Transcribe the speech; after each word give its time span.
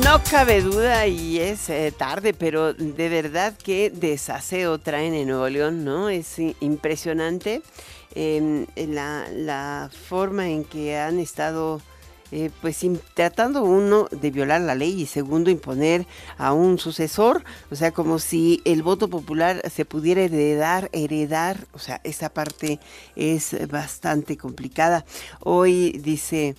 No 0.00 0.22
cabe 0.30 0.62
duda 0.62 1.06
y 1.06 1.38
es 1.38 1.68
eh, 1.68 1.92
tarde, 1.94 2.32
pero 2.32 2.72
de 2.72 3.08
verdad 3.10 3.54
que 3.62 3.90
desaseo 3.90 4.78
traen 4.78 5.12
en 5.12 5.28
Nuevo 5.28 5.46
León, 5.50 5.84
¿no? 5.84 6.08
Es 6.08 6.38
impresionante 6.60 7.60
em, 8.14 8.66
la, 8.74 9.90
forma 10.08 10.48
en 10.48 10.64
que 10.64 10.96
han 10.96 11.18
estado 11.18 11.82
eh, 12.30 12.50
pues 12.62 12.80
tratando 13.12 13.64
uno 13.64 14.08
de 14.10 14.30
violar 14.30 14.62
la 14.62 14.74
ley 14.74 15.02
y 15.02 15.04
segundo 15.04 15.50
imponer 15.50 16.06
a 16.38 16.54
un 16.54 16.78
sucesor, 16.78 17.44
o 17.70 17.76
sea, 17.76 17.90
como 17.90 18.18
si 18.18 18.62
el 18.64 18.82
voto 18.82 19.08
popular 19.08 19.60
se 19.70 19.84
pudiera 19.84 20.22
heredar, 20.22 20.88
heredar, 20.92 21.66
o 21.72 21.78
sea, 21.78 22.00
esa 22.02 22.30
parte 22.30 22.80
es 23.14 23.54
bastante 23.68 24.38
complicada. 24.38 25.04
Hoy 25.40 25.92
dice 26.02 26.56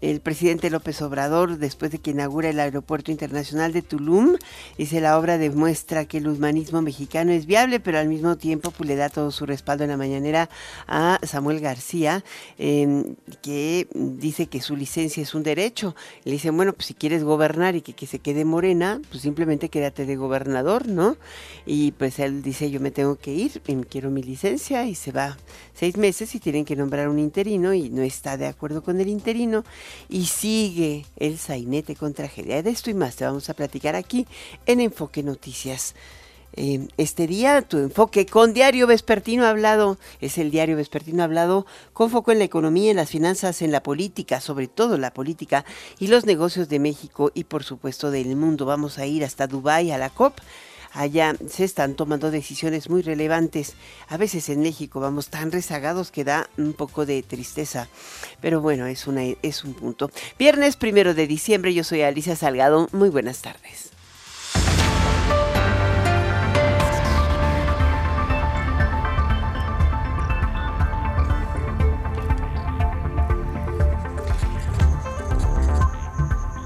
el 0.00 0.20
presidente 0.20 0.70
López 0.70 1.02
Obrador 1.02 1.58
después 1.58 1.90
de 1.90 1.98
que 1.98 2.10
inaugura 2.10 2.50
el 2.50 2.60
Aeropuerto 2.60 3.10
Internacional 3.10 3.72
de 3.72 3.82
Tulum. 3.82 4.36
Dice 4.76 5.00
la 5.00 5.18
obra 5.18 5.38
demuestra 5.38 6.04
que 6.04 6.18
el 6.18 6.28
humanismo 6.28 6.82
mexicano 6.82 7.32
es 7.32 7.46
viable, 7.46 7.80
pero 7.80 7.98
al 7.98 8.08
mismo 8.08 8.36
tiempo 8.36 8.70
pues, 8.70 8.88
le 8.88 8.96
da 8.96 9.08
todo 9.08 9.30
su 9.30 9.46
respaldo 9.46 9.84
en 9.84 9.90
la 9.90 9.96
mañanera 9.96 10.48
a 10.86 11.18
Samuel 11.22 11.60
García, 11.60 12.24
em, 12.58 13.16
que 13.42 13.88
dice 13.94 14.46
que 14.46 14.60
su 14.60 14.76
licencia 14.76 15.22
es 15.22 15.34
un 15.34 15.42
derecho. 15.42 15.96
Le 16.24 16.32
dicen, 16.32 16.56
bueno, 16.56 16.72
pues 16.72 16.86
si 16.86 16.94
quieres 16.94 17.24
gobernar 17.24 17.74
y 17.76 17.80
que, 17.82 17.92
que 17.92 18.06
se 18.06 18.20
quede 18.20 18.44
morena, 18.44 19.00
pues 19.10 19.22
simplemente 19.22 19.68
quédate 19.68 20.06
de 20.06 20.16
gobernador, 20.16 20.86
¿no? 20.86 21.16
Y 21.66 21.92
pues 21.92 22.18
él 22.18 22.42
dice, 22.42 22.70
yo 22.70 22.80
me 22.80 22.90
tengo 22.90 23.16
que 23.16 23.32
ir, 23.32 23.60
y 23.66 23.74
quiero 23.84 24.10
mi 24.10 24.22
licencia, 24.22 24.86
y 24.86 24.94
se 24.94 25.12
va 25.12 25.36
seis 25.74 25.96
meses 25.96 26.34
y 26.34 26.40
tienen 26.40 26.64
que 26.64 26.74
nombrar 26.74 27.08
un 27.08 27.18
interino 27.18 27.72
y 27.72 27.88
no 27.88 28.02
está 28.02 28.36
de 28.36 28.46
acuerdo 28.46 28.82
con 28.82 29.00
el 29.00 29.08
interino 29.08 29.64
y 30.08 30.26
sigue 30.26 31.06
el 31.16 31.38
sainete 31.38 31.96
con 31.96 32.14
tragedia. 32.14 32.62
De 32.62 32.70
esto 32.70 32.90
y 32.90 32.94
más 32.94 33.16
te 33.16 33.24
vamos 33.24 33.48
a 33.50 33.54
platicar 33.54 33.94
aquí 33.94 34.26
en 34.66 34.80
Enfoque 34.80 35.22
Noticias. 35.22 35.94
Eh, 36.54 36.88
este 36.96 37.26
día 37.26 37.62
tu 37.62 37.76
enfoque 37.76 38.26
con 38.26 38.54
Diario 38.54 38.86
Vespertino 38.86 39.46
Hablado 39.46 39.98
es 40.20 40.38
el 40.38 40.50
Diario 40.50 40.76
Vespertino 40.76 41.22
Hablado 41.22 41.66
con 41.92 42.10
foco 42.10 42.32
en 42.32 42.38
la 42.38 42.44
economía, 42.44 42.90
en 42.90 42.96
las 42.96 43.10
finanzas, 43.10 43.62
en 43.62 43.70
la 43.70 43.82
política, 43.82 44.40
sobre 44.40 44.66
todo 44.66 44.96
la 44.96 45.12
política 45.12 45.64
y 45.98 46.06
los 46.06 46.24
negocios 46.24 46.68
de 46.68 46.78
México 46.78 47.30
y 47.34 47.44
por 47.44 47.64
supuesto 47.64 48.10
del 48.10 48.34
mundo. 48.34 48.64
Vamos 48.64 48.98
a 48.98 49.06
ir 49.06 49.24
hasta 49.24 49.46
Dubái 49.46 49.90
a 49.90 49.98
la 49.98 50.10
COP 50.10 50.40
allá 50.92 51.34
se 51.48 51.64
están 51.64 51.94
tomando 51.94 52.30
decisiones 52.30 52.88
muy 52.88 53.02
relevantes. 53.02 53.74
A 54.08 54.16
veces 54.16 54.48
en 54.48 54.60
México 54.60 55.00
vamos 55.00 55.28
tan 55.28 55.52
rezagados 55.52 56.10
que 56.10 56.24
da 56.24 56.48
un 56.56 56.72
poco 56.72 57.06
de 57.06 57.22
tristeza. 57.22 57.88
Pero 58.40 58.60
bueno, 58.60 58.86
es, 58.86 59.06
una, 59.06 59.22
es 59.42 59.64
un 59.64 59.74
punto. 59.74 60.10
Viernes 60.38 60.76
primero 60.76 61.14
de 61.14 61.26
diciembre, 61.26 61.74
yo 61.74 61.84
soy 61.84 62.02
Alicia 62.02 62.36
Salgado. 62.36 62.88
Muy 62.92 63.08
buenas 63.08 63.42
tardes. 63.42 63.87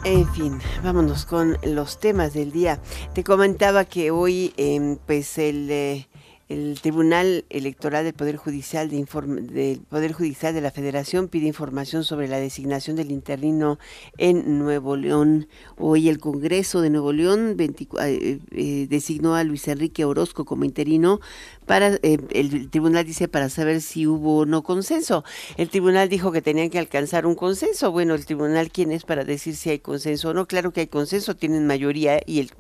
En 0.05 0.27
fin, 0.33 0.59
vámonos 0.83 1.27
con 1.27 1.57
los 1.63 2.01
temas 2.01 2.35
del 2.35 2.51
día. 2.51 2.81
Te 3.15 3.23
comentaba 3.23 3.85
que 3.85 4.11
hoy, 4.11 4.53
em, 4.57 4.97
pues 4.97 5.39
el, 5.39 5.71
eh, 5.71 6.09
el 6.53 6.81
Tribunal 6.81 7.45
Electoral 7.51 8.05
del 8.05 8.13
Poder 8.13 8.37
Judicial 8.37 8.91
de 8.91 8.97
del 8.97 9.81
Poder 9.81 10.13
Judicial 10.13 10.53
de 10.53 10.61
la 10.61 10.71
Federación 10.71 11.29
pide 11.29 11.47
información 11.47 12.05
sobre 12.05 12.29
la 12.29 12.39
designación 12.39 12.97
del 12.97 13.11
interino 13.11 13.79
en 14.19 14.59
Nuevo 14.59 14.97
León. 14.97 15.49
Hoy 15.79 16.09
el 16.09 16.19
Congreso 16.19 16.81
de 16.81 16.91
Nuevo 16.91 17.13
León 17.13 17.57
eh, 17.59 18.39
eh, 18.51 18.87
designó 18.91 19.35
a 19.35 19.45
Luis 19.45 19.67
Enrique 19.69 20.05
Orozco 20.05 20.45
como 20.45 20.65
interino 20.65 21.21
para 21.67 21.95
eh, 22.03 22.19
el 22.31 22.71
tribunal 22.71 23.05
dice 23.05 23.29
para 23.29 23.49
saber 23.49 23.81
si 23.81 24.07
hubo 24.07 24.39
o 24.39 24.47
no 24.47 24.63
consenso. 24.63 25.25
El 25.57 25.69
tribunal 25.69 26.09
dijo 26.09 26.33
que 26.33 26.43
tenían 26.43 26.71
que 26.71 26.79
alcanzar 26.79 27.27
un 27.27 27.35
consenso. 27.35 27.93
Bueno, 27.93 28.15
el 28.15 28.27
tribunal 28.27 28.71
quién 28.71 28.93
es 28.93 29.05
para 29.05 29.25
decir 29.25 29.57
si 29.57 29.71
hay 29.71 29.79
consenso 29.79 30.31
o 30.31 30.35
no. 30.35 30.47
Claro 30.47 30.73
que 30.73 30.81
hay 30.81 30.87
consenso, 30.87 31.37
tienen 31.37 31.67
mayoría 31.67 32.21
y 32.27 32.41
el 32.41 32.51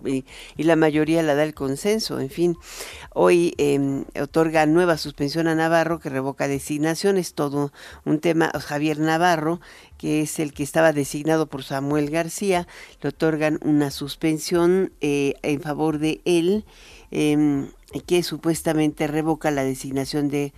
y, 0.57 0.63
la 0.63 0.77
mayoría 0.77 1.23
la 1.23 1.35
da 1.35 1.45
el 1.45 1.55
consenso. 1.55 2.21
En 2.21 2.31
fin, 2.31 2.57
hoy 3.15 3.55
em, 3.59 4.05
otorga 4.21 4.67
nueva 4.67 4.97
suspensión 4.97 5.49
a 5.49 5.55
Navarro 5.55 5.99
que 5.99 6.09
revoca 6.09 6.49
designación. 6.49 7.19
Es 7.19 7.35
todo 7.35 7.73
un 8.05 8.21
tema. 8.21 8.51
Javier 8.53 8.99
Navarro 8.99 9.61
que 10.03 10.23
es 10.23 10.41
el 10.41 10.53
que 10.53 10.65
estaba 10.65 10.93
designado 10.93 11.47
por 11.47 11.63
Samuel 11.63 12.11
García, 12.11 12.67
le 13.01 13.11
otorgan 13.11 13.61
una 13.63 13.93
suspensión 13.93 14.93
eh, 15.01 15.35
en 15.43 15.61
favor 15.61 16.01
de 16.01 16.21
él. 16.25 16.65
Eh, 17.13 17.69
que 18.01 18.23
supuestamente 18.23 19.07
revoca 19.07 19.51
la 19.51 19.65
designación 19.65 20.29
de, 20.29 20.53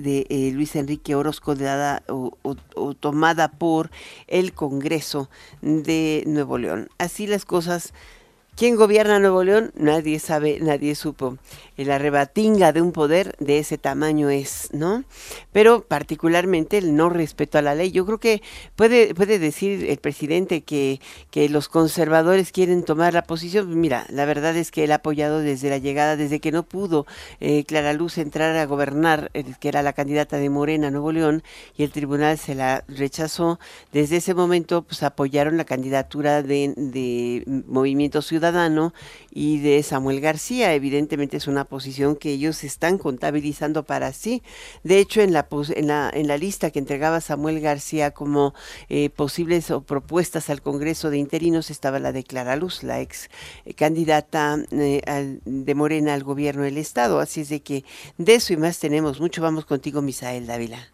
de 0.00 0.26
eh, 0.28 0.50
Luis 0.52 0.74
Enrique 0.76 1.14
Orozco 1.14 1.54
dada 1.54 2.02
o, 2.08 2.32
o, 2.42 2.94
tomada 2.94 3.52
por 3.52 3.90
el 4.26 4.52
Congreso 4.52 5.30
de 5.60 6.24
Nuevo 6.26 6.58
León. 6.58 6.88
Así 6.98 7.26
las 7.26 7.44
cosas. 7.44 7.92
¿Quién 8.54 8.76
gobierna 8.76 9.18
Nuevo 9.18 9.44
León? 9.44 9.72
Nadie 9.76 10.18
sabe, 10.18 10.58
nadie 10.60 10.94
supo 10.94 11.38
la 11.84 11.98
rebatinga 11.98 12.72
de 12.72 12.80
un 12.80 12.92
poder 12.92 13.34
de 13.38 13.58
ese 13.58 13.78
tamaño 13.78 14.30
es, 14.30 14.68
¿no? 14.72 15.04
Pero 15.52 15.84
particularmente 15.86 16.78
el 16.78 16.94
no 16.94 17.08
respeto 17.08 17.58
a 17.58 17.62
la 17.62 17.74
ley. 17.74 17.90
Yo 17.90 18.04
creo 18.06 18.18
que 18.18 18.42
puede, 18.76 19.14
puede 19.14 19.38
decir 19.38 19.88
el 19.88 19.98
presidente 19.98 20.62
que, 20.62 21.00
que 21.30 21.48
los 21.48 21.68
conservadores 21.68 22.52
quieren 22.52 22.84
tomar 22.84 23.14
la 23.14 23.22
posición. 23.22 23.80
Mira, 23.80 24.06
la 24.10 24.24
verdad 24.24 24.56
es 24.56 24.70
que 24.70 24.84
él 24.84 24.92
ha 24.92 24.96
apoyado 24.96 25.40
desde 25.40 25.70
la 25.70 25.78
llegada, 25.78 26.16
desde 26.16 26.40
que 26.40 26.52
no 26.52 26.62
pudo 26.62 27.06
eh, 27.40 27.64
Clara 27.64 27.92
Luz 27.92 28.18
entrar 28.18 28.56
a 28.56 28.66
gobernar, 28.66 29.30
que 29.60 29.68
era 29.68 29.82
la 29.82 29.92
candidata 29.92 30.36
de 30.36 30.50
Morena 30.50 30.90
Nuevo 30.90 31.12
León, 31.12 31.42
y 31.76 31.84
el 31.84 31.90
tribunal 31.90 32.38
se 32.38 32.54
la 32.54 32.84
rechazó. 32.88 33.58
Desde 33.92 34.16
ese 34.16 34.34
momento, 34.34 34.82
pues 34.82 35.02
apoyaron 35.02 35.56
la 35.56 35.64
candidatura 35.64 36.42
de, 36.42 36.74
de 36.76 37.44
Movimiento 37.66 38.22
Ciudadano 38.22 38.41
y 39.30 39.58
de 39.58 39.82
Samuel 39.82 40.20
García. 40.20 40.74
Evidentemente 40.74 41.36
es 41.36 41.46
una 41.46 41.64
posición 41.64 42.16
que 42.16 42.30
ellos 42.30 42.64
están 42.64 42.98
contabilizando 42.98 43.84
para 43.84 44.12
sí. 44.12 44.42
De 44.82 44.98
hecho, 44.98 45.20
en 45.20 45.32
la, 45.32 45.46
en 45.50 45.86
la, 45.86 46.10
en 46.12 46.28
la 46.28 46.36
lista 46.36 46.70
que 46.70 46.78
entregaba 46.78 47.20
Samuel 47.20 47.60
García 47.60 48.12
como 48.12 48.54
eh, 48.88 49.10
posibles 49.10 49.70
o 49.70 49.82
propuestas 49.82 50.50
al 50.50 50.62
Congreso 50.62 51.10
de 51.10 51.18
Interinos 51.18 51.70
estaba 51.70 51.98
la 51.98 52.12
de 52.12 52.24
Clara 52.24 52.56
Luz, 52.56 52.82
la 52.82 53.00
ex 53.00 53.28
eh, 53.64 53.74
candidata 53.74 54.58
eh, 54.70 55.38
de 55.44 55.74
Morena 55.74 56.14
al 56.14 56.24
gobierno 56.24 56.62
del 56.62 56.78
Estado. 56.78 57.20
Así 57.20 57.42
es 57.42 57.48
de 57.48 57.62
que 57.62 57.84
de 58.18 58.34
eso 58.34 58.52
y 58.52 58.56
más 58.56 58.78
tenemos 58.78 59.20
mucho. 59.20 59.42
Vamos 59.42 59.64
contigo, 59.64 60.02
Misael 60.02 60.46
Dávila. 60.46 60.91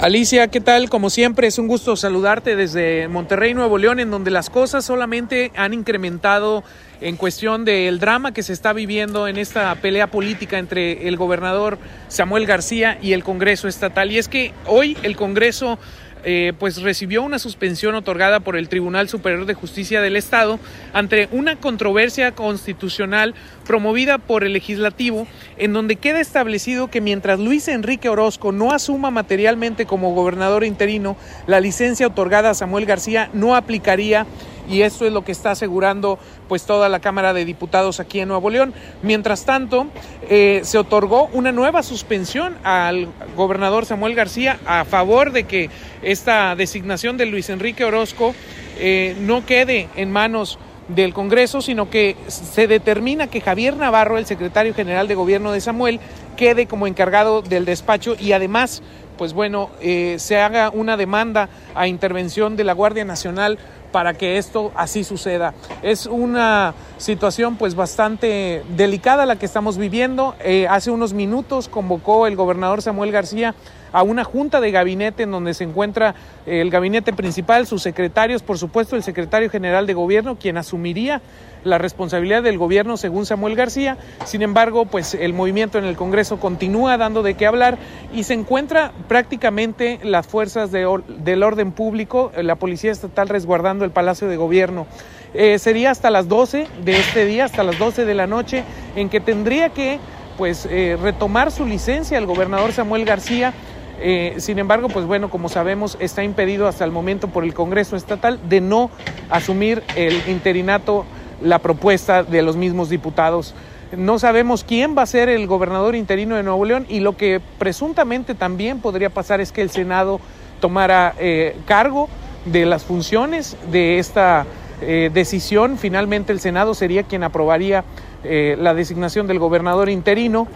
Alicia, 0.00 0.48
¿qué 0.48 0.60
tal? 0.60 0.88
Como 0.88 1.10
siempre, 1.10 1.46
es 1.46 1.58
un 1.58 1.68
gusto 1.68 1.94
saludarte 1.94 2.56
desde 2.56 3.06
Monterrey, 3.08 3.52
Nuevo 3.52 3.76
León, 3.76 4.00
en 4.00 4.10
donde 4.10 4.30
las 4.30 4.48
cosas 4.48 4.84
solamente 4.84 5.52
han 5.56 5.74
incrementado 5.74 6.64
en 7.02 7.16
cuestión 7.16 7.66
del 7.66 7.98
drama 7.98 8.32
que 8.32 8.42
se 8.42 8.54
está 8.54 8.72
viviendo 8.72 9.28
en 9.28 9.36
esta 9.36 9.74
pelea 9.74 10.06
política 10.06 10.58
entre 10.58 11.06
el 11.06 11.18
gobernador 11.18 11.78
Samuel 12.08 12.46
García 12.46 12.98
y 13.02 13.12
el 13.12 13.24
Congreso 13.24 13.68
Estatal. 13.68 14.10
Y 14.10 14.16
es 14.16 14.28
que 14.28 14.54
hoy 14.66 14.96
el 15.02 15.16
Congreso 15.16 15.78
eh, 16.24 16.52
pues 16.58 16.82
recibió 16.82 17.22
una 17.22 17.38
suspensión 17.38 17.94
otorgada 17.94 18.40
por 18.40 18.56
el 18.56 18.68
Tribunal 18.68 19.08
Superior 19.08 19.46
de 19.46 19.54
Justicia 19.54 20.00
del 20.00 20.16
Estado 20.16 20.58
ante 20.92 21.28
una 21.32 21.56
controversia 21.56 22.32
constitucional 22.32 23.34
promovida 23.66 24.18
por 24.18 24.44
el 24.44 24.52
legislativo 24.52 25.26
en 25.56 25.72
donde 25.72 25.96
queda 25.96 26.20
establecido 26.20 26.88
que 26.88 27.00
mientras 27.00 27.38
Luis 27.38 27.68
Enrique 27.68 28.08
Orozco 28.08 28.52
no 28.52 28.72
asuma 28.72 29.10
materialmente 29.10 29.86
como 29.86 30.14
gobernador 30.14 30.64
interino, 30.64 31.16
la 31.46 31.60
licencia 31.60 32.06
otorgada 32.06 32.50
a 32.50 32.54
Samuel 32.54 32.86
García 32.86 33.30
no 33.32 33.54
aplicaría 33.54 34.26
y 34.70 34.82
esto 34.82 35.04
es 35.04 35.12
lo 35.12 35.24
que 35.24 35.32
está 35.32 35.50
asegurando 35.50 36.18
pues 36.48 36.64
toda 36.64 36.88
la 36.88 37.00
Cámara 37.00 37.32
de 37.32 37.44
Diputados 37.44 38.00
aquí 38.00 38.20
en 38.20 38.28
Nuevo 38.28 38.50
León. 38.50 38.72
Mientras 39.02 39.44
tanto, 39.44 39.88
eh, 40.28 40.60
se 40.62 40.78
otorgó 40.78 41.28
una 41.32 41.52
nueva 41.52 41.82
suspensión 41.82 42.56
al 42.62 43.08
gobernador 43.36 43.84
Samuel 43.84 44.14
García 44.14 44.58
a 44.66 44.84
favor 44.84 45.32
de 45.32 45.44
que 45.44 45.70
esta 46.02 46.54
designación 46.54 47.16
de 47.16 47.26
Luis 47.26 47.50
Enrique 47.50 47.84
Orozco 47.84 48.34
eh, 48.78 49.16
no 49.20 49.44
quede 49.44 49.88
en 49.96 50.10
manos 50.10 50.58
del 50.94 51.14
Congreso, 51.14 51.60
sino 51.60 51.90
que 51.90 52.16
se 52.28 52.66
determina 52.66 53.28
que 53.28 53.40
Javier 53.40 53.76
Navarro, 53.76 54.18
el 54.18 54.26
secretario 54.26 54.74
general 54.74 55.08
de 55.08 55.14
gobierno 55.14 55.52
de 55.52 55.60
Samuel, 55.60 56.00
quede 56.36 56.66
como 56.66 56.86
encargado 56.86 57.42
del 57.42 57.64
despacho 57.64 58.16
y 58.18 58.32
además, 58.32 58.82
pues 59.18 59.32
bueno, 59.32 59.70
eh, 59.80 60.16
se 60.18 60.38
haga 60.38 60.70
una 60.70 60.96
demanda 60.96 61.48
a 61.74 61.86
intervención 61.86 62.56
de 62.56 62.64
la 62.64 62.72
Guardia 62.72 63.04
Nacional 63.04 63.58
para 63.92 64.14
que 64.14 64.38
esto 64.38 64.72
así 64.74 65.04
suceda. 65.04 65.54
Es 65.82 66.06
una 66.06 66.74
situación 66.98 67.56
pues 67.56 67.74
bastante 67.74 68.62
delicada 68.76 69.26
la 69.26 69.36
que 69.36 69.46
estamos 69.46 69.78
viviendo. 69.78 70.34
Eh, 70.40 70.66
hace 70.68 70.90
unos 70.90 71.12
minutos 71.12 71.68
convocó 71.68 72.26
el 72.26 72.36
gobernador 72.36 72.82
Samuel 72.82 73.12
García 73.12 73.54
a 73.92 74.02
una 74.02 74.24
junta 74.24 74.60
de 74.60 74.70
gabinete 74.70 75.24
en 75.24 75.30
donde 75.30 75.54
se 75.54 75.64
encuentra 75.64 76.14
el 76.46 76.70
gabinete 76.70 77.12
principal, 77.12 77.66
sus 77.66 77.82
secretarios, 77.82 78.42
por 78.42 78.58
supuesto 78.58 78.96
el 78.96 79.02
secretario 79.02 79.50
general 79.50 79.86
de 79.86 79.94
gobierno, 79.94 80.36
quien 80.36 80.56
asumiría 80.56 81.20
la 81.64 81.78
responsabilidad 81.78 82.42
del 82.42 82.58
gobierno 82.58 82.96
según 82.96 83.26
Samuel 83.26 83.54
García. 83.54 83.98
Sin 84.24 84.42
embargo, 84.42 84.86
pues 84.86 85.14
el 85.14 85.32
movimiento 85.32 85.78
en 85.78 85.84
el 85.84 85.96
Congreso 85.96 86.38
continúa 86.40 86.96
dando 86.96 87.22
de 87.22 87.34
qué 87.34 87.46
hablar 87.46 87.78
y 88.14 88.24
se 88.24 88.34
encuentra 88.34 88.92
prácticamente 89.08 90.00
las 90.02 90.26
fuerzas 90.26 90.70
del 90.70 91.42
orden 91.42 91.72
público, 91.72 92.32
la 92.36 92.56
Policía 92.56 92.92
Estatal 92.92 93.28
resguardando 93.28 93.84
el 93.84 93.90
Palacio 93.90 94.28
de 94.28 94.36
Gobierno. 94.36 94.86
Eh, 95.32 95.58
sería 95.58 95.92
hasta 95.92 96.10
las 96.10 96.28
12 96.28 96.66
de 96.84 96.98
este 96.98 97.24
día, 97.24 97.44
hasta 97.44 97.62
las 97.62 97.78
12 97.78 98.04
de 98.04 98.14
la 98.14 98.26
noche, 98.26 98.64
en 98.96 99.08
que 99.08 99.20
tendría 99.20 99.68
que 99.68 100.00
pues 100.36 100.66
eh, 100.70 100.96
retomar 101.00 101.52
su 101.52 101.66
licencia 101.66 102.18
el 102.18 102.26
gobernador 102.26 102.72
Samuel 102.72 103.04
García. 103.04 103.52
Eh, 104.02 104.36
sin 104.38 104.58
embargo, 104.58 104.88
pues 104.88 105.04
bueno, 105.04 105.28
como 105.28 105.50
sabemos, 105.50 105.98
está 106.00 106.24
impedido 106.24 106.66
hasta 106.66 106.84
el 106.84 106.90
momento 106.90 107.28
por 107.28 107.44
el 107.44 107.52
Congreso 107.52 107.96
Estatal 107.96 108.40
de 108.48 108.62
no 108.62 108.90
asumir 109.28 109.82
el 109.94 110.22
interinato 110.26 111.04
la 111.42 111.58
propuesta 111.58 112.22
de 112.22 112.40
los 112.42 112.56
mismos 112.56 112.88
diputados. 112.88 113.54
No 113.94 114.18
sabemos 114.18 114.64
quién 114.64 114.96
va 114.96 115.02
a 115.02 115.06
ser 115.06 115.28
el 115.28 115.46
gobernador 115.46 115.94
interino 115.96 116.36
de 116.36 116.42
Nuevo 116.42 116.64
León 116.64 116.86
y 116.88 117.00
lo 117.00 117.16
que 117.16 117.40
presuntamente 117.58 118.34
también 118.34 118.80
podría 118.80 119.10
pasar 119.10 119.40
es 119.40 119.52
que 119.52 119.62
el 119.62 119.70
Senado 119.70 120.20
tomara 120.60 121.14
eh, 121.18 121.56
cargo 121.66 122.08
de 122.46 122.64
las 122.64 122.84
funciones 122.84 123.56
de 123.70 123.98
esta 123.98 124.46
eh, 124.80 125.10
decisión. 125.12 125.76
Finalmente 125.76 126.32
el 126.32 126.40
Senado 126.40 126.72
sería 126.74 127.02
quien 127.02 127.22
aprobaría 127.22 127.84
la 128.22 128.74
designación 128.74 129.26
del 129.26 129.38
gobernador 129.38 129.88
interino 129.88 130.46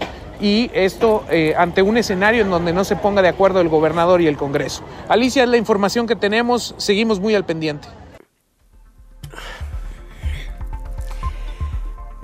y 0.45 0.71
esto 0.75 1.25
ante 1.57 1.81
un 1.81 1.97
escenario 1.97 2.43
en 2.43 2.51
donde 2.51 2.75
no 2.75 2.85
se 2.85 2.97
ponga 2.97 3.23
de 3.23 3.29
acuerdo 3.29 3.63
el 3.63 3.71
gobernador 3.71 4.21
y 4.21 4.27
el 4.27 4.37
Congreso. 4.37 4.85
Alicia, 5.09 5.43
es 5.43 5.49
la 5.49 5.57
información 5.57 6.07
que 6.07 6.17
tenemos, 6.17 6.75
seguimos 6.77 7.19
muy 7.19 7.35
al 7.35 7.47
pendiente. 7.47 7.89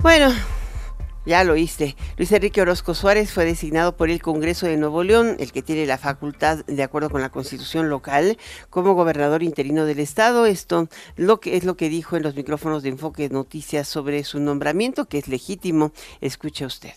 Bueno, 0.01 0.31
ya 1.25 1.43
lo 1.43 1.53
oíste. 1.53 1.95
Luis 2.17 2.31
Enrique 2.31 2.61
Orozco 2.61 2.93
Suárez 2.93 3.33
fue 3.33 3.43
designado 3.43 3.97
por 3.97 4.11
el 4.11 4.21
Congreso 4.21 4.67
de 4.67 4.77
Nuevo 4.77 5.03
León, 5.03 5.37
el 5.39 5.51
que 5.51 5.63
tiene 5.63 5.87
la 5.87 5.97
facultad, 5.97 6.63
de 6.65 6.83
acuerdo 6.83 7.09
con 7.09 7.21
la 7.21 7.29
Constitución 7.29 7.89
local, 7.89 8.37
como 8.69 8.93
gobernador 8.93 9.41
interino 9.41 9.85
del 9.85 9.99
Estado. 9.99 10.45
Esto 10.45 10.89
lo 11.15 11.39
que 11.39 11.57
es 11.57 11.63
lo 11.63 11.75
que 11.75 11.89
dijo 11.89 12.17
en 12.17 12.21
los 12.21 12.35
micrófonos 12.35 12.83
de 12.83 12.89
Enfoque 12.89 13.29
Noticias 13.29 13.87
sobre 13.87 14.23
su 14.23 14.39
nombramiento, 14.39 15.05
que 15.05 15.17
es 15.17 15.27
legítimo. 15.27 15.91
Escuche 16.19 16.67
usted. 16.67 16.93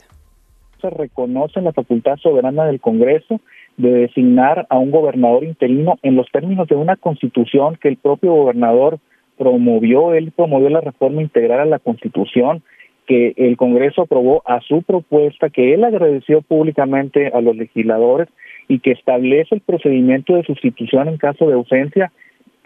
Se 0.84 0.90
reconoce 0.90 1.62
la 1.62 1.72
facultad 1.72 2.18
soberana 2.18 2.66
del 2.66 2.78
Congreso 2.78 3.40
de 3.78 3.90
designar 3.90 4.66
a 4.68 4.76
un 4.76 4.90
gobernador 4.90 5.42
interino 5.42 5.96
en 6.02 6.14
los 6.14 6.30
términos 6.30 6.68
de 6.68 6.74
una 6.74 6.96
constitución 6.96 7.78
que 7.80 7.88
el 7.88 7.96
propio 7.96 8.34
gobernador 8.34 8.98
promovió. 9.38 10.12
Él 10.12 10.30
promovió 10.36 10.68
la 10.68 10.82
reforma 10.82 11.22
integral 11.22 11.60
a 11.60 11.64
la 11.64 11.78
constitución 11.78 12.62
que 13.06 13.32
el 13.38 13.56
Congreso 13.56 14.02
aprobó 14.02 14.42
a 14.44 14.60
su 14.60 14.82
propuesta, 14.82 15.48
que 15.48 15.72
él 15.72 15.84
agradeció 15.84 16.42
públicamente 16.42 17.28
a 17.28 17.40
los 17.40 17.56
legisladores 17.56 18.28
y 18.68 18.80
que 18.80 18.90
establece 18.90 19.54
el 19.54 19.62
procedimiento 19.62 20.34
de 20.34 20.42
sustitución 20.42 21.08
en 21.08 21.16
caso 21.16 21.46
de 21.46 21.54
ausencia. 21.54 22.12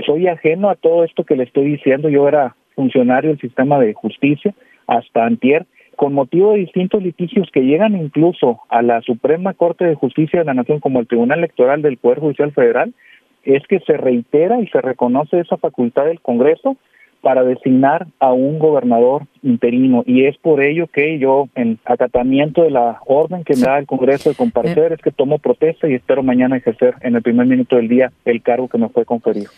Soy 0.04 0.26
ajeno 0.26 0.70
a 0.70 0.74
todo 0.74 1.04
esto 1.04 1.22
que 1.22 1.36
le 1.36 1.44
estoy 1.44 1.66
diciendo. 1.66 2.08
Yo 2.08 2.26
era 2.26 2.56
funcionario 2.74 3.30
del 3.30 3.38
sistema 3.38 3.78
de 3.78 3.94
justicia 3.94 4.52
hasta 4.88 5.24
antier, 5.24 5.66
con 5.98 6.14
motivo 6.14 6.52
de 6.52 6.60
distintos 6.60 7.02
litigios 7.02 7.50
que 7.52 7.62
llegan 7.62 7.96
incluso 7.96 8.60
a 8.68 8.82
la 8.82 9.02
Suprema 9.02 9.52
Corte 9.52 9.84
de 9.84 9.96
Justicia 9.96 10.38
de 10.38 10.44
la 10.44 10.54
Nación 10.54 10.78
como 10.78 11.00
el 11.00 11.08
Tribunal 11.08 11.40
Electoral 11.40 11.82
del 11.82 11.96
Poder 11.96 12.20
Judicial 12.20 12.52
Federal, 12.52 12.94
es 13.42 13.66
que 13.66 13.80
se 13.80 13.96
reitera 13.96 14.60
y 14.60 14.68
se 14.68 14.80
reconoce 14.80 15.40
esa 15.40 15.56
facultad 15.56 16.04
del 16.04 16.20
Congreso 16.20 16.76
para 17.20 17.42
designar 17.42 18.06
a 18.20 18.32
un 18.32 18.60
gobernador 18.60 19.24
interino 19.42 20.04
y 20.06 20.26
es 20.26 20.38
por 20.38 20.62
ello 20.62 20.86
que 20.86 21.18
yo 21.18 21.48
en 21.56 21.80
acatamiento 21.84 22.62
de 22.62 22.70
la 22.70 23.00
orden 23.04 23.42
que 23.42 23.56
me 23.56 23.62
da 23.62 23.80
el 23.80 23.86
Congreso 23.86 24.30
de 24.30 24.36
comparecer 24.36 24.92
es 24.92 25.00
que 25.00 25.10
tomo 25.10 25.40
protesta 25.40 25.88
y 25.88 25.94
espero 25.94 26.22
mañana 26.22 26.58
ejercer 26.58 26.94
en 27.00 27.16
el 27.16 27.22
primer 27.22 27.48
minuto 27.48 27.74
del 27.74 27.88
día 27.88 28.12
el 28.24 28.40
cargo 28.40 28.68
que 28.68 28.78
me 28.78 28.88
fue 28.88 29.04
conferido. 29.04 29.50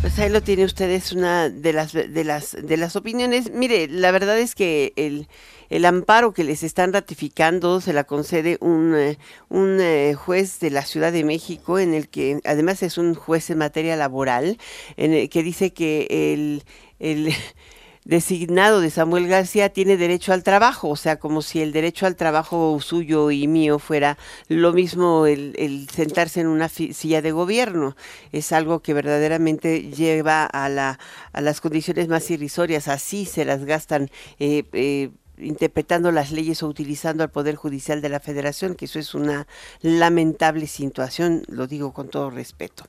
Pues 0.00 0.18
ahí 0.18 0.30
lo 0.30 0.42
tiene 0.42 0.64
usted, 0.64 0.88
es 0.88 1.12
una 1.12 1.50
de 1.50 1.74
las 1.74 1.92
de 1.92 2.24
las 2.24 2.56
de 2.58 2.76
las 2.78 2.96
opiniones. 2.96 3.50
Mire, 3.52 3.86
la 3.86 4.10
verdad 4.12 4.38
es 4.38 4.54
que 4.54 4.94
el, 4.96 5.28
el 5.68 5.84
amparo 5.84 6.32
que 6.32 6.42
les 6.42 6.62
están 6.62 6.94
ratificando 6.94 7.82
se 7.82 7.92
la 7.92 8.04
concede 8.04 8.56
un, 8.62 8.94
eh, 8.96 9.18
un 9.50 9.78
eh, 9.78 10.14
juez 10.14 10.58
de 10.58 10.70
la 10.70 10.86
Ciudad 10.86 11.12
de 11.12 11.22
México, 11.22 11.78
en 11.78 11.92
el 11.92 12.08
que 12.08 12.40
además 12.44 12.82
es 12.82 12.96
un 12.96 13.14
juez 13.14 13.50
en 13.50 13.58
materia 13.58 13.94
laboral, 13.94 14.56
en 14.96 15.12
el 15.12 15.28
que 15.28 15.42
dice 15.42 15.74
que 15.74 16.06
el, 16.32 16.64
el 16.98 17.34
designado 18.04 18.80
de 18.80 18.90
Samuel 18.90 19.28
García 19.28 19.68
tiene 19.68 19.96
derecho 19.96 20.32
al 20.32 20.42
trabajo, 20.42 20.88
o 20.88 20.96
sea, 20.96 21.18
como 21.18 21.42
si 21.42 21.60
el 21.60 21.72
derecho 21.72 22.06
al 22.06 22.16
trabajo 22.16 22.78
suyo 22.80 23.30
y 23.30 23.46
mío 23.46 23.78
fuera 23.78 24.16
lo 24.48 24.72
mismo 24.72 25.26
el, 25.26 25.88
sentarse 25.92 26.40
en 26.40 26.46
una 26.46 26.68
silla 26.68 27.22
de 27.22 27.32
gobierno. 27.32 27.96
Es 28.32 28.52
algo 28.52 28.80
que 28.80 28.94
verdaderamente 28.94 29.90
lleva 29.90 30.44
a, 30.44 30.68
la, 30.68 30.98
a 31.32 31.40
las 31.40 31.60
condiciones 31.60 32.08
más 32.08 32.30
irrisorias, 32.30 32.88
así 32.88 33.26
se 33.26 33.44
las 33.44 33.64
gastan. 33.64 34.10
Eh, 34.38 34.64
eh, 34.72 35.10
interpretando 35.42 36.12
las 36.12 36.32
leyes 36.32 36.62
o 36.62 36.68
utilizando 36.68 37.22
al 37.22 37.30
Poder 37.30 37.56
Judicial 37.56 38.02
de 38.02 38.10
la 38.10 38.20
Federación, 38.20 38.74
que 38.74 38.84
eso 38.84 38.98
es 38.98 39.14
una 39.14 39.46
lamentable 39.80 40.66
situación, 40.66 41.44
lo 41.48 41.66
digo 41.66 41.92
con 41.92 42.08
todo 42.08 42.30
respeto. 42.30 42.84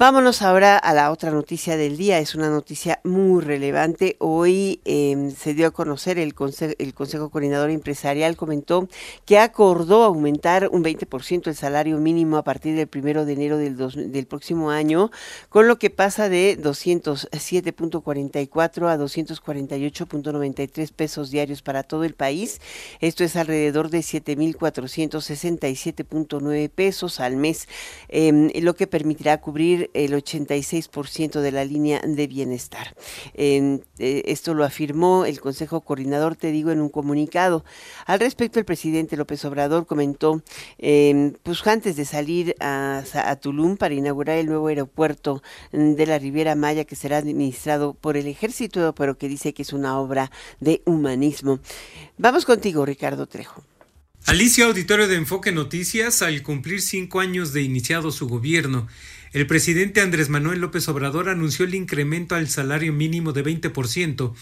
Vámonos 0.00 0.40
ahora 0.40 0.78
a 0.78 0.94
la 0.94 1.10
otra 1.10 1.30
noticia 1.30 1.76
del 1.76 1.98
día. 1.98 2.20
Es 2.20 2.34
una 2.34 2.48
noticia 2.48 3.00
muy 3.04 3.42
relevante. 3.42 4.16
Hoy 4.18 4.80
em, 4.86 5.30
se 5.30 5.52
dio 5.52 5.66
a 5.66 5.72
conocer 5.72 6.18
el, 6.18 6.34
el 6.78 6.94
Consejo 6.94 7.28
Coordinador 7.28 7.68
Empresarial 7.68 8.34
comentó 8.34 8.88
que 9.26 9.38
acordó 9.38 10.04
aumentar 10.04 10.70
un 10.72 10.82
20% 10.82 11.48
el 11.48 11.54
salario 11.54 11.98
mínimo 11.98 12.38
a 12.38 12.44
partir 12.44 12.74
del 12.76 12.86
primero 12.86 13.26
de 13.26 13.34
enero 13.34 13.58
del, 13.58 13.76
del 13.76 14.26
próximo 14.26 14.70
año, 14.70 15.10
con 15.50 15.68
lo 15.68 15.78
que 15.78 15.90
pasa 15.90 16.30
de 16.30 16.58
207.44 16.58 18.88
a 18.88 18.96
248.93 18.96 20.92
pesos 20.94 21.30
diarios 21.30 21.60
para 21.60 21.82
todo 21.82 22.04
el 22.04 22.14
país. 22.14 22.62
Esto 23.00 23.22
es 23.22 23.36
alrededor 23.36 23.90
de 23.90 23.98
7.467.9 23.98 26.70
pesos 26.70 27.20
al 27.20 27.36
mes, 27.36 27.68
em, 28.08 28.48
lo 28.62 28.74
que 28.74 28.86
permitirá 28.86 29.42
cubrir 29.42 29.89
el 29.94 30.12
86% 30.12 31.40
de 31.40 31.52
la 31.52 31.64
línea 31.64 32.00
de 32.04 32.26
bienestar. 32.26 32.94
Eh, 33.34 33.80
esto 33.98 34.54
lo 34.54 34.64
afirmó 34.64 35.24
el 35.24 35.40
Consejo 35.40 35.80
Coordinador, 35.80 36.36
te 36.36 36.50
digo, 36.50 36.70
en 36.70 36.80
un 36.80 36.88
comunicado. 36.88 37.64
Al 38.06 38.20
respecto, 38.20 38.58
el 38.58 38.64
presidente 38.64 39.16
López 39.16 39.44
Obrador 39.44 39.86
comentó, 39.86 40.42
em, 40.78 41.32
pues 41.42 41.66
antes 41.66 41.96
de 41.96 42.04
salir 42.04 42.56
a, 42.60 43.04
a 43.14 43.36
Tulum 43.36 43.76
para 43.76 43.94
inaugurar 43.94 44.38
el 44.38 44.46
nuevo 44.46 44.68
aeropuerto 44.68 45.42
de 45.72 46.06
la 46.06 46.18
Riviera 46.18 46.54
Maya 46.54 46.84
que 46.84 46.96
será 46.96 47.18
administrado 47.18 47.94
por 47.94 48.16
el 48.16 48.26
ejército, 48.26 48.94
pero 48.94 49.18
que 49.18 49.28
dice 49.28 49.54
que 49.54 49.62
es 49.62 49.72
una 49.72 49.98
obra 49.98 50.30
de 50.60 50.82
humanismo. 50.84 51.60
Vamos 52.18 52.44
contigo, 52.44 52.84
Ricardo 52.84 53.26
Trejo. 53.26 53.62
Alicia 54.26 54.66
Auditorio 54.66 55.08
de 55.08 55.16
Enfoque 55.16 55.50
Noticias, 55.50 56.22
al 56.22 56.42
cumplir 56.42 56.82
cinco 56.82 57.20
años 57.20 57.52
de 57.52 57.62
iniciado 57.62 58.12
su 58.12 58.28
gobierno, 58.28 58.86
el 59.32 59.46
presidente 59.46 60.00
Andrés 60.00 60.28
Manuel 60.28 60.60
López 60.60 60.88
Obrador 60.88 61.28
anunció 61.28 61.64
el 61.64 61.76
incremento 61.76 62.34
al 62.34 62.48
salario 62.48 62.92
mínimo 62.92 63.32
de 63.32 63.44
20% 63.44 64.32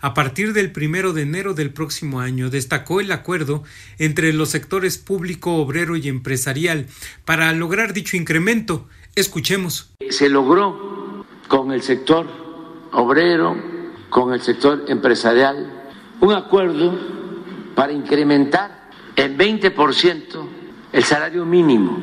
a 0.00 0.14
partir 0.14 0.54
del 0.54 0.72
primero 0.72 1.12
de 1.12 1.22
enero 1.22 1.52
del 1.52 1.70
próximo 1.70 2.20
año. 2.20 2.48
Destacó 2.48 3.00
el 3.00 3.12
acuerdo 3.12 3.62
entre 3.98 4.32
los 4.32 4.48
sectores 4.48 4.96
público, 4.96 5.56
obrero 5.56 5.96
y 5.96 6.08
empresarial 6.08 6.86
para 7.26 7.52
lograr 7.52 7.92
dicho 7.92 8.16
incremento. 8.16 8.86
Escuchemos. 9.16 9.92
Se 10.08 10.30
logró 10.30 11.26
con 11.46 11.72
el 11.72 11.82
sector 11.82 12.26
obrero, 12.92 13.54
con 14.08 14.32
el 14.32 14.40
sector 14.40 14.84
empresarial, 14.88 15.90
un 16.20 16.32
acuerdo 16.32 16.98
para 17.74 17.92
incrementar 17.92 18.88
en 19.14 19.36
20% 19.36 20.48
el 20.92 21.04
salario 21.04 21.44
mínimo 21.44 21.98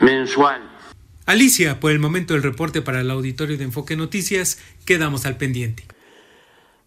mensuales. 0.00 0.66
Alicia, 1.26 1.80
por 1.80 1.90
el 1.90 1.98
momento 1.98 2.34
el 2.34 2.42
reporte 2.42 2.82
para 2.82 3.00
el 3.00 3.10
auditorio 3.10 3.58
de 3.58 3.64
Enfoque 3.64 3.96
Noticias, 3.96 4.58
quedamos 4.84 5.26
al 5.26 5.36
pendiente. 5.36 5.84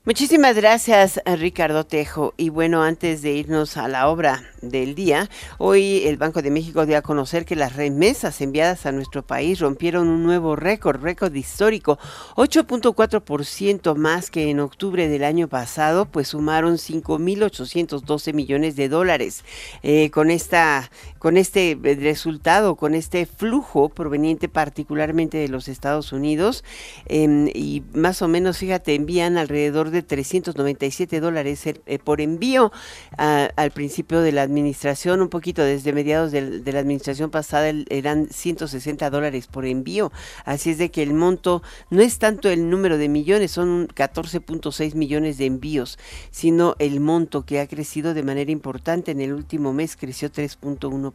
Muchísimas 0.06 0.56
gracias, 0.56 1.22
Ricardo 1.26 1.86
Tejo. 1.86 2.34
Y 2.38 2.50
bueno, 2.50 2.84
antes 2.84 3.22
de 3.22 3.34
irnos 3.34 3.78
a 3.78 3.88
la 3.88 4.08
obra 4.08 4.44
del 4.62 4.96
día, 4.96 5.30
hoy 5.58 6.04
el 6.06 6.18
Banco 6.18 6.42
de 6.42 6.51
México 6.51 6.86
dio 6.86 6.98
a 6.98 7.01
conocer 7.01 7.46
que 7.46 7.56
las 7.56 7.75
remesas 7.75 8.42
enviadas 8.42 8.86
a 8.86 8.92
nuestro 8.92 9.24
país 9.24 9.60
rompieron 9.60 10.08
un 10.08 10.24
nuevo 10.24 10.56
récord, 10.56 11.01
récord 11.01 11.34
histórico, 11.36 11.98
8.4% 12.36 13.96
más 13.96 14.30
que 14.30 14.50
en 14.50 14.60
octubre 14.60 15.08
del 15.08 15.24
año 15.24 15.48
pasado, 15.48 16.06
pues 16.06 16.30
sumaron 16.30 16.75
5.812 16.75 18.34
millones 18.34 18.75
de 18.75 18.89
dólares. 18.89 19.44
Eh, 19.84 20.10
con 20.12 20.32
esta 20.32 20.89
con 21.20 21.36
este 21.36 21.72
eh, 21.72 21.98
resultado, 22.00 22.75
con 22.75 22.96
este 22.96 23.25
flujo 23.25 23.89
proveniente 23.89 24.48
particularmente 24.48 25.38
de 25.38 25.50
los 25.50 25.68
Estados 25.68 26.13
Unidos, 26.13 26.63
em, 27.06 27.50
y 27.54 27.84
más 27.94 28.22
o 28.22 28.28
menos, 28.28 28.58
fíjate, 28.58 28.96
envían 28.96 29.38
alrededor 29.38 29.89
de 29.89 30.01
397 30.01 31.20
dólares 31.20 31.66
eh, 31.66 32.00
por 32.04 32.22
envío 32.22 32.72
al 33.18 33.72
principio 33.72 34.22
de 34.22 34.32
la 34.32 34.48
administración, 34.50 35.22
un 35.22 35.29
poquito 35.29 35.63
desde 35.63 35.94
mediados 35.94 36.32
de, 36.32 36.62
la 36.65 36.79
administración 36.79 37.29
pasada 37.29 37.72
eran 37.89 38.27
160 38.29 39.10
dólares 39.10 39.48
por 39.48 39.65
envío, 39.65 40.12
así 40.46 40.72
es 40.72 40.77
de 40.77 40.91
que 40.91 41.03
el 41.03 41.13
monto 41.13 41.62
no 41.89 42.01
es 42.01 42.20
tanto 42.20 42.50
el 42.50 42.70
número 42.70 42.98
de 42.98 43.10
millones, 43.10 43.51
son 43.51 43.88
14.6 43.88 44.96
millones 44.96 45.38
de 45.38 45.46
envíos, 45.46 45.98
sino 46.32 46.75
el 46.79 47.00
monto 47.00 47.46
que 47.46 47.60
ha 47.60 47.68
crecido 47.68 48.13
de 48.13 48.24
manera 48.24 48.51
importante. 48.51 49.12
En 49.12 49.22
el 49.22 49.34
último 49.34 49.74
mes, 49.74 49.96
creció 49.96 50.32
3.1 50.32 51.13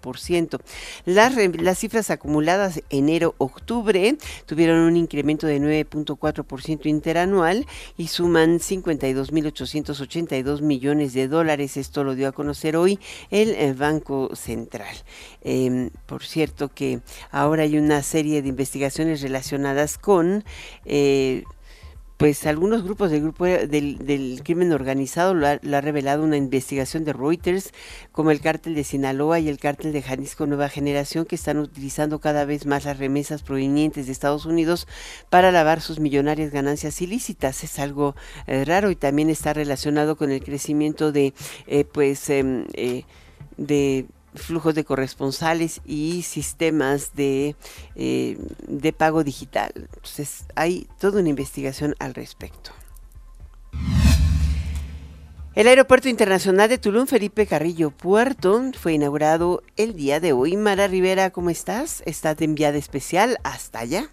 las, 1.05 1.35
las 1.61 1.79
cifras 1.79 2.11
acumuladas 2.11 2.83
enero-octubre 2.91 4.17
tuvieron 4.47 4.81
un 4.81 4.97
incremento 4.97 5.47
de 5.47 5.61
9.4% 5.61 6.87
interanual 6.87 7.67
y 7.97 8.09
suman 8.09 8.59
52.882 8.59 10.61
millones 10.61 11.15
de 11.15 11.29
dólares. 11.29 11.77
Esto 11.77 12.03
lo 12.05 12.15
dio 12.15 12.29
a 12.29 12.33
conocer 12.33 12.77
hoy 12.77 12.99
el 13.31 13.51
eh, 13.51 13.73
Banco 13.73 14.35
Central. 14.35 14.97
Em, 15.43 15.91
por 16.07 16.25
cierto 16.25 16.69
que 16.69 17.01
ahora 17.31 17.63
hay 17.65 17.79
una 17.79 18.03
serie 18.03 18.43
de 18.43 18.49
investigaciones 18.49 19.21
relacionadas 19.21 19.99
con 19.99 20.45
eh, 20.85 21.45
pues 22.17 22.47
algunos 22.47 22.85
grupos 22.85 23.11
del 23.11 23.23
grupo 23.23 23.45
del, 23.45 24.41
crimen 24.45 24.73
organizado 24.73 25.35
lo 25.35 25.47
ha, 25.47 25.81
revelado 25.81 26.23
una 26.23 26.37
investigación 26.37 27.05
de 27.05 27.13
Reuters, 27.13 27.73
como 28.13 28.31
el 28.31 28.41
cártel 28.41 28.75
de 28.75 28.85
Sinaloa 28.85 29.41
y 29.41 29.49
el 29.49 29.59
cártel 29.59 29.93
de 29.93 30.03
Jalisco 30.03 30.47
Nueva 30.47 30.69
Generación, 30.69 31.25
que 31.25 31.35
están 31.35 31.59
utilizando 31.59 32.21
cada 32.21 32.45
vez 32.45 32.67
más 32.67 32.85
las 32.85 32.99
remesas 32.99 33.43
provenientes 33.43 34.07
de 34.07 34.13
Estados 34.13 34.47
Unidos 34.47 34.87
para 35.29 35.51
lavar 35.51 35.81
sus 35.81 35.99
millonarias 35.99 36.53
ganancias 36.53 37.03
ilícitas. 37.03 37.65
Es 37.65 37.79
algo 37.79 38.15
eh, 38.47 38.65
raro 38.65 38.91
y 38.91 38.97
también 38.97 39.29
está 39.29 39.53
relacionado 39.53 40.17
con 40.17 40.31
el 40.31 40.43
crecimiento 40.43 41.11
de, 41.11 41.35
eh, 41.67 41.85
pues, 41.85 42.31
em, 42.31 42.67
eh, 42.75 43.05
de 43.57 44.07
flujos 44.35 44.75
de 44.75 44.85
corresponsales 44.85 45.81
y 45.85 46.23
sistemas 46.23 47.15
de, 47.15 47.57
eh, 47.95 48.37
de 48.67 48.93
pago 48.93 49.25
digital. 49.25 49.73
Entonces 49.77 50.45
hay 50.55 50.89
toda 50.99 51.21
una 51.21 51.29
investigación 51.29 51.95
al 51.99 52.15
respecto. 52.15 52.73
El 55.55 55.69
Aeropuerto 55.69 56.09
Internacional 56.09 56.69
de 56.69 56.79
Tulum 56.79 57.07
Felipe 57.07 57.47
Carrillo 57.47 57.93
Puerto 57.93 58.73
fue 58.77 58.95
inaugurado 58.95 59.63
el 59.77 59.95
día 59.95 60.19
de 60.19 60.33
hoy. 60.33 60.57
Mara 60.57 60.89
Rivera, 60.89 61.31
¿cómo 61.31 61.49
estás? 61.49 62.03
¿Estás 62.07 62.41
enviada 62.41 62.77
especial 62.77 63.39
hasta 63.45 63.79
allá? 63.79 64.09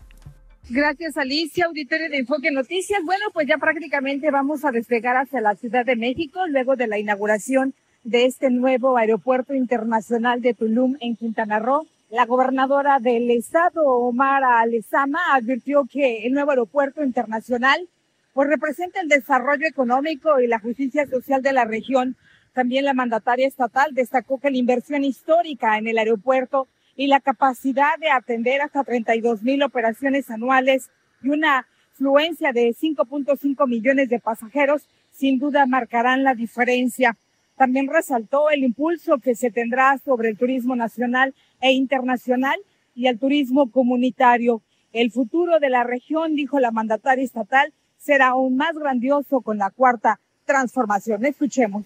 Gracias 0.70 1.18
Alicia, 1.18 1.66
auditorio 1.66 2.10
de 2.12 2.20
Enfoque 2.20 2.52
Noticias. 2.52 3.02
Bueno, 3.04 3.26
pues 3.34 3.48
ya 3.48 3.58
prácticamente 3.58 4.30
vamos 4.30 4.64
a 4.64 4.72
despegar 4.72 5.18
hacia 5.18 5.42
la 5.42 5.56
Ciudad 5.56 5.84
de 5.84 5.96
México 5.96 6.40
luego 6.48 6.76
de 6.76 6.86
la 6.86 7.00
inauguración 7.00 7.74
de 8.04 8.26
este 8.26 8.50
nuevo 8.50 8.98
aeropuerto 8.98 9.54
internacional 9.54 10.42
de 10.42 10.54
Tulum 10.54 10.98
en 11.02 11.16
Quintana 11.16 11.60
Roo. 11.60 11.86
La 12.10 12.26
gobernadora 12.26 13.00
del 13.00 13.30
estado, 13.32 13.88
Omar 13.88 14.44
Alezama, 14.44 15.20
advirtió 15.34 15.86
que 15.86 16.26
el 16.26 16.34
nuevo 16.34 16.52
aeropuerto 16.52 17.04
internacional 17.04 17.88
pues 18.34 18.50
representa 18.50 19.02
el 19.02 19.08
desarrollo 19.08 19.68
económico 19.68 20.40
y 20.40 20.48
la 20.48 20.60
justicia 20.60 21.06
social 21.06 21.42
de 21.42 21.54
la 21.54 21.66
región. 21.66 22.16
También 22.54 22.86
la 22.86 22.94
mandataria 22.94 23.48
estatal 23.48 23.94
destacó 23.94 24.40
que 24.40 24.52
la 24.52 24.58
inversión 24.58 25.04
histórica 25.04 25.78
en 25.78 25.88
el 25.88 25.98
aeropuerto 25.98 26.68
y 26.96 27.08
la 27.08 27.20
capacidad 27.20 27.98
de 28.00 28.10
atender 28.10 28.62
hasta 28.62 28.84
32 28.84 29.44
mil 29.44 29.64
operaciones 29.64 30.30
anuales 30.30 30.90
y 31.22 31.30
una 31.30 31.68
fluencia 31.94 32.52
de 32.52 32.70
5.5 32.74 33.68
millones 33.68 34.10
de 34.10 34.20
pasajeros 34.20 34.88
sin 35.12 35.40
duda 35.40 35.66
marcarán 35.66 36.24
la 36.24 36.34
diferencia. 36.34 37.16
También 37.56 37.88
resaltó 37.88 38.50
el 38.50 38.64
impulso 38.64 39.20
que 39.20 39.36
se 39.36 39.52
tendrá 39.52 39.98
sobre 40.00 40.30
el 40.30 40.38
turismo 40.38 40.76
nacional 40.76 41.34
e 41.60 41.72
internacional 41.72 42.60
y 42.96 43.08
el 43.08 43.20
turismo 43.20 43.72
comunitario. 43.72 44.62
El 44.94 45.12
futuro 45.12 45.60
de 45.60 45.70
la 45.70 45.84
región, 45.84 46.36
dijo 46.36 46.60
la 46.60 46.72
mandataria 46.72 47.24
estatal, 47.24 47.74
será 47.98 48.30
aún 48.30 48.58
más 48.58 48.78
grandioso 48.78 49.42
con 49.42 49.58
la 49.58 49.70
cuarta 49.70 50.20
transformación. 50.46 51.24
Escuchemos. 51.26 51.86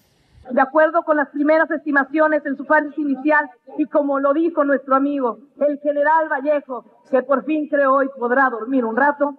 De 0.50 0.60
acuerdo 0.60 1.02
con 1.02 1.16
las 1.16 1.28
primeras 1.30 1.70
estimaciones 1.70 2.46
en 2.46 2.56
su 2.56 2.64
fase 2.64 2.88
inicial 2.96 3.50
y 3.78 3.86
como 3.86 4.20
lo 4.20 4.32
dijo 4.32 4.64
nuestro 4.64 4.94
amigo, 4.94 5.38
el 5.60 5.78
general 5.80 6.28
Vallejo, 6.28 6.84
que 7.10 7.22
por 7.22 7.44
fin 7.44 7.68
creo 7.68 7.94
hoy 7.94 8.08
podrá 8.16 8.48
dormir 8.48 8.84
un 8.84 8.96
rato, 8.96 9.34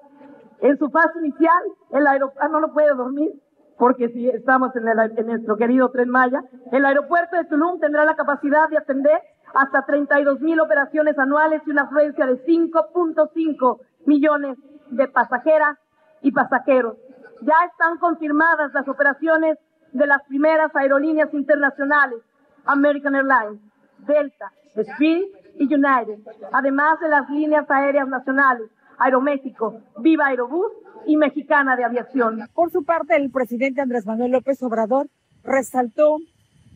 en 0.62 0.78
su 0.78 0.90
fase 0.90 1.20
inicial 1.20 1.64
el 1.92 2.08
aeropuerto 2.08 2.50
no 2.52 2.60
lo 2.60 2.74
puede 2.74 2.94
dormir, 2.94 3.32
porque 3.78 4.10
si 4.10 4.28
estamos 4.30 4.76
en, 4.76 4.86
nuestro 5.28 5.56
querido 5.56 5.90
Tren 5.90 6.10
Maya, 6.10 6.44
el 6.72 6.86
aeropuerto 6.86 7.36
de 7.36 7.46
Tulum 7.46 7.80
tendrá 7.80 8.06
la 8.06 8.16
capacidad 8.16 8.68
de 8.70 8.78
atender 8.78 9.20
hasta 9.54 9.86
32 9.86 10.42
mil 10.42 10.60
operaciones 10.60 11.18
anuales 11.18 11.62
y 11.66 11.72
una 11.72 11.84
afluencia 11.84 12.26
de 12.26 12.44
5.5 12.46 13.80
millones 14.06 14.58
de 14.90 15.08
pasajeras 15.08 15.78
y 16.22 16.32
pasajeros. 16.32 16.98
Ya 17.42 17.56
están 17.70 17.98
confirmadas 18.00 18.74
las 18.74 18.88
operaciones 18.88 19.58
de 19.94 20.08
las 20.08 20.24
primeras 20.24 20.76
aerolíneas 20.76 21.34
internacionales, 21.34 22.20
American 22.66 23.16
Airlines, 23.16 23.62
Delta, 24.00 24.52
Spirit 24.76 25.28
y 25.56 25.74
United, 25.74 26.20
además 26.52 27.00
de 27.00 27.10
las 27.10 27.30
líneas 27.30 27.70
aéreas 27.70 28.08
nacionales, 28.08 28.70
Aeroméxico, 29.00 29.80
Viva 30.00 30.28
Aerobús 30.28 30.72
y 31.06 31.18
Mexicana 31.18 31.76
de 31.76 31.84
Aviación. 31.84 32.48
Por 32.54 32.72
su 32.72 32.84
parte, 32.84 33.16
el 33.16 33.30
presidente 33.30 33.82
Andrés 33.82 34.06
Manuel 34.06 34.32
López 34.32 34.62
Obrador 34.64 35.08
resaltó 35.44 36.18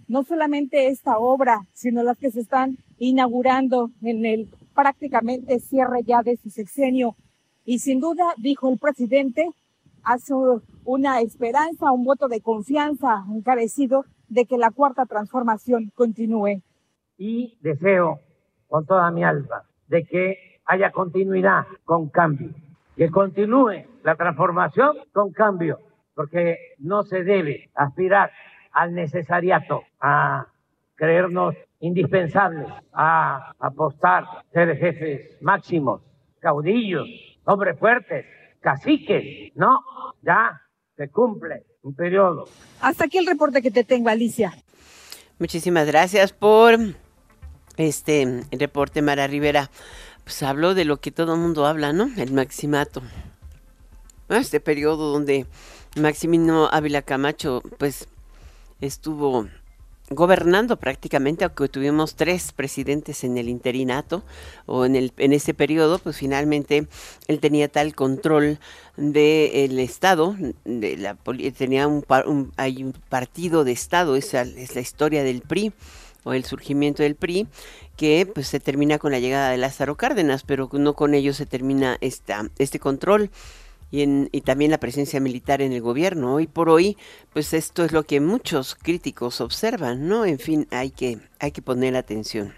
no 0.08 0.24
solamente 0.24 0.88
esta 0.88 1.18
obra, 1.18 1.62
sino 1.74 2.04
las 2.04 2.18
que 2.18 2.32
se 2.32 2.42
están 2.42 2.78
inaugurando 3.00 3.90
en 4.02 4.26
el 4.26 4.50
prácticamente 4.76 5.60
cierre 5.60 6.04
ya 6.04 6.22
de 6.22 6.38
su 6.38 6.50
sexenio. 6.50 7.16
Y 7.66 7.80
sin 7.80 8.00
duda, 8.00 8.34
dijo 8.38 8.70
el 8.70 8.78
presidente, 8.78 9.50
hace 10.04 10.34
una 10.84 11.22
esperanza, 11.22 11.92
un 11.92 12.04
voto 12.04 12.28
de 12.28 12.42
confianza 12.42 13.26
encarecido 13.34 14.06
de 14.28 14.46
que 14.46 14.58
la 14.58 14.72
cuarta 14.72 15.06
transformación 15.06 15.92
continúe. 15.96 16.62
Y 17.18 17.58
deseo 17.62 18.20
con 18.68 18.86
toda 18.86 19.12
mi 19.12 19.24
alma 19.24 19.64
de 19.88 20.06
que 20.06 20.38
haya 20.66 20.92
continuidad 20.92 21.66
con 21.86 22.10
cambio 22.10 22.50
que 22.96 23.10
continúe 23.10 23.86
la 24.04 24.16
transformación 24.16 24.98
con 25.12 25.32
cambio, 25.32 25.80
porque 26.14 26.58
no 26.80 27.04
se 27.04 27.24
debe 27.24 27.70
aspirar 27.76 28.32
al 28.72 28.94
necesariato, 28.94 29.84
a 30.00 30.48
creernos 30.96 31.56
indispensables, 31.80 32.68
a 32.94 33.54
apostar, 33.60 34.26
ser 34.54 34.78
jefes 34.78 35.42
máximos, 35.42 36.02
caudillos, 36.40 37.08
hombres 37.46 37.78
fuertes, 37.80 38.26
caciques, 38.60 39.52
no, 39.56 39.80
ya 40.22 40.62
se 40.96 41.10
cumple 41.10 41.64
un 41.82 41.96
periodo. 41.96 42.46
Hasta 42.82 43.06
aquí 43.06 43.18
el 43.18 43.26
reporte 43.26 43.62
que 43.62 43.72
te 43.72 43.84
tengo, 43.84 44.10
Alicia. 44.10 44.54
Muchísimas 45.40 45.88
gracias 45.88 46.34
por 46.34 46.76
este 47.78 48.44
reporte, 48.52 49.02
Mara 49.02 49.26
Rivera. 49.26 49.72
Pues 50.24 50.44
habló 50.44 50.76
de 50.76 50.86
lo 50.86 50.98
que 50.98 51.10
todo 51.10 51.34
el 51.34 51.40
mundo 51.40 51.66
habla, 51.66 51.94
¿no? 51.94 52.10
El 52.18 52.32
maximato. 52.32 53.02
Este 54.32 54.62
periodo 54.62 55.12
donde 55.12 55.46
Maximino 55.98 56.70
Ávila 56.72 57.02
Camacho, 57.02 57.62
pues, 57.78 58.08
estuvo 58.80 59.48
gobernando 60.10 60.78
prácticamente, 60.78 61.44
aunque 61.44 61.68
tuvimos 61.68 62.16
tres 62.16 62.54
presidentes 62.54 63.26
en 63.26 63.38
el 63.38 63.50
interinato 63.50 64.24
o 64.66 64.86
en, 64.86 64.96
el, 64.96 65.12
en 65.18 65.34
ese 65.34 65.54
periodo, 65.54 66.00
pues 66.00 66.18
finalmente 66.18 66.88
él 67.28 67.40
tenía 67.40 67.68
tal 67.68 67.94
control 67.94 68.60
del 68.96 69.80
Estado, 69.80 70.36
de 70.64 70.98
la, 70.98 71.16
tenía 71.58 71.88
un, 71.88 72.04
hay 72.56 72.84
un 72.84 72.94
partido 73.10 73.66
de 73.66 73.74
Estado, 73.74 74.16
esa 74.16 74.42
es 74.44 74.76
la 74.76 74.82
historia 74.82 75.24
del 75.24 75.42
PRI 75.42 75.74
o 76.24 76.34
el 76.34 76.46
surgimiento 76.46 77.04
del 77.04 77.16
PRI, 77.16 77.48
que 77.98 78.26
pues 78.26 78.48
se 78.48 78.60
termina 78.60 78.98
con 78.98 79.12
la 79.12 79.20
llegada 79.20 79.50
de 79.50 79.58
Lázaro 79.58 79.96
Cárdenas, 79.96 80.44
pero 80.44 80.70
no 80.72 80.94
con 80.94 81.14
ello 81.14 81.34
se 81.34 81.46
termina 81.46 81.98
esta, 82.02 82.50
este 82.58 82.80
control 82.80 83.30
y, 83.92 84.42
también 84.42 84.72
la 84.72 84.80
presencia 84.80 85.20
militar 85.20 85.62
en 85.62 85.74
el 85.74 85.82
gobierno. 85.82 86.34
Hoy 86.34 86.48
por 86.48 86.70
hoy, 86.70 86.98
pues 87.34 87.54
esto 87.54 87.84
es 87.84 87.92
lo 87.92 88.04
que 88.04 88.22
muchos 88.22 88.76
críticos 88.76 89.42
observan, 89.42 90.08
¿no? 90.08 90.26
En 90.26 90.40
fin, 90.40 90.68
hay 90.72 90.92
que, 90.92 91.20
hay 91.40 91.52
que 91.52 91.62
poner 91.62 91.96
atención. 91.96 92.54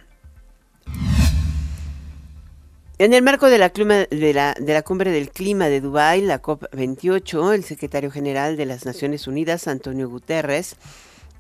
En 3.00 3.14
el 3.14 3.24
marco 3.24 3.50
de 3.50 3.58
la, 3.58 3.70
de, 3.70 4.34
la, 4.34 4.54
de 4.54 4.74
la, 4.74 4.82
cumbre 4.84 5.12
del 5.12 5.32
clima 5.32 5.68
de 5.68 5.82
Dubái, 5.82 6.22
la 6.22 6.42
COP28, 6.42 7.56
el 7.56 7.64
secretario 7.64 8.12
general 8.12 8.56
de 8.56 8.68
las 8.68 8.86
Naciones 8.86 9.28
Unidas, 9.28 9.68
Antonio 9.68 10.08
Guterres, 10.08 10.78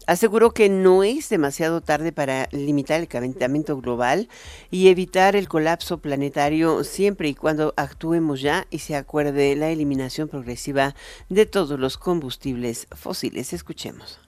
Aseguró 0.06 0.52
que 0.52 0.68
no 0.68 1.04
es 1.04 1.30
demasiado 1.30 1.82
tarde 1.82 2.12
para 2.12 2.50
limitar 2.52 3.00
el 3.00 3.08
calentamiento 3.08 3.78
global 3.78 4.28
y 4.70 4.90
evitar 4.90 5.36
el 5.36 5.48
colapso 5.48 6.00
planetario 6.00 6.84
siempre 6.84 7.30
y 7.30 7.36
cuando 7.36 7.74
actuemos 7.78 8.42
ya 8.42 8.68
y 8.70 8.80
se 8.80 8.96
acuerde 8.96 9.56
la 9.56 9.70
eliminación 9.70 10.28
progresiva 10.28 10.94
de 11.30 11.46
todos 11.46 11.80
los 11.80 11.98
combustibles 11.98 12.88
fósiles. 12.92 13.54
Escuchemos. 13.54 14.20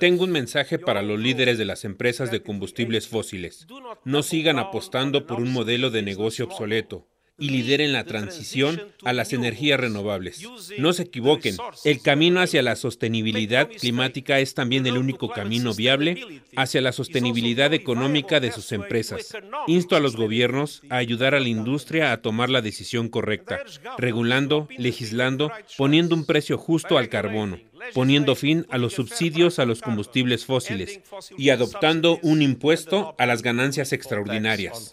Tengo 0.00 0.24
un 0.24 0.30
mensaje 0.30 0.78
para 0.78 1.02
los 1.02 1.20
líderes 1.20 1.58
de 1.58 1.64
las 1.64 1.84
empresas 1.84 2.30
de 2.30 2.42
combustibles 2.42 3.08
fósiles. 3.08 3.66
No 4.04 4.22
sigan 4.22 4.58
apostando 4.58 5.26
por 5.26 5.40
un 5.40 5.52
modelo 5.52 5.90
de 5.90 6.02
negocio 6.02 6.46
obsoleto 6.46 7.06
y 7.38 7.50
lideren 7.50 7.92
la 7.92 8.04
transición 8.04 8.80
a 9.04 9.12
las 9.12 9.32
energías 9.32 9.80
renovables. 9.80 10.42
No 10.78 10.92
se 10.92 11.04
equivoquen, 11.04 11.56
el 11.84 12.00
camino 12.00 12.40
hacia 12.40 12.62
la 12.62 12.76
sostenibilidad 12.76 13.68
climática 13.68 14.38
es 14.38 14.54
también 14.54 14.86
el 14.86 14.96
único 14.96 15.28
camino 15.28 15.74
viable 15.74 16.42
hacia 16.56 16.80
la 16.80 16.92
sostenibilidad 16.92 17.74
económica 17.74 18.40
de 18.40 18.52
sus 18.52 18.70
empresas. 18.72 19.32
Insto 19.66 19.96
a 19.96 20.00
los 20.00 20.16
gobiernos 20.16 20.82
a 20.90 20.96
ayudar 20.96 21.34
a 21.34 21.40
la 21.40 21.48
industria 21.48 22.12
a 22.12 22.22
tomar 22.22 22.50
la 22.50 22.62
decisión 22.62 23.08
correcta, 23.08 23.60
regulando, 23.98 24.68
legislando, 24.78 25.50
poniendo 25.76 26.14
un 26.14 26.24
precio 26.24 26.56
justo 26.56 26.98
al 26.98 27.08
carbono 27.08 27.58
poniendo 27.92 28.34
fin 28.34 28.66
a 28.70 28.78
los 28.78 28.94
subsidios 28.94 29.58
a 29.58 29.66
los 29.66 29.82
combustibles 29.82 30.46
fósiles 30.46 31.00
y 31.36 31.50
adoptando 31.50 32.18
un 32.22 32.40
impuesto 32.40 33.14
a 33.18 33.26
las 33.26 33.42
ganancias 33.42 33.92
extraordinarias. 33.92 34.92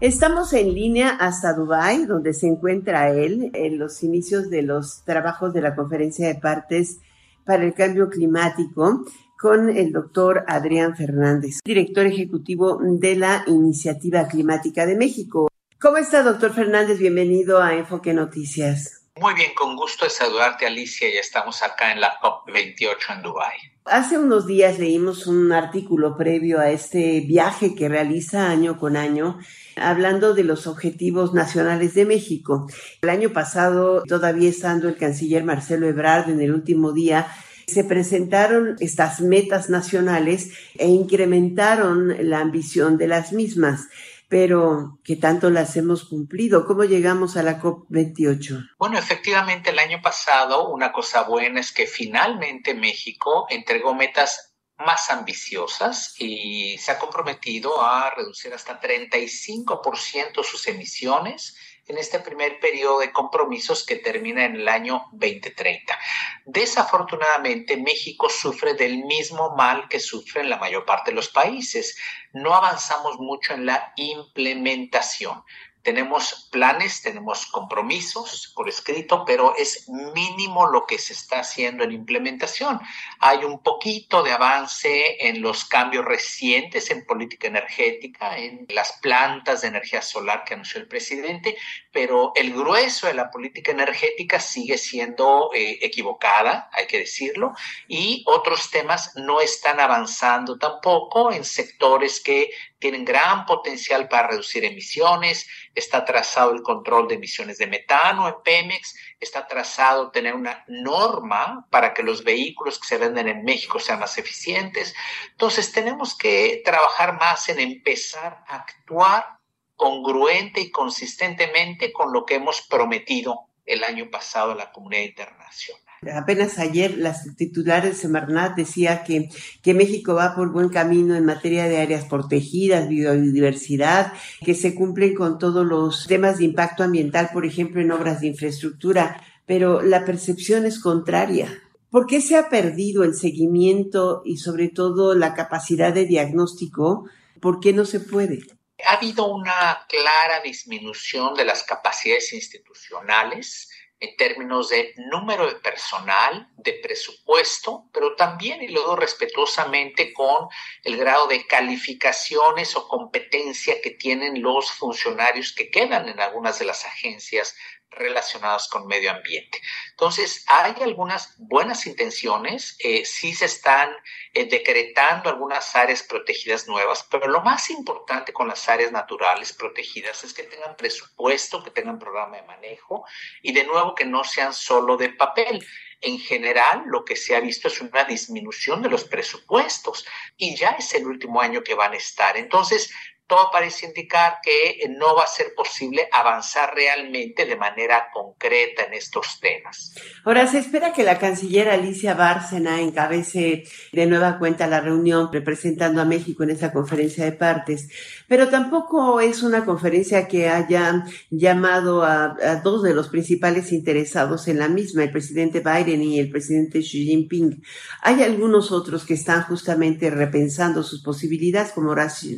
Estamos 0.00 0.54
en 0.54 0.72
línea 0.72 1.10
hasta 1.10 1.52
Dubái, 1.52 2.06
donde 2.06 2.32
se 2.32 2.46
encuentra 2.46 3.10
él 3.10 3.50
en 3.52 3.78
los 3.78 4.02
inicios 4.02 4.48
de 4.48 4.62
los 4.62 5.04
trabajos 5.04 5.52
de 5.52 5.60
la 5.60 5.76
conferencia 5.76 6.26
de 6.26 6.36
partes 6.36 7.00
para 7.44 7.64
el 7.64 7.74
cambio 7.74 8.08
climático 8.08 9.04
con 9.38 9.68
el 9.68 9.92
doctor 9.92 10.42
Adrián 10.48 10.96
Fernández, 10.96 11.58
director 11.62 12.06
ejecutivo 12.06 12.78
de 12.80 13.14
la 13.16 13.44
Iniciativa 13.46 14.26
Climática 14.26 14.86
de 14.86 14.96
México. 14.96 15.48
¿Cómo 15.78 15.98
está, 15.98 16.22
doctor 16.22 16.54
Fernández? 16.54 16.98
Bienvenido 16.98 17.60
a 17.60 17.74
Enfoque 17.74 18.14
Noticias. 18.14 19.00
Muy 19.16 19.34
bien, 19.34 19.52
con 19.54 19.76
gusto 19.76 20.08
saludarte, 20.08 20.66
Alicia. 20.66 21.12
Ya 21.12 21.20
estamos 21.20 21.62
acá 21.62 21.92
en 21.92 22.00
la 22.00 22.18
COP28 22.20 23.16
en 23.16 23.22
Dubái. 23.22 23.58
Hace 23.90 24.18
unos 24.18 24.46
días 24.46 24.78
leímos 24.78 25.26
un 25.26 25.50
artículo 25.50 26.16
previo 26.16 26.60
a 26.60 26.70
este 26.70 27.22
viaje 27.22 27.74
que 27.74 27.88
realiza 27.88 28.48
año 28.48 28.78
con 28.78 28.96
año 28.96 29.40
hablando 29.74 30.32
de 30.32 30.44
los 30.44 30.68
objetivos 30.68 31.34
nacionales 31.34 31.94
de 31.94 32.06
México. 32.06 32.68
El 33.02 33.08
año 33.08 33.30
pasado, 33.30 34.04
todavía 34.04 34.48
estando 34.48 34.88
el 34.88 34.96
canciller 34.96 35.42
Marcelo 35.42 35.88
Ebrard 35.88 36.30
en 36.30 36.40
el 36.40 36.52
último 36.52 36.92
día, 36.92 37.26
se 37.66 37.82
presentaron 37.82 38.76
estas 38.78 39.20
metas 39.20 39.70
nacionales 39.70 40.52
e 40.78 40.86
incrementaron 40.86 42.14
la 42.30 42.38
ambición 42.38 42.96
de 42.96 43.08
las 43.08 43.32
mismas 43.32 43.88
pero 44.30 45.00
¿qué 45.04 45.16
tanto 45.16 45.50
las 45.50 45.76
hemos 45.76 46.04
cumplido? 46.04 46.64
¿Cómo 46.64 46.84
llegamos 46.84 47.36
a 47.36 47.42
la 47.42 47.60
COP28? 47.60 48.76
Bueno, 48.78 48.96
efectivamente 48.96 49.70
el 49.70 49.78
año 49.80 50.00
pasado 50.00 50.68
una 50.68 50.92
cosa 50.92 51.24
buena 51.24 51.58
es 51.58 51.72
que 51.72 51.88
finalmente 51.88 52.72
México 52.74 53.46
entregó 53.50 53.92
metas 53.92 54.54
más 54.78 55.10
ambiciosas 55.10 56.14
y 56.16 56.78
se 56.78 56.92
ha 56.92 56.98
comprometido 57.00 57.82
a 57.82 58.10
reducir 58.16 58.54
hasta 58.54 58.80
35% 58.80 60.44
sus 60.44 60.68
emisiones 60.68 61.56
en 61.90 61.98
este 61.98 62.20
primer 62.20 62.60
periodo 62.60 63.00
de 63.00 63.10
compromisos 63.10 63.84
que 63.84 63.96
termina 63.96 64.44
en 64.44 64.54
el 64.54 64.68
año 64.68 65.06
2030. 65.12 65.98
Desafortunadamente, 66.44 67.76
México 67.76 68.28
sufre 68.30 68.74
del 68.74 69.04
mismo 69.04 69.56
mal 69.56 69.88
que 69.88 69.98
sufren 69.98 70.48
la 70.48 70.56
mayor 70.56 70.84
parte 70.84 71.10
de 71.10 71.16
los 71.16 71.28
países. 71.28 71.98
No 72.32 72.54
avanzamos 72.54 73.18
mucho 73.18 73.54
en 73.54 73.66
la 73.66 73.92
implementación. 73.96 75.42
Tenemos 75.82 76.48
planes, 76.52 77.00
tenemos 77.00 77.46
compromisos 77.46 78.52
por 78.54 78.68
escrito, 78.68 79.24
pero 79.24 79.54
es 79.56 79.88
mínimo 79.88 80.66
lo 80.66 80.84
que 80.84 80.98
se 80.98 81.14
está 81.14 81.40
haciendo 81.40 81.84
en 81.84 81.92
implementación. 81.92 82.78
Hay 83.18 83.44
un 83.44 83.62
poquito 83.62 84.22
de 84.22 84.32
avance 84.32 85.26
en 85.26 85.40
los 85.40 85.64
cambios 85.64 86.04
recientes 86.04 86.90
en 86.90 87.06
política 87.06 87.48
energética, 87.48 88.36
en 88.36 88.66
las 88.68 88.92
plantas 89.00 89.62
de 89.62 89.68
energía 89.68 90.02
solar 90.02 90.44
que 90.44 90.54
anunció 90.54 90.80
el 90.80 90.88
presidente, 90.88 91.56
pero 91.92 92.32
el 92.34 92.52
grueso 92.52 93.06
de 93.06 93.14
la 93.14 93.30
política 93.30 93.72
energética 93.72 94.38
sigue 94.38 94.76
siendo 94.76 95.50
eh, 95.54 95.78
equivocada, 95.82 96.68
hay 96.72 96.86
que 96.86 96.98
decirlo, 96.98 97.54
y 97.88 98.22
otros 98.26 98.70
temas 98.70 99.12
no 99.16 99.40
están 99.40 99.80
avanzando 99.80 100.58
tampoco 100.58 101.32
en 101.32 101.44
sectores 101.44 102.20
que 102.20 102.50
tienen 102.80 103.04
gran 103.04 103.46
potencial 103.46 104.08
para 104.08 104.28
reducir 104.28 104.64
emisiones, 104.64 105.46
está 105.74 106.04
trazado 106.04 106.52
el 106.52 106.62
control 106.62 107.06
de 107.06 107.16
emisiones 107.16 107.58
de 107.58 107.66
metano 107.66 108.26
en 108.26 108.34
Pemex, 108.42 108.96
está 109.20 109.46
trazado 109.46 110.10
tener 110.10 110.34
una 110.34 110.64
norma 110.66 111.66
para 111.70 111.94
que 111.94 112.02
los 112.02 112.24
vehículos 112.24 112.80
que 112.80 112.88
se 112.88 112.96
venden 112.96 113.28
en 113.28 113.44
México 113.44 113.78
sean 113.78 114.00
más 114.00 114.16
eficientes. 114.18 114.94
Entonces 115.30 115.70
tenemos 115.70 116.16
que 116.16 116.62
trabajar 116.64 117.18
más 117.20 117.48
en 117.50 117.60
empezar 117.60 118.42
a 118.48 118.56
actuar 118.56 119.38
congruente 119.76 120.60
y 120.60 120.70
consistentemente 120.70 121.92
con 121.92 122.12
lo 122.12 122.24
que 122.24 122.36
hemos 122.36 122.62
prometido 122.62 123.46
el 123.66 123.84
año 123.84 124.10
pasado 124.10 124.52
a 124.52 124.56
la 124.56 124.72
comunidad 124.72 125.02
internacional. 125.02 125.89
Apenas 126.08 126.58
ayer 126.58 126.96
la 126.96 127.14
titular 127.36 127.82
de 127.82 127.92
Semarnat 127.92 128.56
decía 128.56 129.04
que, 129.04 129.28
que 129.62 129.74
México 129.74 130.14
va 130.14 130.34
por 130.34 130.50
buen 130.50 130.70
camino 130.70 131.14
en 131.14 131.26
materia 131.26 131.64
de 131.68 131.76
áreas 131.76 132.06
protegidas, 132.06 132.88
biodiversidad, 132.88 134.14
que 134.42 134.54
se 134.54 134.74
cumplen 134.74 135.14
con 135.14 135.38
todos 135.38 135.66
los 135.66 136.06
temas 136.06 136.38
de 136.38 136.44
impacto 136.44 136.84
ambiental, 136.84 137.28
por 137.34 137.44
ejemplo, 137.44 137.82
en 137.82 137.92
obras 137.92 138.22
de 138.22 138.28
infraestructura, 138.28 139.22
pero 139.44 139.82
la 139.82 140.06
percepción 140.06 140.64
es 140.64 140.80
contraria. 140.80 141.62
¿Por 141.90 142.06
qué 142.06 142.22
se 142.22 142.36
ha 142.36 142.48
perdido 142.48 143.04
el 143.04 143.14
seguimiento 143.14 144.22
y 144.24 144.38
sobre 144.38 144.68
todo 144.68 145.14
la 145.14 145.34
capacidad 145.34 145.92
de 145.92 146.06
diagnóstico? 146.06 147.10
¿Por 147.42 147.60
qué 147.60 147.74
no 147.74 147.84
se 147.84 148.00
puede? 148.00 148.40
Ha 148.86 148.94
habido 148.94 149.26
una 149.26 149.86
clara 149.86 150.40
disminución 150.42 151.34
de 151.34 151.44
las 151.44 151.62
capacidades 151.62 152.32
institucionales 152.32 153.69
en 154.00 154.16
términos 154.16 154.70
de 154.70 154.94
número 154.96 155.46
de 155.46 155.56
personal, 155.56 156.48
de 156.56 156.72
presupuesto, 156.82 157.84
pero 157.92 158.16
también, 158.16 158.62
y 158.62 158.68
luego 158.68 158.96
respetuosamente, 158.96 160.14
con 160.14 160.48
el 160.84 160.96
grado 160.96 161.26
de 161.26 161.46
calificaciones 161.46 162.74
o 162.76 162.88
competencia 162.88 163.80
que 163.82 163.90
tienen 163.90 164.40
los 164.40 164.72
funcionarios 164.72 165.52
que 165.52 165.70
quedan 165.70 166.08
en 166.08 166.18
algunas 166.18 166.58
de 166.58 166.64
las 166.64 166.86
agencias 166.86 167.54
relacionadas 167.90 168.68
con 168.68 168.86
medio 168.86 169.10
ambiente. 169.10 169.60
Entonces, 169.90 170.44
hay 170.48 170.74
algunas 170.80 171.34
buenas 171.38 171.86
intenciones, 171.86 172.76
eh, 172.78 173.04
sí 173.04 173.34
se 173.34 173.46
están 173.46 173.90
eh, 174.32 174.46
decretando 174.46 175.28
algunas 175.28 175.74
áreas 175.74 176.02
protegidas 176.02 176.68
nuevas, 176.68 177.06
pero 177.10 177.26
lo 177.28 177.42
más 177.42 177.70
importante 177.70 178.32
con 178.32 178.48
las 178.48 178.68
áreas 178.68 178.92
naturales 178.92 179.52
protegidas 179.52 180.24
es 180.24 180.32
que 180.32 180.44
tengan 180.44 180.76
presupuesto, 180.76 181.62
que 181.62 181.70
tengan 181.70 181.98
programa 181.98 182.36
de 182.36 182.42
manejo 182.44 183.04
y 183.42 183.52
de 183.52 183.64
nuevo 183.64 183.94
que 183.94 184.04
no 184.04 184.24
sean 184.24 184.54
solo 184.54 184.96
de 184.96 185.10
papel. 185.10 185.64
En 186.02 186.18
general, 186.18 186.84
lo 186.86 187.04
que 187.04 187.14
se 187.14 187.36
ha 187.36 187.40
visto 187.40 187.68
es 187.68 187.78
una 187.82 188.04
disminución 188.04 188.80
de 188.80 188.88
los 188.88 189.04
presupuestos 189.04 190.06
y 190.38 190.56
ya 190.56 190.70
es 190.70 190.94
el 190.94 191.06
último 191.06 191.42
año 191.42 191.62
que 191.62 191.74
van 191.74 191.92
a 191.92 191.96
estar. 191.96 192.38
Entonces, 192.38 192.90
todo 193.30 193.48
parece 193.52 193.86
indicar 193.86 194.38
que 194.42 194.88
no 194.88 195.14
va 195.14 195.22
a 195.22 195.28
ser 195.28 195.54
posible 195.54 196.08
avanzar 196.10 196.74
realmente 196.74 197.46
de 197.46 197.54
manera 197.54 198.08
concreta 198.12 198.82
en 198.82 198.94
estos 198.94 199.38
temas. 199.40 199.94
Ahora, 200.24 200.48
se 200.48 200.58
espera 200.58 200.92
que 200.92 201.04
la 201.04 201.16
canciller 201.16 201.68
Alicia 201.68 202.14
Bárcena 202.14 202.80
encabece 202.80 203.62
de 203.92 204.06
nueva 204.06 204.36
cuenta 204.40 204.66
la 204.66 204.80
reunión 204.80 205.32
representando 205.32 206.02
a 206.02 206.04
México 206.04 206.42
en 206.42 206.50
esa 206.50 206.72
conferencia 206.72 207.24
de 207.24 207.30
partes, 207.30 207.88
pero 208.26 208.48
tampoco 208.48 209.20
es 209.20 209.44
una 209.44 209.64
conferencia 209.64 210.26
que 210.26 210.48
haya 210.48 211.04
llamado 211.30 212.02
a, 212.02 212.34
dos 212.64 212.82
de 212.82 212.94
los 212.94 213.08
principales 213.08 213.70
interesados 213.70 214.48
en 214.48 214.58
la 214.58 214.68
misma, 214.68 215.04
el 215.04 215.12
presidente 215.12 215.60
Biden 215.60 216.02
y 216.02 216.18
el 216.18 216.30
presidente 216.30 216.80
Xi 216.80 217.06
Jinping. 217.06 217.62
Hay 218.02 218.24
algunos 218.24 218.72
otros 218.72 219.04
que 219.04 219.14
están 219.14 219.44
justamente 219.44 220.10
repensando 220.10 220.82
sus 220.82 221.00
posibilidades, 221.00 221.70
como 221.70 221.94
Rashi 221.94 222.36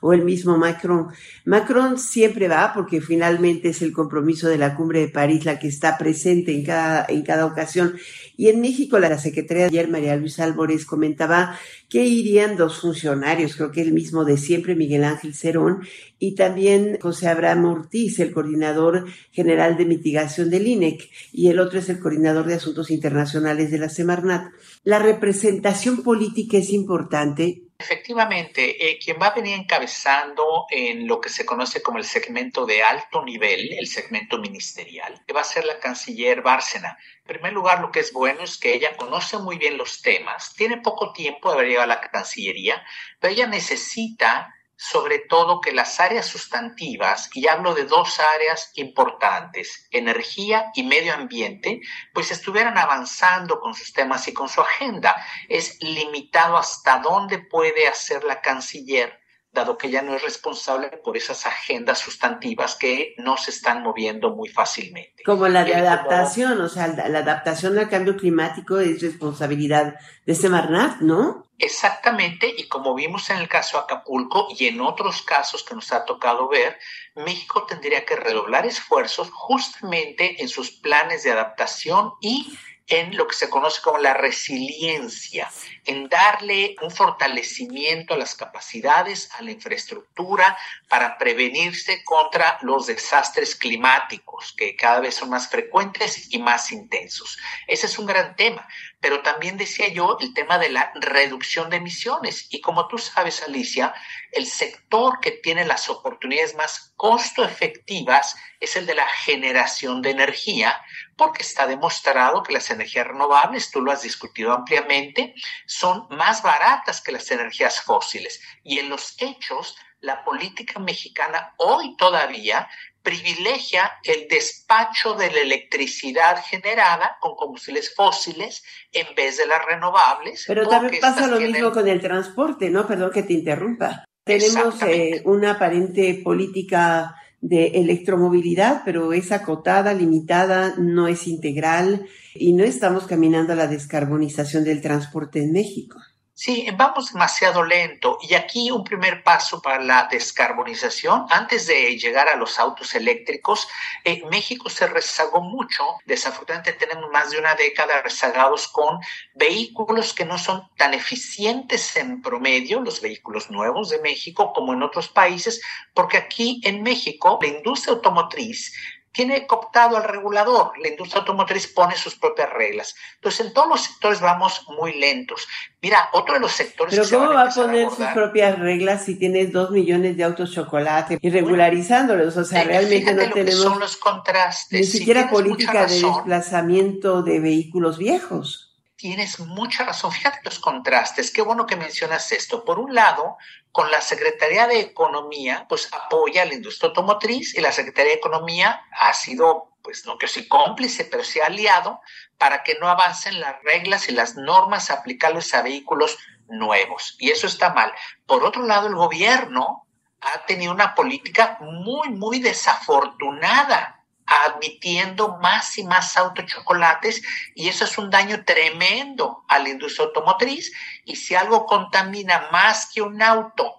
O 0.00 0.12
el 0.12 0.24
mismo 0.24 0.56
Macron. 0.56 1.08
Macron 1.44 1.98
siempre 1.98 2.48
va 2.48 2.72
porque 2.74 3.00
finalmente 3.00 3.70
es 3.70 3.82
el 3.82 3.92
compromiso 3.92 4.48
de 4.48 4.58
la 4.58 4.74
cumbre 4.74 5.00
de 5.00 5.08
París 5.08 5.44
la 5.44 5.58
que 5.58 5.68
está 5.68 5.98
presente 5.98 6.52
en 6.52 6.64
cada, 6.64 7.06
en 7.08 7.22
cada 7.22 7.46
ocasión. 7.46 7.96
Y 8.36 8.48
en 8.48 8.60
México 8.60 8.98
la 8.98 9.18
secretaria 9.18 9.66
ayer, 9.66 9.88
María 9.88 10.16
Luisa 10.16 10.44
Álvarez, 10.44 10.84
comentaba 10.84 11.58
que 11.88 12.04
irían 12.04 12.56
dos 12.56 12.80
funcionarios, 12.80 13.56
creo 13.56 13.70
que 13.70 13.80
el 13.80 13.92
mismo 13.92 14.24
de 14.24 14.36
siempre, 14.36 14.74
Miguel 14.74 15.04
Ángel 15.04 15.34
Cerón, 15.34 15.80
y 16.18 16.34
también 16.34 16.98
José 17.00 17.28
Abraham 17.28 17.64
Ortiz, 17.64 18.18
el 18.20 18.32
coordinador 18.32 19.06
general 19.32 19.76
de 19.76 19.86
mitigación 19.86 20.50
del 20.50 20.66
INEC, 20.66 21.10
y 21.32 21.48
el 21.48 21.60
otro 21.60 21.78
es 21.78 21.88
el 21.88 21.98
coordinador 21.98 22.46
de 22.46 22.54
asuntos 22.54 22.90
internacionales 22.90 23.70
de 23.70 23.78
la 23.78 23.88
Semarnat. 23.88 24.52
La 24.84 24.98
representación 24.98 26.02
política 26.02 26.58
es 26.58 26.70
importante 26.70 27.67
Efectivamente, 27.80 28.90
eh, 28.90 28.98
quien 28.98 29.18
va 29.22 29.28
a 29.28 29.34
venir 29.34 29.54
encabezando 29.54 30.66
en 30.68 31.06
lo 31.06 31.20
que 31.20 31.28
se 31.28 31.46
conoce 31.46 31.80
como 31.80 31.98
el 31.98 32.04
segmento 32.04 32.66
de 32.66 32.82
alto 32.82 33.24
nivel, 33.24 33.72
el 33.72 33.86
segmento 33.86 34.38
ministerial, 34.38 35.22
va 35.34 35.42
a 35.42 35.44
ser 35.44 35.64
la 35.64 35.78
canciller 35.78 36.42
Bárcena. 36.42 36.98
En 37.18 37.34
primer 37.34 37.52
lugar, 37.52 37.80
lo 37.80 37.92
que 37.92 38.00
es 38.00 38.12
bueno 38.12 38.42
es 38.42 38.58
que 38.58 38.74
ella 38.74 38.96
conoce 38.96 39.38
muy 39.38 39.58
bien 39.58 39.78
los 39.78 40.02
temas, 40.02 40.54
tiene 40.56 40.78
poco 40.78 41.12
tiempo 41.12 41.50
de 41.50 41.54
haber 41.54 41.68
llegado 41.68 41.84
a 41.84 41.94
la 41.94 42.00
Cancillería, 42.00 42.84
pero 43.20 43.32
ella 43.32 43.46
necesita 43.46 44.57
sobre 44.80 45.18
todo 45.18 45.60
que 45.60 45.72
las 45.72 45.98
áreas 45.98 46.26
sustantivas, 46.26 47.30
y 47.34 47.48
hablo 47.48 47.74
de 47.74 47.84
dos 47.84 48.20
áreas 48.20 48.70
importantes, 48.76 49.88
energía 49.90 50.70
y 50.72 50.84
medio 50.84 51.14
ambiente, 51.14 51.80
pues 52.14 52.30
estuvieran 52.30 52.78
avanzando 52.78 53.58
con 53.58 53.74
sus 53.74 53.92
temas 53.92 54.28
y 54.28 54.32
con 54.32 54.48
su 54.48 54.60
agenda. 54.60 55.16
Es 55.48 55.82
limitado 55.82 56.56
hasta 56.56 57.00
dónde 57.00 57.38
puede 57.38 57.88
hacer 57.88 58.22
la 58.22 58.40
canciller 58.40 59.18
dado 59.58 59.76
que 59.76 59.90
ya 59.90 60.02
no 60.02 60.14
es 60.14 60.22
responsable 60.22 60.88
por 60.88 61.16
esas 61.16 61.46
agendas 61.46 61.98
sustantivas 61.98 62.74
que 62.74 63.14
no 63.18 63.36
se 63.36 63.50
están 63.50 63.82
moviendo 63.82 64.34
muy 64.34 64.48
fácilmente. 64.48 65.22
Como 65.24 65.48
la 65.48 65.64
de 65.64 65.74
adaptación, 65.74 66.60
o 66.60 66.68
sea, 66.68 66.88
la, 66.88 67.18
adaptación 67.18 67.78
al 67.78 67.88
cambio 67.88 68.16
climático 68.16 68.78
es 68.78 69.02
responsabilidad 69.02 69.96
de 70.26 70.34
Semarnat, 70.34 71.00
¿no? 71.00 71.44
Exactamente, 71.58 72.54
y 72.56 72.68
como 72.68 72.94
vimos 72.94 73.30
en 73.30 73.38
el 73.38 73.48
caso 73.48 73.78
de 73.78 73.82
Acapulco 73.82 74.46
y 74.56 74.68
en 74.68 74.80
otros 74.80 75.22
casos 75.22 75.64
que 75.64 75.74
nos 75.74 75.92
ha 75.92 76.04
tocado 76.04 76.48
ver, 76.48 76.78
México 77.16 77.66
tendría 77.66 78.04
que 78.04 78.14
redoblar 78.14 78.64
esfuerzos 78.64 79.28
justamente 79.32 80.40
en 80.40 80.48
sus 80.48 80.70
planes 80.70 81.24
de 81.24 81.32
adaptación 81.32 82.12
y 82.20 82.56
en 82.88 83.16
lo 83.16 83.26
que 83.26 83.34
se 83.34 83.50
conoce 83.50 83.82
como 83.82 83.98
la 83.98 84.14
resiliencia, 84.14 85.50
en 85.84 86.08
darle 86.08 86.74
un 86.82 86.90
fortalecimiento 86.90 88.14
a 88.14 88.16
las 88.16 88.34
capacidades, 88.34 89.30
a 89.38 89.42
la 89.42 89.50
infraestructura 89.50 90.56
para 90.88 91.18
prevenirse 91.18 92.02
contra 92.02 92.58
los 92.62 92.86
desastres 92.86 93.54
climáticos 93.54 94.54
que 94.56 94.74
cada 94.74 95.00
vez 95.00 95.16
son 95.16 95.30
más 95.30 95.48
frecuentes 95.48 96.32
y 96.32 96.38
más 96.38 96.72
intensos. 96.72 97.38
Ese 97.66 97.86
es 97.86 97.98
un 97.98 98.06
gran 98.06 98.34
tema, 98.36 98.66
pero 99.00 99.22
también 99.22 99.56
decía 99.56 99.88
yo 99.88 100.16
el 100.20 100.34
tema 100.34 100.58
de 100.58 100.70
la 100.70 100.92
reducción 100.94 101.70
de 101.70 101.76
emisiones. 101.76 102.46
Y 102.50 102.60
como 102.60 102.88
tú 102.88 102.98
sabes, 102.98 103.42
Alicia, 103.42 103.94
el 104.32 104.46
sector 104.46 105.20
que 105.20 105.30
tiene 105.30 105.64
las 105.64 105.88
oportunidades 105.88 106.56
más 106.56 106.92
costo 106.96 107.44
efectivas 107.44 108.36
es 108.60 108.74
el 108.76 108.86
de 108.86 108.96
la 108.96 109.08
generación 109.08 110.02
de 110.02 110.10
energía, 110.10 110.80
porque 111.16 111.42
está 111.42 111.66
demostrado 111.66 112.42
que 112.42 112.52
las 112.52 112.70
energías 112.70 113.06
renovables, 113.06 113.70
tú 113.70 113.80
lo 113.80 113.92
has 113.92 114.02
discutido 114.02 114.52
ampliamente, 114.52 115.34
son 115.66 116.06
más 116.10 116.42
baratas 116.42 117.00
que 117.00 117.12
las 117.12 117.30
energías 117.30 117.80
fósiles. 117.80 118.40
Y 118.64 118.80
en 118.80 118.88
los 118.88 119.14
hechos, 119.18 119.76
la 120.00 120.24
política 120.24 120.78
mexicana 120.78 121.54
hoy 121.56 121.96
todavía 121.96 122.68
privilegia 123.02 123.90
el 124.04 124.28
despacho 124.28 125.14
de 125.14 125.30
la 125.30 125.40
electricidad 125.40 126.42
generada 126.44 127.16
con 127.20 127.36
combustibles 127.36 127.94
fósiles 127.94 128.62
en 128.92 129.06
vez 129.14 129.38
de 129.38 129.46
las 129.46 129.64
renovables. 129.64 130.44
Pero 130.46 130.68
también 130.68 131.00
pasa 131.00 131.26
lo 131.26 131.40
mismo 131.40 131.72
con 131.72 131.88
el 131.88 132.00
transporte, 132.00 132.70
¿no? 132.70 132.86
Perdón 132.86 133.10
que 133.12 133.22
te 133.22 133.32
interrumpa. 133.32 134.04
Tenemos 134.24 134.82
eh, 134.82 135.22
una 135.24 135.52
aparente 135.52 136.20
política 136.22 137.14
de 137.40 137.68
electromovilidad, 137.68 138.82
pero 138.84 139.12
es 139.12 139.32
acotada, 139.32 139.94
limitada, 139.94 140.74
no 140.76 141.08
es 141.08 141.26
integral 141.26 142.06
y 142.34 142.52
no 142.52 142.64
estamos 142.64 143.06
caminando 143.06 143.52
a 143.52 143.56
la 143.56 143.68
descarbonización 143.68 144.64
del 144.64 144.82
transporte 144.82 145.42
en 145.42 145.52
México. 145.52 145.98
Sí, 146.40 146.68
vamos 146.76 147.12
demasiado 147.12 147.64
lento 147.64 148.16
y 148.22 148.34
aquí 148.34 148.70
un 148.70 148.84
primer 148.84 149.24
paso 149.24 149.60
para 149.60 149.82
la 149.82 150.06
descarbonización. 150.08 151.26
Antes 151.30 151.66
de 151.66 151.98
llegar 151.98 152.28
a 152.28 152.36
los 152.36 152.60
autos 152.60 152.94
eléctricos, 152.94 153.66
eh, 154.04 154.22
México 154.30 154.70
se 154.70 154.86
rezagó 154.86 155.40
mucho. 155.40 155.82
Desafortunadamente 156.04 156.74
tenemos 156.74 157.10
más 157.10 157.32
de 157.32 157.40
una 157.40 157.56
década 157.56 158.02
rezagados 158.02 158.68
con 158.68 159.00
vehículos 159.34 160.14
que 160.14 160.24
no 160.24 160.38
son 160.38 160.62
tan 160.76 160.94
eficientes 160.94 161.96
en 161.96 162.22
promedio, 162.22 162.82
los 162.82 163.00
vehículos 163.00 163.50
nuevos 163.50 163.90
de 163.90 163.98
México, 163.98 164.52
como 164.52 164.74
en 164.74 164.84
otros 164.84 165.08
países, 165.08 165.60
porque 165.92 166.18
aquí 166.18 166.60
en 166.62 166.84
México 166.84 167.40
la 167.42 167.48
industria 167.48 167.94
automotriz 167.94 168.72
tiene 169.18 169.48
cooptado 169.48 169.96
al 169.96 170.04
regulador. 170.04 170.70
La 170.80 170.90
industria 170.90 171.18
automotriz 171.18 171.66
pone 171.66 171.96
sus 171.96 172.14
propias 172.14 172.52
reglas. 172.52 172.94
Entonces, 173.16 173.46
en 173.46 173.52
todos 173.52 173.68
los 173.68 173.82
sectores 173.82 174.20
vamos 174.20 174.64
muy 174.78 174.96
lentos. 174.96 175.48
Mira, 175.82 176.08
otro 176.12 176.34
de 176.34 176.40
los 176.40 176.52
sectores... 176.52 176.94
Pero 176.94 177.18
¿cómo 177.18 177.34
va 177.34 177.50
a 177.50 177.50
poner 177.50 177.90
sus 177.90 178.06
propias 178.14 178.56
reglas 178.60 179.04
si 179.04 179.18
tienes 179.18 179.50
dos 179.50 179.72
millones 179.72 180.16
de 180.16 180.22
autos 180.22 180.54
chocolate 180.54 181.18
y 181.20 181.30
regularizándolos? 181.30 182.36
O 182.36 182.44
sea, 182.44 182.62
realmente 182.62 183.12
no 183.12 183.28
tenemos... 183.32 183.60
son 183.60 183.80
los 183.80 183.96
contrastes. 183.96 184.78
Ni 184.78 184.86
siquiera 184.86 185.28
política 185.28 185.86
de 185.86 186.00
desplazamiento 186.00 187.22
de 187.22 187.40
vehículos 187.40 187.98
viejos. 187.98 188.67
Tienes 188.98 189.38
mucha 189.38 189.84
razón. 189.84 190.10
Fíjate 190.10 190.40
los 190.42 190.58
contrastes. 190.58 191.30
Qué 191.30 191.40
bueno 191.40 191.66
que 191.66 191.76
mencionas 191.76 192.32
esto. 192.32 192.64
Por 192.64 192.80
un 192.80 192.96
lado, 192.96 193.36
con 193.70 193.92
la 193.92 194.00
Secretaría 194.00 194.66
de 194.66 194.80
Economía, 194.80 195.66
pues 195.68 195.88
apoya 195.92 196.42
a 196.42 196.46
la 196.46 196.54
industria 196.54 196.88
automotriz 196.88 197.54
y 197.54 197.60
la 197.60 197.70
Secretaría 197.70 198.10
de 198.10 198.18
Economía 198.18 198.82
ha 198.90 199.12
sido, 199.14 199.70
pues 199.82 200.04
no 200.04 200.18
que 200.18 200.26
sí 200.26 200.48
cómplice, 200.48 201.04
pero 201.04 201.22
sí 201.22 201.38
aliado 201.38 202.00
para 202.38 202.64
que 202.64 202.76
no 202.80 202.88
avancen 202.88 203.38
las 203.38 203.62
reglas 203.62 204.08
y 204.08 204.12
las 204.12 204.34
normas 204.34 204.90
aplicables 204.90 205.54
a 205.54 205.62
vehículos 205.62 206.18
nuevos. 206.48 207.14
Y 207.20 207.30
eso 207.30 207.46
está 207.46 207.72
mal. 207.72 207.92
Por 208.26 208.42
otro 208.42 208.66
lado, 208.66 208.88
el 208.88 208.96
gobierno 208.96 209.86
ha 210.20 210.44
tenido 210.44 210.72
una 210.72 210.96
política 210.96 211.56
muy, 211.60 212.08
muy 212.08 212.40
desafortunada 212.40 213.97
admitiendo 214.28 215.38
más 215.38 215.78
y 215.78 215.84
más 215.84 216.16
autochocolates 216.16 217.22
y 217.54 217.68
eso 217.68 217.84
es 217.84 217.96
un 217.96 218.10
daño 218.10 218.44
tremendo 218.44 219.44
a 219.48 219.58
la 219.58 219.70
industria 219.70 220.06
automotriz 220.06 220.72
y 221.04 221.16
si 221.16 221.34
algo 221.34 221.66
contamina 221.66 222.48
más 222.52 222.90
que 222.92 223.00
un 223.00 223.22
auto 223.22 223.78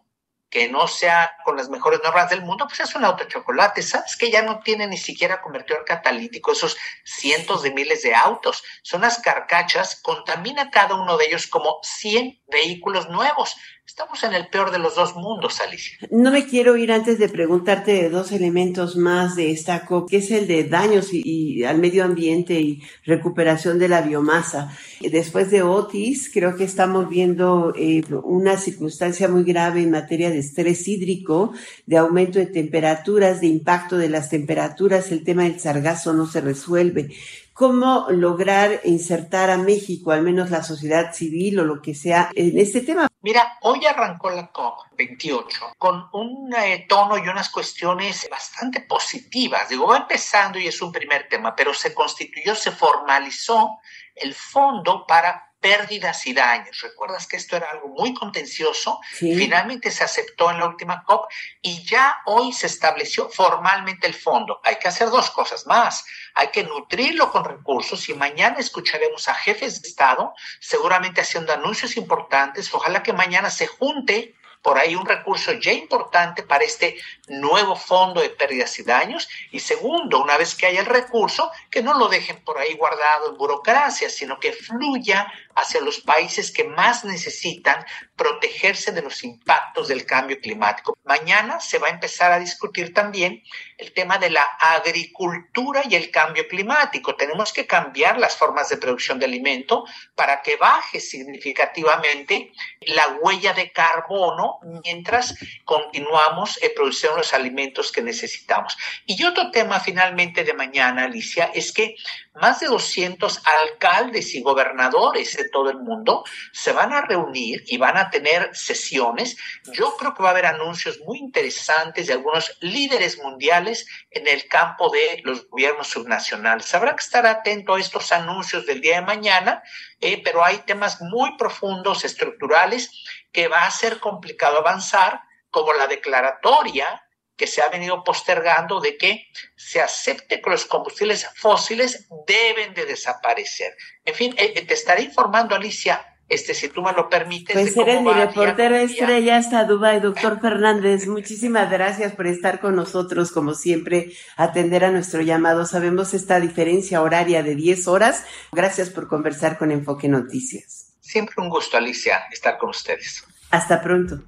que 0.49 0.67
no 0.67 0.87
sea 0.87 1.37
con 1.45 1.55
las 1.55 1.69
mejores 1.69 1.99
normas 2.03 2.29
del 2.29 2.41
mundo, 2.41 2.65
pues 2.67 2.79
es 2.79 2.95
un 2.95 3.05
auto 3.05 3.25
chocolate. 3.25 3.83
Sabes 3.83 4.17
que 4.17 4.31
ya 4.31 4.41
no 4.41 4.59
tiene 4.59 4.87
ni 4.87 4.97
siquiera 4.97 5.41
convertidor 5.41 5.85
catalítico, 5.85 6.51
esos 6.51 6.75
cientos 7.03 7.61
de 7.61 7.71
miles 7.71 8.01
de 8.01 8.15
autos. 8.15 8.63
Son 8.81 9.01
las 9.01 9.19
carcachas, 9.19 10.01
contamina 10.01 10.71
cada 10.71 10.95
uno 10.95 11.17
de 11.17 11.27
ellos 11.27 11.45
como 11.45 11.79
100 11.83 12.41
vehículos 12.47 13.09
nuevos. 13.09 13.55
Estamos 13.89 14.23
en 14.23 14.35
el 14.35 14.47
peor 14.49 14.69
de 14.69 14.77
los 14.77 14.93
dos 14.93 15.15
mundos, 15.15 15.59
Alicia. 15.61 15.97
No 16.11 16.29
me 16.29 16.45
quiero 16.45 16.77
ir 16.77 16.91
antes 16.91 17.17
de 17.17 17.27
preguntarte 17.27 17.91
de 17.91 18.09
dos 18.11 18.31
elementos 18.31 18.95
más 18.95 19.35
de 19.35 19.49
esta 19.49 19.83
COP, 19.87 20.07
que 20.07 20.17
es 20.17 20.29
el 20.29 20.45
de 20.45 20.65
daños 20.65 21.07
y, 21.11 21.63
al 21.63 21.79
medio 21.79 22.03
ambiente 22.03 22.61
y 22.61 22.83
recuperación 23.03 23.79
de 23.79 23.87
la 23.89 24.03
biomasa. 24.03 24.77
Después 25.01 25.49
de 25.49 25.63
Otis, 25.63 26.29
creo 26.31 26.55
que 26.55 26.65
estamos 26.65 27.09
viendo 27.09 27.73
eh, 27.75 28.03
una 28.23 28.57
circunstancia 28.57 29.27
muy 29.27 29.43
grave 29.43 29.81
en 29.81 29.89
materia 29.89 30.29
de 30.29 30.37
estrés 30.37 30.87
hídrico, 30.87 31.53
de 31.87 31.97
aumento 31.97 32.37
de 32.37 32.45
temperaturas, 32.45 33.41
de 33.41 33.47
impacto 33.47 33.97
de 33.97 34.09
las 34.09 34.29
temperaturas. 34.29 35.11
El 35.11 35.23
tema 35.23 35.45
del 35.45 35.59
sargazo 35.59 36.13
no 36.13 36.27
se 36.27 36.41
resuelve 36.41 37.09
cómo 37.53 38.05
lograr 38.11 38.81
insertar 38.85 39.49
a 39.49 39.57
México, 39.57 40.11
al 40.11 40.21
menos 40.21 40.51
la 40.51 40.63
sociedad 40.63 41.11
civil 41.11 41.59
o 41.59 41.65
lo 41.65 41.81
que 41.81 41.95
sea, 41.95 42.29
en 42.35 42.57
este 42.59 42.81
tema. 42.81 43.08
Mira, 43.21 43.57
hoy 43.63 43.85
arrancó 43.85 44.29
la 44.29 44.49
COP28 44.53 45.73
con 45.77 46.09
un 46.13 46.53
eh, 46.55 46.85
tono 46.87 47.17
y 47.17 47.27
unas 47.27 47.49
cuestiones 47.49 48.25
bastante 48.31 48.79
positivas. 48.79 49.67
Digo, 49.67 49.87
va 49.87 49.97
empezando 49.97 50.57
y 50.57 50.67
es 50.67 50.81
un 50.81 50.93
primer 50.93 51.27
tema, 51.27 51.53
pero 51.53 51.73
se 51.73 51.93
constituyó, 51.93 52.55
se 52.55 52.71
formalizó 52.71 53.79
el 54.15 54.33
fondo 54.33 55.05
para 55.05 55.48
pérdidas 55.59 56.25
y 56.27 56.33
daños. 56.33 56.79
Recuerdas 56.81 57.27
que 57.27 57.37
esto 57.37 57.55
era 57.57 57.69
algo 57.71 57.89
muy 57.89 58.13
contencioso. 58.13 58.99
Finalmente 59.11 59.91
se 59.91 60.03
aceptó 60.03 60.51
en 60.51 60.59
la 60.59 60.67
última 60.67 61.03
COP 61.03 61.29
y 61.61 61.83
ya 61.83 62.19
hoy 62.25 62.53
se 62.53 62.67
estableció 62.67 63.29
formalmente 63.29 64.07
el 64.07 64.13
fondo. 64.13 64.61
Hay 64.63 64.77
que 64.77 64.87
hacer 64.87 65.09
dos 65.09 65.29
cosas 65.31 65.67
más. 65.67 66.05
Hay 66.35 66.49
que 66.49 66.63
nutrirlo 66.63 67.31
con 67.31 67.43
recursos 67.43 68.07
y 68.09 68.13
mañana 68.13 68.57
escucharemos 68.59 69.27
a 69.27 69.33
jefes 69.33 69.81
de 69.81 69.89
Estado 69.89 70.33
seguramente 70.59 71.21
haciendo 71.21 71.53
anuncios 71.53 71.97
importantes. 71.97 72.73
Ojalá 72.73 73.03
que 73.03 73.13
mañana 73.13 73.49
se 73.49 73.67
junte 73.67 74.35
por 74.61 74.77
ahí 74.77 74.95
un 74.95 75.05
recurso 75.05 75.53
ya 75.53 75.71
importante 75.71 76.43
para 76.43 76.63
este 76.63 76.97
nuevo 77.27 77.75
fondo 77.75 78.21
de 78.21 78.29
pérdidas 78.29 78.77
y 78.79 78.83
daños. 78.83 79.29
Y 79.51 79.59
segundo, 79.59 80.21
una 80.21 80.37
vez 80.37 80.55
que 80.55 80.67
haya 80.67 80.81
el 80.81 80.85
recurso, 80.85 81.51
que 81.69 81.81
no 81.81 81.97
lo 81.97 82.07
dejen 82.07 82.43
por 82.43 82.57
ahí 82.57 82.73
guardado 82.73 83.29
en 83.29 83.37
burocracia, 83.37 84.09
sino 84.09 84.39
que 84.39 84.51
fluya 84.51 85.31
hacia 85.55 85.81
los 85.81 85.99
países 85.99 86.51
que 86.51 86.63
más 86.63 87.03
necesitan 87.03 87.85
protegerse 88.15 88.91
de 88.91 89.01
los 89.01 89.23
impactos 89.23 89.87
del 89.87 90.05
cambio 90.05 90.39
climático. 90.39 90.97
Mañana 91.05 91.59
se 91.59 91.77
va 91.77 91.87
a 91.87 91.91
empezar 91.91 92.31
a 92.31 92.39
discutir 92.39 92.93
también 92.93 93.43
el 93.77 93.93
tema 93.93 94.17
de 94.17 94.29
la 94.29 94.43
agricultura 94.59 95.83
y 95.89 95.95
el 95.95 96.11
cambio 96.11 96.47
climático. 96.47 97.15
Tenemos 97.15 97.53
que 97.53 97.65
cambiar 97.65 98.19
las 98.19 98.35
formas 98.35 98.69
de 98.69 98.77
producción 98.77 99.19
de 99.19 99.25
alimento 99.25 99.85
para 100.15 100.41
que 100.41 100.57
baje 100.57 100.99
significativamente 100.99 102.51
la 102.81 103.07
huella 103.21 103.53
de 103.53 103.71
carbono 103.71 104.59
mientras 104.83 105.35
continuamos 105.65 106.61
eh, 106.61 106.71
produciendo 106.75 107.17
los 107.17 107.33
alimentos 107.33 107.91
que 107.91 108.01
necesitamos. 108.01 108.77
Y 109.05 109.23
otro 109.23 109.51
tema 109.51 109.79
finalmente 109.79 110.43
de 110.43 110.53
mañana, 110.53 111.05
Alicia, 111.05 111.51
es 111.53 111.71
que 111.71 111.95
más 112.41 112.59
de 112.59 112.67
200 112.67 113.41
alcaldes 113.45 114.33
y 114.35 114.41
gobernadores 114.41 115.35
de 115.35 115.49
todo 115.49 115.69
el 115.69 115.77
mundo 115.77 116.23
se 116.51 116.71
van 116.71 116.93
a 116.93 117.01
reunir 117.01 117.63
y 117.67 117.77
van 117.77 117.97
a 117.97 118.09
tener 118.09 118.55
sesiones. 118.55 119.37
Yo 119.73 119.95
creo 119.97 120.13
que 120.13 120.23
va 120.23 120.29
a 120.29 120.31
haber 120.31 120.45
anuncios 120.45 120.99
muy 121.05 121.19
interesantes 121.19 122.07
de 122.07 122.13
algunos 122.13 122.57
líderes 122.61 123.17
mundiales 123.19 123.87
en 124.11 124.27
el 124.27 124.47
campo 124.47 124.89
de 124.89 125.21
los 125.23 125.47
gobiernos 125.49 125.87
subnacionales. 125.87 126.73
Habrá 126.73 126.95
que 126.95 127.03
estar 127.03 127.25
atento 127.25 127.75
a 127.75 127.79
estos 127.79 128.11
anuncios 128.11 128.65
del 128.65 128.81
día 128.81 128.95
de 128.95 129.05
mañana, 129.05 129.61
eh, 129.99 130.21
pero 130.23 130.43
hay 130.43 130.59
temas 130.59 131.01
muy 131.01 131.37
profundos, 131.37 132.05
estructurales, 132.05 132.91
que 133.31 133.47
va 133.47 133.65
a 133.65 133.71
ser 133.71 133.99
complicado 133.99 134.59
avanzar, 134.59 135.21
como 135.51 135.73
la 135.73 135.87
declaratoria 135.87 137.03
que 137.39 137.47
se 137.47 137.61
ha 137.61 137.69
venido 137.69 138.03
postergando 138.03 138.81
de 138.81 138.97
que 138.97 139.29
se 139.55 139.79
acepte 139.79 140.41
que 140.41 140.49
los 140.49 140.65
combustibles 140.65 141.25
fósiles 141.35 142.07
deben 142.27 142.73
de 142.73 142.85
desaparecer. 142.85 143.75
En 144.03 144.13
fin, 144.13 144.35
eh, 144.37 144.53
eh, 144.57 144.65
te 144.65 144.73
estaré 144.73 145.03
informando, 145.03 145.55
Alicia, 145.55 146.05
este, 146.27 146.53
si 146.53 146.67
tú 146.67 146.81
me 146.81 146.91
lo 146.91 147.09
permites. 147.09 147.53
Pues 147.53 147.77
eres 147.77 148.01
mi 148.01 148.11
reportera 148.11 148.81
estrella 148.81 149.37
hasta 149.37 149.63
Dubái, 149.63 150.01
doctor 150.01 150.41
Fernández. 150.41 151.07
Muchísimas 151.07 151.71
gracias 151.71 152.13
por 152.13 152.27
estar 152.27 152.59
con 152.59 152.75
nosotros, 152.75 153.31
como 153.31 153.53
siempre, 153.53 154.11
atender 154.35 154.83
a 154.83 154.91
nuestro 154.91 155.21
llamado. 155.21 155.65
Sabemos 155.65 156.13
esta 156.13 156.41
diferencia 156.41 157.01
horaria 157.01 157.41
de 157.41 157.55
10 157.55 157.87
horas. 157.87 158.25
Gracias 158.51 158.89
por 158.89 159.07
conversar 159.07 159.57
con 159.57 159.71
Enfoque 159.71 160.09
Noticias. 160.09 160.93
Siempre 160.99 161.35
un 161.37 161.49
gusto, 161.49 161.77
Alicia, 161.77 162.25
estar 162.31 162.57
con 162.57 162.71
ustedes. 162.71 163.25
Hasta 163.49 163.81
pronto. 163.81 164.21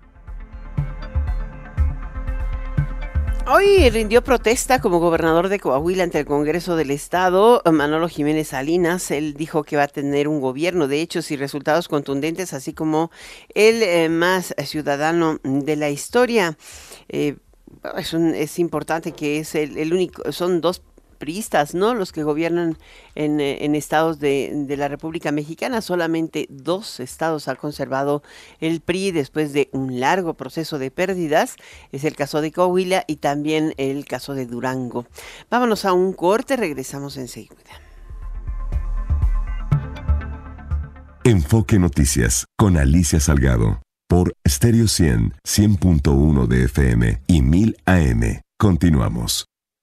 Hoy 3.54 3.90
rindió 3.90 4.24
protesta 4.24 4.80
como 4.80 5.02
gobernador 5.02 5.50
de 5.50 5.60
Coahuila 5.60 6.04
ante 6.04 6.20
el 6.20 6.26
Congreso 6.26 6.78
del 6.78 6.90
Estado, 6.90 7.62
Manolo 7.70 8.08
Jiménez 8.08 8.48
Salinas. 8.48 9.12
Él 9.12 9.34
dijo 9.34 9.66
que 9.66 9.76
va 9.76 9.84
a 9.84 9.88
tener 9.90 10.30
un 10.30 10.40
gobierno 10.40 10.88
de 10.88 11.02
hechos 11.02 11.32
y 11.32 11.36
resultados 11.36 11.90
contundentes, 11.90 12.54
así 12.54 12.72
como 12.72 13.12
el 13.54 13.84
eh, 13.84 14.08
más 14.08 14.56
ciudadano 14.64 15.38
de 15.44 15.76
la 15.76 15.90
historia. 15.90 16.58
Eh, 17.10 17.36
es, 17.98 18.58
importante 18.58 19.12
que 19.12 19.40
es 19.40 19.54
el 19.54 19.94
único, 19.94 20.32
son 20.32 20.62
dos 20.62 20.82
priistas, 21.22 21.76
¿no? 21.76 21.94
Los 21.94 22.12
que 22.12 22.24
gobiernan 22.24 22.80
en, 23.14 23.40
eh, 23.40 23.78
estados 23.78 24.20
de, 24.20 24.66
la 24.76 24.88
República 24.88 25.32
Mexicana. 25.32 25.82
Solamente 25.82 26.48
dos 26.50 27.00
estados 27.00 27.48
ha 27.48 27.56
conservado 27.56 28.24
el 28.60 28.82
PRI 28.82 29.12
después 29.12 29.54
de 29.54 29.70
un 29.72 30.00
largo 30.00 30.34
proceso 30.34 30.80
de 30.80 30.90
pérdidas. 30.90 31.58
Es 31.92 32.04
el 32.06 32.16
caso 32.16 32.42
de 32.42 32.52
Coahuila 32.52 33.04
y 33.06 33.18
también 33.18 33.76
el 33.78 34.06
caso 34.06 34.34
de 34.34 34.48
Durango. 34.48 35.06
Vámonos 35.52 35.86
a 35.86 35.94
un 35.94 36.14
corte, 36.14 36.58
regresamos 36.58 37.18
enseguida. 37.18 37.72
Enfoque 41.24 41.78
Noticias 41.78 42.46
con 42.58 42.78
Alicia 42.78 43.20
Salgado 43.20 43.80
por 44.10 44.34
Stereo 44.46 44.88
100, 44.88 45.36
100.1 45.48 46.48
de 46.48 46.64
FM 46.66 47.22
y 47.28 47.42
1000 47.44 47.78
AM. 47.86 48.42
Continuamos. 48.58 49.51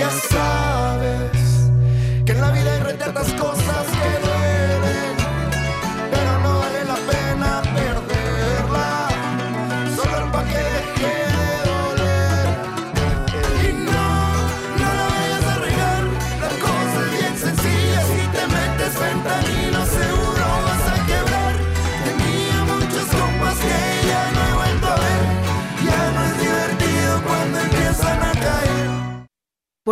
Ya 0.00 0.10
sabes 0.10 0.59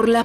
por 0.08 0.14
la 0.14 0.24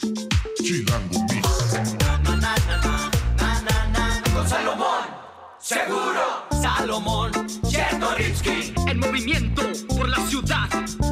Chilango 0.00 1.26
Con 4.32 4.48
Salomón, 4.48 5.04
seguro. 5.58 6.46
Salomón, 6.62 7.32
Chertorivsky. 7.68 8.74
El 8.88 8.98
movimiento 8.98 9.62
por 9.88 10.08
la 10.08 10.16
ciudad. 10.26 10.68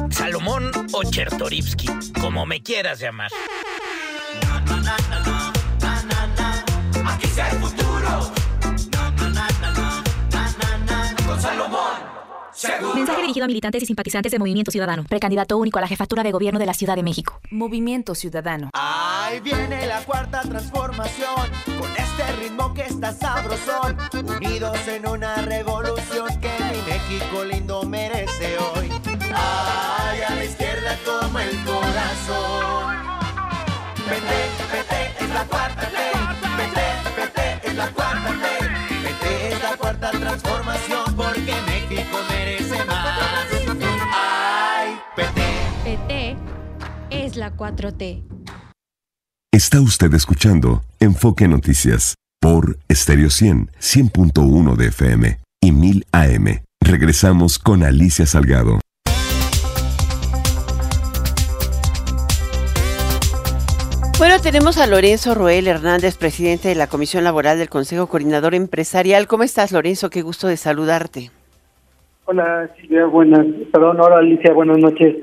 Salomón 0.09 0.71
o 0.91 1.03
Chertorivsky, 1.03 1.87
como 2.19 2.45
me 2.47 2.63
quieras 2.63 2.99
llamar. 2.99 3.29
Aquí 7.05 7.25
está 7.25 7.49
el 7.51 7.57
futuro. 7.59 7.78
Seguro. 12.59 12.93
Mensaje 12.93 13.21
dirigido 13.21 13.45
a 13.45 13.47
militantes 13.47 13.83
y 13.83 13.85
simpatizantes 13.85 14.33
de 14.33 14.37
Movimiento 14.37 14.69
Ciudadano. 14.69 15.05
Precandidato 15.05 15.57
único 15.57 15.77
a 15.77 15.81
la 15.81 15.87
jefatura 15.87 16.23
de 16.23 16.33
gobierno 16.33 16.59
de 16.59 16.65
la 16.65 16.73
Ciudad 16.73 16.97
de 16.97 17.03
México. 17.03 17.39
Movimiento 17.51 18.15
Ciudadano. 18.15 18.69
Ahí 18.73 19.39
viene 19.39 19.87
la 19.87 20.03
cuarta 20.03 20.41
transformación, 20.41 21.49
con 21.65 21.89
este 21.91 22.31
ritmo 22.41 22.73
que 22.73 22.81
está 22.81 23.13
sabrosón, 23.13 23.95
unidos 24.35 24.77
en 24.89 25.07
una 25.07 25.37
revolución 25.37 26.27
que 26.41 26.51
mi 26.65 26.91
México 26.91 27.45
lindo 27.45 27.83
merece 27.83 28.57
hoy. 28.57 28.89
Ay, 29.33 30.21
a 30.27 30.35
la 30.35 30.43
izquierda 30.43 30.97
como 31.05 31.39
el 31.39 31.63
corazón. 31.63 32.95
PT, 34.03 34.35
PT 34.69 35.23
es 35.23 35.29
la 35.29 35.45
cuarta 35.45 35.89
ley. 35.91 36.11
PT, 36.57 36.81
PT 37.15 37.69
es 37.69 37.75
la 37.75 37.89
cuarta 37.91 38.33
ley. 38.33 38.69
PT 39.03 39.53
es 39.53 39.63
la 39.63 39.77
cuarta 39.77 40.11
transformación 40.11 41.15
porque 41.15 41.53
México 41.67 42.17
la 47.49 47.55
4T. 47.55 48.23
Está 49.51 49.81
usted 49.81 50.13
escuchando 50.13 50.81
Enfoque 50.99 51.47
Noticias 51.47 52.15
por 52.39 52.77
Stereo 52.91 53.29
100, 53.29 53.69
100.1 53.79 54.75
de 54.75 54.87
FM 54.87 55.37
y 55.61 55.71
1000 55.71 56.05
AM. 56.11 56.61
Regresamos 56.81 57.59
con 57.59 57.83
Alicia 57.83 58.25
Salgado. 58.25 58.79
Bueno, 64.17 64.35
tenemos 64.41 64.77
a 64.77 64.85
Lorenzo 64.85 65.33
Roel 65.33 65.67
Hernández, 65.67 66.17
presidente 66.17 66.67
de 66.67 66.75
la 66.75 66.87
Comisión 66.87 67.23
Laboral 67.23 67.57
del 67.57 67.69
Consejo 67.69 68.07
Coordinador 68.07 68.53
Empresarial. 68.53 69.27
¿Cómo 69.27 69.43
estás, 69.43 69.71
Lorenzo? 69.71 70.09
Qué 70.09 70.21
gusto 70.21 70.47
de 70.47 70.57
saludarte. 70.57 71.31
Hola, 72.25 72.69
Silvia, 72.79 73.05
buenas, 73.05 73.45
perdón, 73.71 73.99
hola 73.99 74.17
Alicia, 74.17 74.53
buenas 74.53 74.77
noches. 74.77 75.15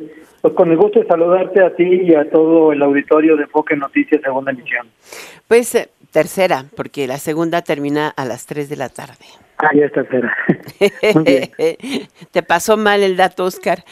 Pues 0.47 0.55
con 0.55 0.71
el 0.71 0.77
gusto 0.77 1.01
de 1.01 1.09
saludarte 1.09 1.61
a 1.61 1.75
ti 1.75 2.03
y 2.05 2.15
a 2.15 2.31
todo 2.31 2.71
el 2.71 2.81
auditorio 2.81 3.35
de 3.35 3.43
Enfoque 3.43 3.75
Noticias 3.75 4.23
Segunda 4.23 4.53
Emisión. 4.53 4.87
Pues 5.49 5.75
eh, 5.75 5.89
tercera, 6.13 6.67
porque 6.77 7.09
la 7.09 7.19
segunda 7.19 7.63
termina 7.63 8.11
a 8.11 8.25
las 8.25 8.47
3 8.47 8.69
de 8.69 8.77
la 8.77 8.89
tarde. 8.89 9.25
Ah, 9.59 9.71
ya 9.75 9.87
es 9.87 9.93
tercera. 9.93 10.37
Muy 11.15 11.25
bien. 11.25 12.09
Te 12.31 12.43
pasó 12.43 12.77
mal 12.77 13.03
el 13.03 13.17
dato, 13.17 13.45
Oscar. 13.45 13.85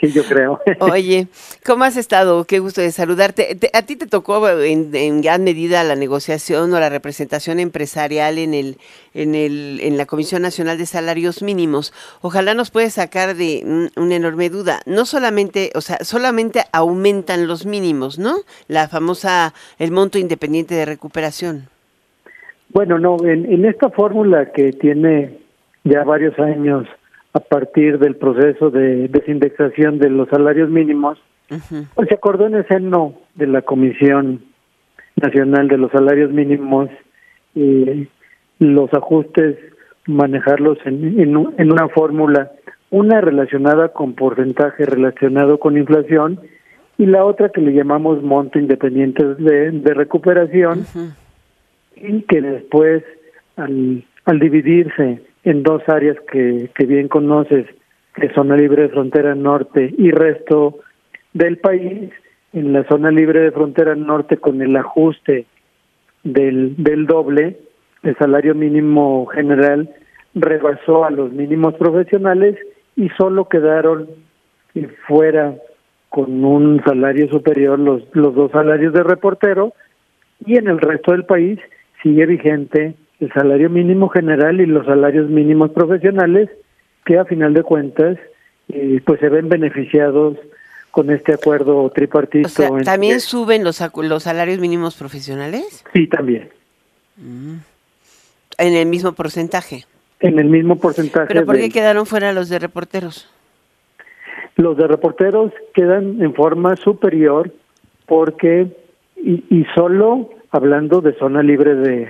Sí, 0.00 0.12
yo 0.12 0.24
creo. 0.24 0.60
Oye, 0.80 1.26
¿cómo 1.64 1.82
has 1.82 1.96
estado? 1.96 2.44
Qué 2.44 2.60
gusto 2.60 2.80
de 2.80 2.92
saludarte. 2.92 3.56
Te- 3.56 3.70
¿A 3.72 3.82
ti 3.82 3.96
te 3.96 4.06
tocó 4.06 4.48
en, 4.48 4.94
en 4.94 5.20
gran 5.20 5.42
medida 5.42 5.82
la 5.82 5.96
negociación 5.96 6.72
o 6.72 6.78
la 6.78 6.88
representación 6.90 7.58
empresarial 7.58 8.38
en 8.38 8.54
el, 8.54 8.78
en 9.12 9.34
el, 9.34 9.80
en 9.82 9.96
la 9.98 10.06
Comisión 10.06 10.42
Nacional 10.42 10.78
de 10.78 10.86
Salarios 10.86 11.42
Mínimos? 11.42 11.92
Ojalá 12.20 12.54
nos 12.54 12.70
puedes 12.70 12.94
sacar 12.94 13.34
de 13.34 13.62
un- 13.64 13.90
una 13.96 14.14
enorme 14.14 14.48
duda. 14.48 14.80
No 14.86 15.06
solamente, 15.06 15.72
o 15.74 15.80
sea, 15.80 15.98
solamente 16.04 16.64
aumentan 16.72 17.48
los 17.48 17.66
mínimos, 17.66 18.18
¿no? 18.20 18.36
La 18.68 18.88
famosa, 18.88 19.54
el 19.80 19.90
monto 19.90 20.18
independiente 20.18 20.76
de 20.76 20.84
recuperación. 20.84 21.68
Bueno, 22.72 22.98
no, 22.98 23.16
en, 23.24 23.50
en 23.52 23.64
esta 23.64 23.90
fórmula 23.90 24.52
que 24.52 24.72
tiene 24.72 25.38
ya 25.84 26.04
varios 26.04 26.38
años 26.38 26.86
a 27.32 27.40
partir 27.40 27.98
del 27.98 28.16
proceso 28.16 28.70
de 28.70 29.08
desindexación 29.08 29.98
de 29.98 30.10
los 30.10 30.28
salarios 30.28 30.68
mínimos, 30.70 31.18
pues 31.94 32.08
se 32.08 32.14
acordó 32.14 32.46
en 32.46 32.54
el 32.54 32.66
seno 32.68 33.14
de 33.34 33.46
la 33.48 33.62
Comisión 33.62 34.40
Nacional 35.16 35.66
de 35.68 35.78
los 35.78 35.90
Salarios 35.90 36.30
Mínimos 36.32 36.88
eh, 37.56 38.06
los 38.60 38.92
ajustes, 38.94 39.56
manejarlos 40.06 40.78
en, 40.84 41.18
en, 41.20 41.36
un- 41.36 41.54
en 41.58 41.72
una 41.72 41.88
fórmula, 41.88 42.52
una 42.90 43.20
relacionada 43.20 43.88
con 43.88 44.14
porcentaje 44.14 44.84
relacionado 44.86 45.58
con 45.58 45.76
inflación 45.76 46.38
y 46.98 47.06
la 47.06 47.24
otra 47.24 47.48
que 47.48 47.60
le 47.60 47.72
llamamos 47.72 48.22
monto 48.22 48.58
independiente 48.58 49.24
de, 49.34 49.70
de 49.72 49.94
recuperación 49.94 50.84
y 51.96 52.22
que 52.22 52.40
después 52.40 53.02
al, 53.56 54.04
dividirse 54.40 55.20
en 55.44 55.62
dos 55.62 55.82
áreas 55.88 56.16
que, 56.30 56.70
que 56.74 56.86
bien 56.86 57.08
conoces, 57.08 57.66
que 58.14 58.32
zona 58.34 58.56
libre 58.56 58.82
de 58.82 58.88
frontera 58.90 59.34
norte 59.34 59.94
y 59.96 60.10
resto 60.10 60.78
del 61.32 61.58
país, 61.58 62.10
en 62.52 62.72
la 62.72 62.84
zona 62.84 63.10
libre 63.10 63.40
de 63.40 63.52
frontera 63.52 63.94
norte 63.94 64.36
con 64.36 64.60
el 64.60 64.76
ajuste 64.76 65.46
del, 66.24 66.74
del 66.76 67.06
doble, 67.06 67.58
el 68.02 68.16
salario 68.16 68.54
mínimo 68.54 69.26
general 69.26 69.88
rebasó 70.34 71.04
a 71.04 71.10
los 71.10 71.32
mínimos 71.32 71.74
profesionales 71.74 72.56
y 72.96 73.08
solo 73.10 73.48
quedaron 73.48 74.08
fuera 75.06 75.54
con 76.08 76.44
un 76.44 76.82
salario 76.84 77.28
superior 77.28 77.78
los, 77.78 78.02
los 78.12 78.34
dos 78.34 78.50
salarios 78.52 78.92
de 78.92 79.02
reportero 79.02 79.72
y 80.44 80.56
en 80.56 80.68
el 80.68 80.78
resto 80.78 81.12
del 81.12 81.24
país 81.24 81.58
sigue 82.02 82.26
vigente 82.26 82.94
el 83.20 83.32
salario 83.32 83.68
mínimo 83.70 84.08
general 84.08 84.60
y 84.60 84.66
los 84.66 84.86
salarios 84.86 85.28
mínimos 85.28 85.70
profesionales 85.72 86.48
que 87.04 87.18
a 87.18 87.24
final 87.24 87.52
de 87.54 87.62
cuentas 87.62 88.18
eh, 88.68 89.00
pues 89.04 89.20
se 89.20 89.28
ven 89.28 89.48
beneficiados 89.48 90.36
con 90.90 91.10
este 91.10 91.34
acuerdo 91.34 91.90
tripartito. 91.94 92.46
O 92.48 92.50
sea, 92.50 92.68
entre- 92.68 92.84
¿también 92.84 93.20
suben 93.20 93.62
los, 93.64 93.80
los 93.96 94.22
salarios 94.22 94.58
mínimos 94.58 94.96
profesionales? 94.96 95.84
Sí, 95.92 96.06
también. 96.06 96.48
En 98.58 98.74
el 98.74 98.86
mismo 98.86 99.12
porcentaje. 99.12 99.84
En 100.20 100.38
el 100.38 100.46
mismo 100.46 100.76
porcentaje. 100.76 101.26
¿Pero 101.28 101.46
por 101.46 101.56
qué 101.56 101.62
del- 101.62 101.72
quedaron 101.72 102.06
fuera 102.06 102.32
los 102.32 102.48
de 102.48 102.58
reporteros? 102.58 103.28
Los 104.56 104.76
de 104.76 104.86
reporteros 104.86 105.52
quedan 105.74 106.20
en 106.20 106.34
forma 106.34 106.76
superior 106.76 107.52
porque, 108.06 108.66
y, 109.16 109.44
y 109.48 109.64
solo 109.74 110.30
hablando 110.50 111.00
de 111.00 111.12
zona 111.14 111.42
libre 111.42 111.74
de, 111.74 112.02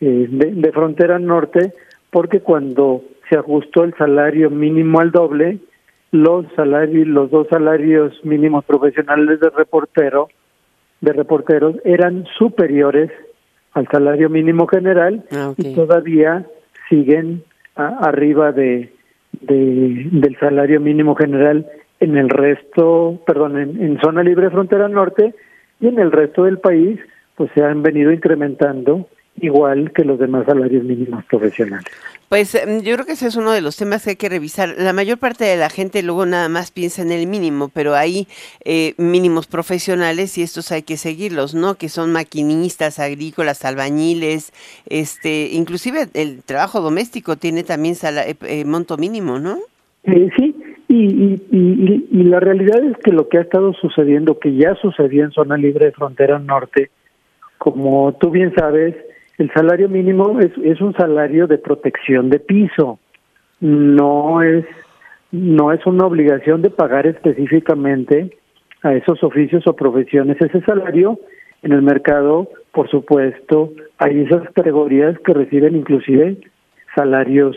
eh, 0.00 0.26
de, 0.30 0.52
de 0.52 0.72
frontera 0.72 1.18
norte, 1.18 1.72
porque 2.10 2.40
cuando 2.40 3.02
se 3.28 3.36
ajustó 3.36 3.84
el 3.84 3.94
salario 3.94 4.50
mínimo 4.50 5.00
al 5.00 5.10
doble, 5.10 5.58
los 6.10 6.44
salarios, 6.54 7.06
los 7.08 7.30
dos 7.30 7.48
salarios 7.48 8.12
mínimos 8.24 8.64
profesionales 8.64 9.40
de 9.40 9.50
reportero, 9.50 10.28
de 11.00 11.12
reporteros, 11.12 11.76
eran 11.84 12.24
superiores 12.38 13.10
al 13.72 13.88
salario 13.88 14.28
mínimo 14.28 14.66
general 14.66 15.24
y 15.56 15.74
todavía 15.74 16.44
siguen 16.90 17.42
a- 17.74 17.98
arriba 18.06 18.52
de, 18.52 18.92
de- 19.40 20.08
del 20.12 20.36
salario 20.38 20.80
mínimo 20.80 21.14
general 21.14 21.66
en 22.00 22.16
el 22.18 22.28
resto, 22.28 23.18
perdón, 23.26 23.56
en, 23.58 23.98
zona 24.00 24.22
libre 24.22 24.50
frontera 24.50 24.88
norte 24.88 25.34
y 25.80 25.86
en 25.88 25.98
el 25.98 26.12
resto 26.12 26.44
del 26.44 26.58
país, 26.58 27.00
pues 27.36 27.50
se 27.54 27.62
han 27.62 27.82
venido 27.82 28.12
incrementando 28.12 29.08
igual 29.40 29.92
que 29.92 30.04
los 30.04 30.18
demás 30.18 30.46
salarios 30.46 30.84
mínimos 30.84 31.24
profesionales. 31.24 31.86
Pues 32.28 32.54
em, 32.54 32.80
yo 32.80 32.94
creo 32.94 33.04
que 33.04 33.12
ese 33.12 33.26
es 33.26 33.36
uno 33.36 33.52
de 33.52 33.60
los 33.60 33.76
temas 33.76 34.04
que 34.04 34.10
hay 34.10 34.16
que 34.16 34.28
revisar. 34.28 34.74
La 34.78 34.92
mayor 34.92 35.18
parte 35.18 35.44
de 35.44 35.56
la 35.56 35.68
gente 35.68 36.02
luego 36.02 36.24
nada 36.26 36.48
más 36.48 36.70
piensa 36.70 37.02
en 37.02 37.12
el 37.12 37.26
mínimo, 37.26 37.68
pero 37.68 37.94
hay 37.94 38.26
eh, 38.64 38.94
mínimos 38.98 39.46
profesionales 39.46 40.38
y 40.38 40.42
estos 40.42 40.72
hay 40.72 40.82
que 40.82 40.96
seguirlos, 40.96 41.54
¿no? 41.54 41.74
Que 41.74 41.88
son 41.88 42.12
maquinistas, 42.12 42.98
agrícolas, 42.98 43.64
albañiles, 43.64 44.52
este, 44.88 45.50
inclusive 45.52 46.08
el 46.14 46.42
trabajo 46.42 46.80
doméstico 46.80 47.36
tiene 47.36 47.64
también 47.64 47.96
eh, 48.02 48.34
eh, 48.46 48.64
monto 48.64 48.96
mínimo, 48.96 49.38
¿no? 49.38 49.58
sí, 50.04 50.56
y, 50.88 51.38
y, 51.50 52.08
y, 52.10 52.22
la 52.24 52.40
realidad 52.40 52.82
es 52.82 52.96
que 53.04 53.12
lo 53.12 53.28
que 53.28 53.38
ha 53.38 53.42
estado 53.42 53.72
sucediendo, 53.74 54.38
que 54.40 54.56
ya 54.56 54.74
sucedió 54.74 55.24
en 55.24 55.30
zona 55.30 55.56
libre 55.56 55.86
de 55.86 55.92
frontera 55.92 56.40
norte, 56.40 56.90
como 57.62 58.12
tú 58.14 58.30
bien 58.30 58.52
sabes, 58.56 58.96
el 59.38 59.48
salario 59.52 59.88
mínimo 59.88 60.40
es, 60.40 60.50
es 60.64 60.80
un 60.80 60.94
salario 60.94 61.46
de 61.46 61.58
protección 61.58 62.28
de 62.28 62.40
piso, 62.40 62.98
no 63.60 64.42
es, 64.42 64.64
no 65.30 65.70
es 65.72 65.86
una 65.86 66.06
obligación 66.06 66.60
de 66.60 66.70
pagar 66.70 67.06
específicamente 67.06 68.36
a 68.82 68.94
esos 68.94 69.22
oficios 69.22 69.64
o 69.68 69.76
profesiones 69.76 70.40
ese 70.40 70.60
salario. 70.62 71.20
En 71.62 71.70
el 71.70 71.82
mercado, 71.82 72.48
por 72.72 72.90
supuesto, 72.90 73.72
hay 73.96 74.22
esas 74.22 74.42
categorías 74.54 75.16
que 75.20 75.32
reciben 75.32 75.76
inclusive 75.76 76.38
salarios 76.96 77.56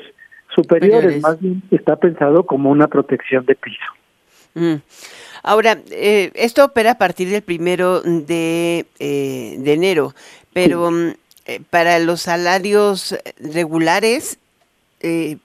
superiores, 0.53 1.20
más 1.24 1.41
bien 1.41 1.64
está 1.72 1.95
pensado 1.95 2.45
como 2.45 2.70
una 2.70 2.88
protección 2.88 3.43
de 3.47 3.56
piso. 3.56 3.91
Mm. 4.53 4.76
Ahora, 5.48 5.78
eh, 5.91 6.32
esto 6.34 6.66
opera 6.66 6.91
a 6.91 6.98
partir 6.98 7.30
del 7.30 7.43
primero 7.43 8.02
de, 8.02 8.88
eh, 9.00 9.56
de 9.60 9.74
enero, 9.74 10.16
pero 10.54 10.89
mm, 10.89 11.12
eh, 11.46 11.60
para 11.70 12.00
los 12.00 12.22
salarios 12.22 13.16
regulares, 13.39 14.39
eh, 15.02 15.38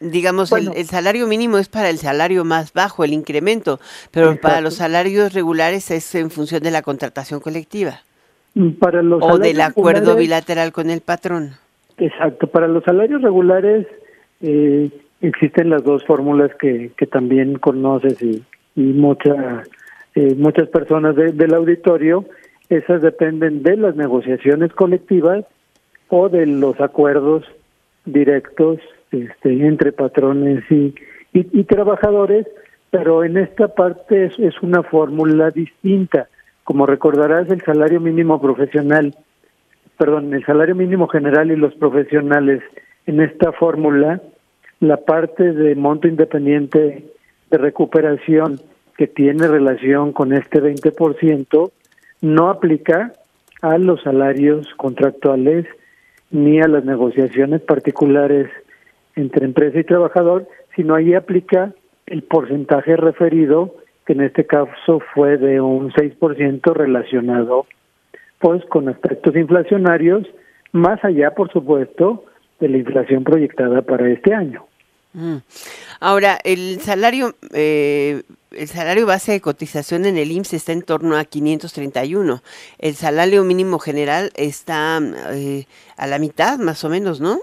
digamos, 0.00 0.50
el, 0.52 0.86
salario 0.86 1.26
mínimo 1.26 1.58
es 1.58 1.68
para 1.68 1.90
el 1.90 1.98
salario 1.98 2.46
más 2.46 2.72
bajo, 2.72 3.04
el 3.04 3.12
incremento, 3.12 3.80
pero 4.10 4.40
para 4.40 4.62
los 4.62 4.76
salarios 4.76 5.34
regulares 5.34 5.90
es 5.90 6.14
en 6.14 6.30
función 6.30 6.62
de 6.62 6.70
la 6.70 6.80
contratación 6.80 7.40
colectiva. 7.40 8.00
Mm, 8.54 8.70
para 8.78 9.02
los 9.02 9.22
o 9.22 9.36
del 9.36 9.60
acuerdo 9.60 10.16
bilateral 10.16 10.72
con 10.72 10.88
el 10.88 11.02
patrón. 11.02 11.50
Exacto, 11.98 12.46
para 12.46 12.66
los 12.66 12.82
salarios 12.82 13.20
regulares 13.20 13.86
eh, 14.40 14.88
existen 15.20 15.68
las 15.68 15.84
dos 15.84 16.02
fórmulas 16.06 16.50
que, 16.58 16.92
que 16.96 17.06
también 17.06 17.58
conoces 17.58 18.22
y, 18.22 18.42
y 18.78 18.92
mucha, 18.92 19.64
muchas 20.36 20.68
personas 20.68 21.16
del 21.16 21.52
auditorio 21.52 22.24
esas 22.68 23.02
dependen 23.02 23.64
de 23.64 23.76
las 23.76 23.96
negociaciones 23.96 24.72
colectivas 24.72 25.44
o 26.08 26.28
de 26.28 26.46
los 26.46 26.80
acuerdos 26.80 27.44
directos 28.04 28.78
este, 29.10 29.66
entre 29.66 29.90
patrones 29.90 30.62
y, 30.70 30.94
y, 31.32 31.64
trabajadores, 31.64 32.46
pero 32.90 33.24
en 33.24 33.36
esta 33.36 33.68
parte 33.68 34.26
es, 34.26 34.38
es 34.38 34.54
una 34.62 34.84
fórmula 34.84 35.50
distinta. 35.50 36.28
Como 36.62 36.86
recordarás, 36.86 37.50
el 37.50 37.62
salario 37.62 38.00
mínimo 38.00 38.40
profesional, 38.40 39.16
perdón, 39.96 40.32
el 40.34 40.44
salario 40.44 40.76
mínimo 40.76 41.08
general 41.08 41.50
y 41.50 41.56
los 41.56 41.74
profesionales, 41.74 42.62
en 43.06 43.20
esta 43.20 43.50
fórmula, 43.52 44.20
la 44.78 44.98
parte 44.98 45.52
de 45.52 45.74
monto 45.74 46.06
independiente 46.06 47.04
de 47.50 47.58
recuperación 47.58 48.60
que 48.96 49.06
tiene 49.06 49.46
relación 49.46 50.12
con 50.12 50.32
este 50.32 50.60
20%, 50.60 51.70
no 52.20 52.50
aplica 52.50 53.12
a 53.62 53.78
los 53.78 54.02
salarios 54.02 54.68
contractuales 54.76 55.66
ni 56.30 56.60
a 56.60 56.68
las 56.68 56.84
negociaciones 56.84 57.62
particulares 57.62 58.48
entre 59.14 59.46
empresa 59.46 59.78
y 59.78 59.84
trabajador, 59.84 60.46
sino 60.76 60.94
ahí 60.94 61.14
aplica 61.14 61.72
el 62.06 62.22
porcentaje 62.22 62.96
referido, 62.96 63.74
que 64.06 64.12
en 64.14 64.22
este 64.22 64.46
caso 64.46 65.00
fue 65.14 65.36
de 65.36 65.60
un 65.60 65.90
6% 65.92 66.72
relacionado 66.74 67.66
pues 68.38 68.64
con 68.66 68.88
aspectos 68.88 69.34
inflacionarios, 69.34 70.26
más 70.72 71.04
allá, 71.04 71.32
por 71.32 71.52
supuesto, 71.52 72.24
de 72.60 72.68
la 72.68 72.78
inflación 72.78 73.24
proyectada 73.24 73.82
para 73.82 74.08
este 74.08 74.32
año. 74.32 74.66
Mm. 75.14 75.36
Ahora, 76.00 76.38
el 76.44 76.80
salario 76.80 77.34
eh, 77.54 78.22
el 78.50 78.66
salario 78.66 79.06
base 79.06 79.32
de 79.32 79.40
cotización 79.40 80.04
en 80.06 80.16
el 80.16 80.32
IMSS 80.32 80.54
está 80.54 80.72
en 80.72 80.80
torno 80.82 81.16
a 81.16 81.24
531. 81.24 82.40
El 82.78 82.94
salario 82.94 83.44
mínimo 83.44 83.78
general 83.78 84.30
está 84.36 84.98
eh, 85.32 85.64
a 85.96 86.06
la 86.06 86.18
mitad, 86.18 86.58
más 86.58 86.84
o 86.84 86.88
menos, 86.88 87.20
¿no? 87.20 87.38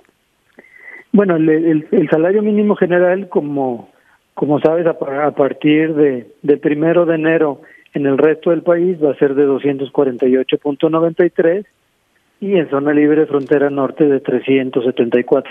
Bueno, 1.12 1.36
el, 1.38 2.10
salario 2.10 2.42
mínimo 2.42 2.76
general, 2.76 3.30
como, 3.30 3.92
como 4.34 4.60
sabes, 4.60 4.88
a, 4.88 4.98
partir 5.32 5.94
de, 5.94 6.28
del 6.42 6.60
primero 6.60 7.06
de 7.06 7.16
enero 7.16 7.62
en 7.94 8.06
el 8.06 8.18
resto 8.18 8.50
del 8.50 8.64
país 8.64 9.02
va 9.02 9.12
a 9.12 9.16
ser 9.16 9.34
de 9.36 9.48
248.93 9.48 11.66
y 12.42 12.58
en 12.58 12.70
zona 12.70 12.92
libre 12.94 13.26
frontera 13.28 13.70
norte 13.70 14.04
de 14.06 14.20
374. 14.20 15.50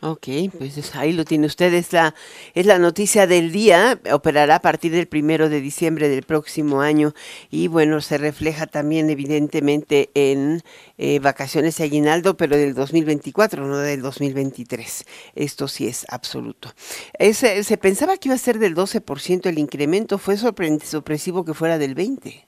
Ok, 0.00 0.28
pues 0.56 0.94
ahí 0.94 1.12
lo 1.12 1.24
tiene 1.24 1.48
usted, 1.48 1.74
es 1.74 1.92
la, 1.92 2.14
es 2.54 2.66
la 2.66 2.78
noticia 2.78 3.26
del 3.26 3.50
día, 3.50 4.00
operará 4.12 4.56
a 4.56 4.60
partir 4.60 4.92
del 4.92 5.08
primero 5.08 5.48
de 5.48 5.60
diciembre 5.60 6.08
del 6.08 6.22
próximo 6.22 6.82
año 6.82 7.14
y 7.50 7.66
bueno, 7.66 8.00
se 8.00 8.16
refleja 8.16 8.68
también 8.68 9.10
evidentemente 9.10 10.10
en 10.14 10.62
eh, 10.98 11.18
vacaciones 11.18 11.80
y 11.80 11.82
aguinaldo, 11.82 12.36
pero 12.36 12.56
del 12.56 12.74
2024, 12.74 13.66
no 13.66 13.78
del 13.78 14.00
2023. 14.00 15.04
Esto 15.34 15.66
sí 15.66 15.88
es 15.88 16.06
absoluto. 16.10 16.72
se 17.18 17.76
pensaba 17.78 18.16
que 18.18 18.28
iba 18.28 18.36
a 18.36 18.38
ser 18.38 18.60
del 18.60 18.76
12% 18.76 19.46
el 19.46 19.58
incremento, 19.58 20.18
fue 20.18 20.36
sorpresivo 20.36 21.44
que 21.44 21.54
fuera 21.54 21.76
del 21.76 21.96
20%. 21.96 22.44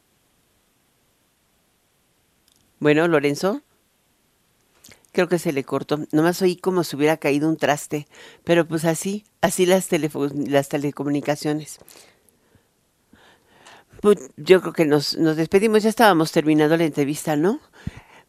Bueno, 2.79 3.09
Lorenzo 3.09 3.61
creo 5.13 5.29
que 5.29 5.39
se 5.39 5.53
le 5.53 5.65
cortó. 5.65 6.01
Nomás 6.13 6.43
oí 6.43 6.57
como 6.57 6.85
si 6.85 6.97
hubiera 6.97 7.17
caído 7.17 7.49
un 7.49 7.57
traste. 7.57 8.07
Pero 8.45 8.67
pues 8.67 8.85
así, 8.85 9.25
así 9.41 9.67
las, 9.67 9.89
las 9.91 10.69
telecomunicaciones. 10.69 11.79
Pues, 14.01 14.19
yo 14.37 14.61
creo 14.61 14.73
que 14.73 14.87
nos, 14.87 15.17
nos 15.17 15.37
despedimos. 15.37 15.83
Ya 15.83 15.91
estábamos 15.91 16.33
terminando 16.33 16.77
la 16.77 16.85
entrevista, 16.85 17.37
¿no? 17.37 17.61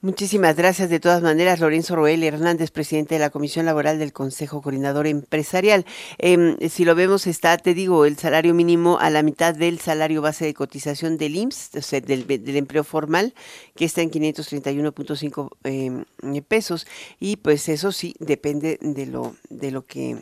Muchísimas 0.04 0.56
gracias. 0.56 0.90
De 0.90 1.00
todas 1.00 1.22
maneras, 1.22 1.60
Lorenzo 1.60 1.96
Roel 1.96 2.24
Hernández, 2.24 2.72
presidente 2.72 3.14
de 3.14 3.20
la 3.20 3.30
Comisión 3.30 3.68
Laboral 3.68 4.00
del 4.00 4.14
Consejo 4.14 4.60
Coordinador 4.64 5.06
Empresarial. 5.06 5.86
Em, 6.18 6.58
si 6.70 6.86
lo 6.86 6.96
vemos, 6.96 7.28
está, 7.28 7.56
te 7.60 7.76
digo, 7.76 8.06
el 8.06 8.18
salario 8.18 8.56
mínimo 8.56 8.98
a 9.00 9.12
la 9.12 9.22
mitad 9.22 9.54
del 9.54 9.80
salario 9.80 10.24
base 10.24 10.46
de 10.46 10.56
cotización 10.56 11.20
del 11.20 11.36
IMSS, 11.36 11.76
o 11.76 11.82
sea, 11.84 12.02
del, 12.02 12.26
empleo 12.58 12.84
formal, 12.84 13.36
que 13.76 13.86
está 13.86 14.02
en 14.02 14.10
531.5 14.10 15.50
em, 15.66 16.04
pesos. 16.48 16.88
Y 17.20 17.36
pues 17.36 17.70
eso 17.70 17.92
sí, 17.92 18.16
depende 18.18 18.80
de 18.82 19.06
lo, 19.06 19.36
de 19.52 19.70
lo 19.70 19.86
que 19.86 20.18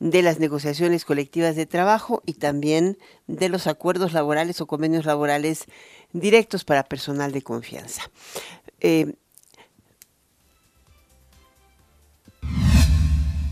de 0.00 0.22
las 0.22 0.38
negociaciones 0.38 1.04
colectivas 1.04 1.56
de 1.56 1.66
trabajo 1.66 2.22
y 2.26 2.34
también 2.34 2.98
de 3.26 3.48
los 3.48 3.66
acuerdos 3.66 4.12
laborales 4.12 4.60
o 4.60 4.66
convenios 4.66 5.06
laborales 5.06 5.66
directos 6.12 6.64
para 6.64 6.84
personal 6.84 7.32
de 7.32 7.42
confianza. 7.42 8.10
Eh, 8.80 9.14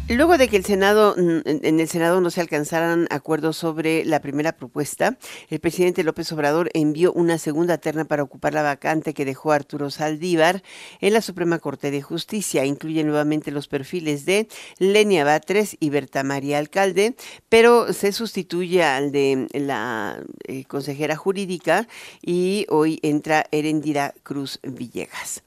Luego 0.08 0.36
de 0.36 0.48
que 0.48 0.56
el 0.56 0.64
Senado, 0.64 1.14
mm, 1.16 1.40
en 1.46 1.80
el 1.80 1.88
Senado 1.88 2.20
no 2.20 2.30
se 2.30 2.40
alcanzaran 2.40 3.06
acuerdos 3.10 3.56
sobre 3.56 4.04
la 4.04 4.20
primera 4.20 4.52
propuesta, 4.52 5.16
el 5.48 5.60
presidente 5.60 6.02
López 6.02 6.30
Obrador 6.32 6.70
envió 6.74 7.12
una 7.12 7.38
segunda 7.38 7.78
terna 7.78 8.04
para 8.04 8.24
ocupar 8.24 8.52
la 8.52 8.62
vacante 8.62 9.14
que 9.14 9.24
dejó 9.24 9.52
Arturo 9.52 9.90
Saldívar 9.90 10.62
en 11.00 11.12
la 11.12 11.22
Suprema 11.22 11.60
Corte 11.60 11.90
de 11.92 12.02
Justicia. 12.02 12.64
Incluye 12.64 13.04
nuevamente 13.04 13.52
los 13.52 13.68
perfiles 13.68 14.26
de 14.26 14.48
Lenia 14.78 15.24
Batres 15.24 15.76
y 15.78 15.88
Berta 15.90 16.24
María 16.24 16.58
Alcalde, 16.58 17.14
pero 17.48 17.92
se 17.92 18.12
sustituye 18.12 18.82
al 18.82 19.12
de 19.12 19.46
la 19.54 20.20
eh, 20.48 20.64
consejera 20.64 21.16
jurídica 21.16 21.86
y 22.20 22.66
hoy 22.68 22.98
entra 23.02 23.46
Erendira 23.52 24.14
Cruz 24.24 24.58
Villegas. 24.64 25.42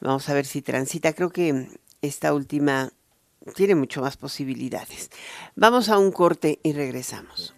Vamos 0.00 0.28
a 0.28 0.34
ver 0.34 0.44
si 0.44 0.60
transita. 0.60 1.12
Creo 1.12 1.30
que 1.30 1.68
esta 2.02 2.34
última 2.34 2.92
tiene 3.54 3.74
mucho 3.74 4.00
más 4.02 4.16
posibilidades. 4.16 5.10
Vamos 5.54 5.88
a 5.88 5.98
un 5.98 6.12
corte 6.12 6.60
y 6.62 6.72
regresamos. 6.72 7.54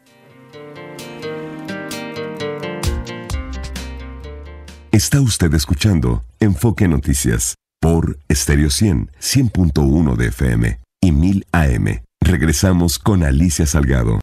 Está 4.92 5.20
usted 5.20 5.52
escuchando 5.54 6.24
Enfoque 6.40 6.88
Noticias 6.88 7.54
por 7.80 8.18
Stereo 8.30 8.70
100, 8.70 9.12
100.1 9.20 10.16
de 10.16 10.26
FM 10.26 10.80
y 11.00 11.12
1000 11.12 11.46
AM. 11.52 12.02
Regresamos 12.20 12.98
con 12.98 13.22
Alicia 13.22 13.66
Salgado. 13.66 14.18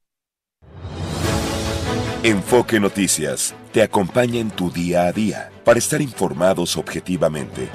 Enfoque 2.24 2.80
Noticias 2.80 3.56
te 3.72 3.84
acompaña 3.84 4.40
en 4.40 4.50
tu 4.50 4.72
día 4.72 5.06
a 5.06 5.12
día 5.12 5.52
para 5.64 5.80
estar 5.80 6.02
informados 6.02 6.76
objetivamente. 6.76 7.70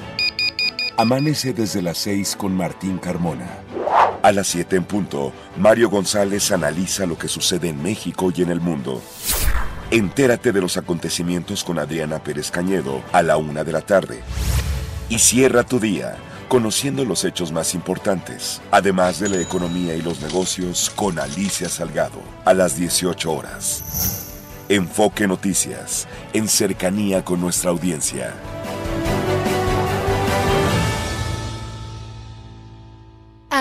Amanece 1.01 1.51
desde 1.51 1.81
las 1.81 1.97
6 1.97 2.35
con 2.35 2.55
Martín 2.55 2.99
Carmona. 2.99 3.49
A 4.21 4.31
las 4.31 4.45
7 4.49 4.75
en 4.75 4.83
punto, 4.83 5.33
Mario 5.57 5.89
González 5.89 6.51
analiza 6.51 7.07
lo 7.07 7.17
que 7.17 7.27
sucede 7.27 7.69
en 7.69 7.81
México 7.81 8.31
y 8.31 8.43
en 8.43 8.51
el 8.51 8.61
mundo. 8.61 9.01
Entérate 9.89 10.51
de 10.51 10.61
los 10.61 10.77
acontecimientos 10.77 11.63
con 11.63 11.79
Adriana 11.79 12.23
Pérez 12.23 12.51
Cañedo 12.51 13.01
a 13.13 13.23
la 13.23 13.37
1 13.37 13.63
de 13.63 13.71
la 13.71 13.81
tarde. 13.81 14.19
Y 15.09 15.17
cierra 15.17 15.63
tu 15.63 15.79
día 15.79 16.17
conociendo 16.47 17.03
los 17.03 17.25
hechos 17.25 17.51
más 17.51 17.73
importantes, 17.73 18.61
además 18.69 19.19
de 19.19 19.29
la 19.29 19.41
economía 19.41 19.95
y 19.95 20.03
los 20.03 20.21
negocios 20.21 20.91
con 20.95 21.17
Alicia 21.17 21.67
Salgado 21.67 22.21
a 22.45 22.53
las 22.53 22.77
18 22.77 23.31
horas. 23.33 24.27
Enfoque 24.69 25.27
Noticias, 25.27 26.07
en 26.33 26.47
cercanía 26.47 27.25
con 27.25 27.41
nuestra 27.41 27.71
audiencia. 27.71 28.35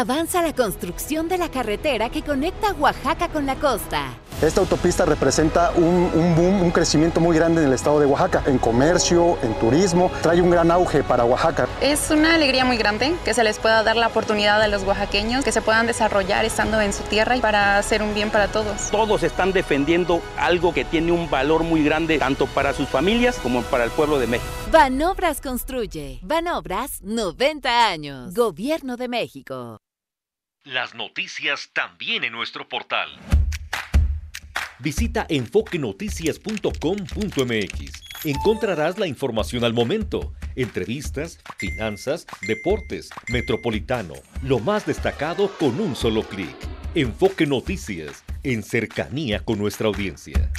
Avanza 0.01 0.41
la 0.41 0.55
construcción 0.55 1.29
de 1.29 1.37
la 1.37 1.51
carretera 1.51 2.09
que 2.09 2.23
conecta 2.23 2.73
Oaxaca 2.73 3.29
con 3.29 3.45
la 3.45 3.57
costa. 3.57 4.15
Esta 4.41 4.63
autopista 4.63 5.05
representa 5.05 5.73
un, 5.73 6.35
boom, 6.35 6.63
un 6.63 6.71
crecimiento 6.71 7.21
muy 7.21 7.37
grande 7.37 7.61
en 7.61 7.69
el 7.69 7.75
estado 7.75 8.01
de 8.01 8.07
Oaxaca, 8.07 8.43
en 8.47 8.57
comercio, 8.57 9.37
en 9.43 9.53
turismo, 9.59 10.11
trae 10.23 10.41
un 10.41 10.49
gran 10.49 10.71
auge 10.71 11.03
para 11.03 11.27
Oaxaca. 11.27 11.69
Es 11.83 12.11
una 12.11 12.35
alegría 12.35 12.65
muy 12.65 12.79
grande 12.79 13.15
que 13.27 13.35
se 13.35 13.45
les 13.45 13.59
pueda 13.59 13.83
dar 13.83 13.97
la 13.97 14.07
oportunidad 14.07 14.63
a 14.63 14.69
los 14.69 14.85
oaxaqueños, 14.85 15.45
que 15.45 15.53
se 15.53 15.61
puedan 15.61 15.87
desarrollar 15.87 16.47
estando 16.47 16.81
en 16.81 16.95
su 16.95 17.03
tierra 17.03 17.37
y 17.37 17.43
para 17.43 17.77
hacer 17.77 18.03
un 18.03 18.15
bien 18.15 18.31
para 18.31 18.49
todos. 18.49 18.91
Todos 18.91 19.23
están 19.23 19.53
defendiendo 19.53 20.23
algo 20.39 20.73
que 20.73 20.87
tiene 20.87 21.13
un 21.13 21.29
valor 21.29 21.63
muy 21.63 21.85
grande 21.85 22.19
tanto 22.19 22.47
para 22.47 22.73
sus 22.73 22.89
familias 22.89 23.39
como 23.43 23.61
para 23.65 23.85
el 23.85 23.91
pueblo 23.91 24.19
de 24.19 24.29
México. 24.29 24.51
Banobras 24.73 25.43
construye. 25.43 26.21
Banobras 26.23 27.03
90 27.03 27.89
años. 27.89 28.33
Gobierno 28.33 28.97
de 28.97 29.09
México. 29.09 29.79
Las 30.65 30.95
noticias 30.95 31.71
también 31.73 32.23
en 32.23 32.33
nuestro 32.33 32.69
portal 32.69 33.09
Visita 34.79 35.25
enfoquenoticias.com.mx. 35.29 38.03
Encontrarás 38.25 38.99
la 38.99 39.07
información 39.07 39.65
al 39.65 39.73
momento, 39.73 40.35
entrevistas, 40.57 41.39
finanzas, 41.59 42.27
deportes, 42.47 43.09
metropolitano, 43.29 44.13
lo 44.43 44.59
más 44.59 44.85
destacado 44.85 45.51
con 45.59 45.81
un 45.81 45.97
solo 45.97 46.25
clic. 46.25 46.55
Enfoque 46.95 47.47
Noticias, 47.47 48.23
en 48.43 48.63
cercanía 48.63 49.41
con 49.41 49.59
nuestra 49.59 49.89
audiencia. 49.89 50.53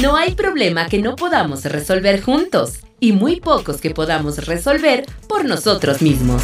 No 0.00 0.16
hay 0.16 0.34
problema 0.34 0.86
que 0.86 1.02
no 1.02 1.14
podamos 1.14 1.62
resolver 1.66 2.22
juntos 2.22 2.80
y 3.00 3.12
muy 3.12 3.38
pocos 3.38 3.82
que 3.82 3.90
podamos 3.90 4.46
resolver 4.46 5.04
por 5.28 5.44
nosotros 5.44 6.00
mismos. 6.00 6.42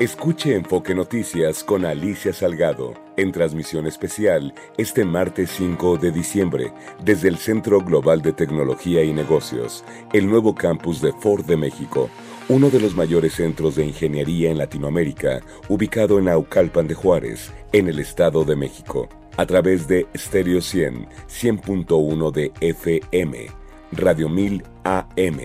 Escuche 0.00 0.56
Enfoque 0.56 0.92
Noticias 0.96 1.62
con 1.62 1.84
Alicia 1.84 2.32
Salgado 2.32 2.94
en 3.16 3.30
transmisión 3.30 3.86
especial 3.86 4.52
este 4.76 5.04
martes 5.04 5.48
5 5.58 5.96
de 5.96 6.10
diciembre 6.10 6.72
desde 7.04 7.28
el 7.28 7.38
Centro 7.38 7.82
Global 7.82 8.20
de 8.20 8.32
Tecnología 8.32 9.04
y 9.04 9.12
Negocios, 9.12 9.84
el 10.12 10.28
nuevo 10.28 10.56
campus 10.56 11.00
de 11.00 11.12
Ford 11.12 11.44
de 11.44 11.56
México 11.56 12.10
uno 12.48 12.70
de 12.70 12.80
los 12.80 12.96
mayores 12.96 13.34
centros 13.34 13.76
de 13.76 13.86
ingeniería 13.86 14.50
en 14.50 14.58
Latinoamérica, 14.58 15.42
ubicado 15.68 16.18
en 16.18 16.28
Aucalpan 16.28 16.88
de 16.88 16.94
Juárez, 16.94 17.52
en 17.72 17.88
el 17.88 17.98
Estado 17.98 18.44
de 18.44 18.56
México, 18.56 19.08
a 19.36 19.46
través 19.46 19.88
de 19.88 20.06
Stereo 20.16 20.60
100, 20.60 21.08
100.1 21.28 22.32
de 22.32 22.52
FM, 22.60 23.46
Radio 23.92 24.28
1000 24.28 24.62
AM, 24.84 25.38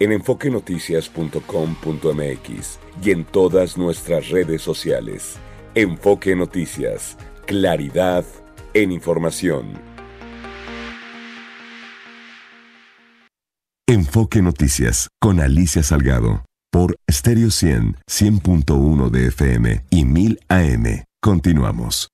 en 0.00 0.12
enfoquenoticias.com.mx 0.12 2.78
y 3.02 3.10
en 3.10 3.24
todas 3.24 3.78
nuestras 3.78 4.28
redes 4.28 4.62
sociales. 4.62 5.36
Enfoque 5.74 6.36
Noticias, 6.36 7.16
claridad 7.46 8.24
en 8.74 8.92
información. 8.92 9.93
Enfoque 13.86 14.40
Noticias 14.40 15.08
con 15.20 15.40
Alicia 15.40 15.82
Salgado 15.82 16.46
por 16.72 16.96
Stereo 17.10 17.50
100, 17.50 17.98
100.1 18.10 19.10
de 19.10 19.26
FM 19.26 19.84
y 19.90 20.04
1000 20.06 20.40
AM. 20.48 21.04
Continuamos. 21.20 22.13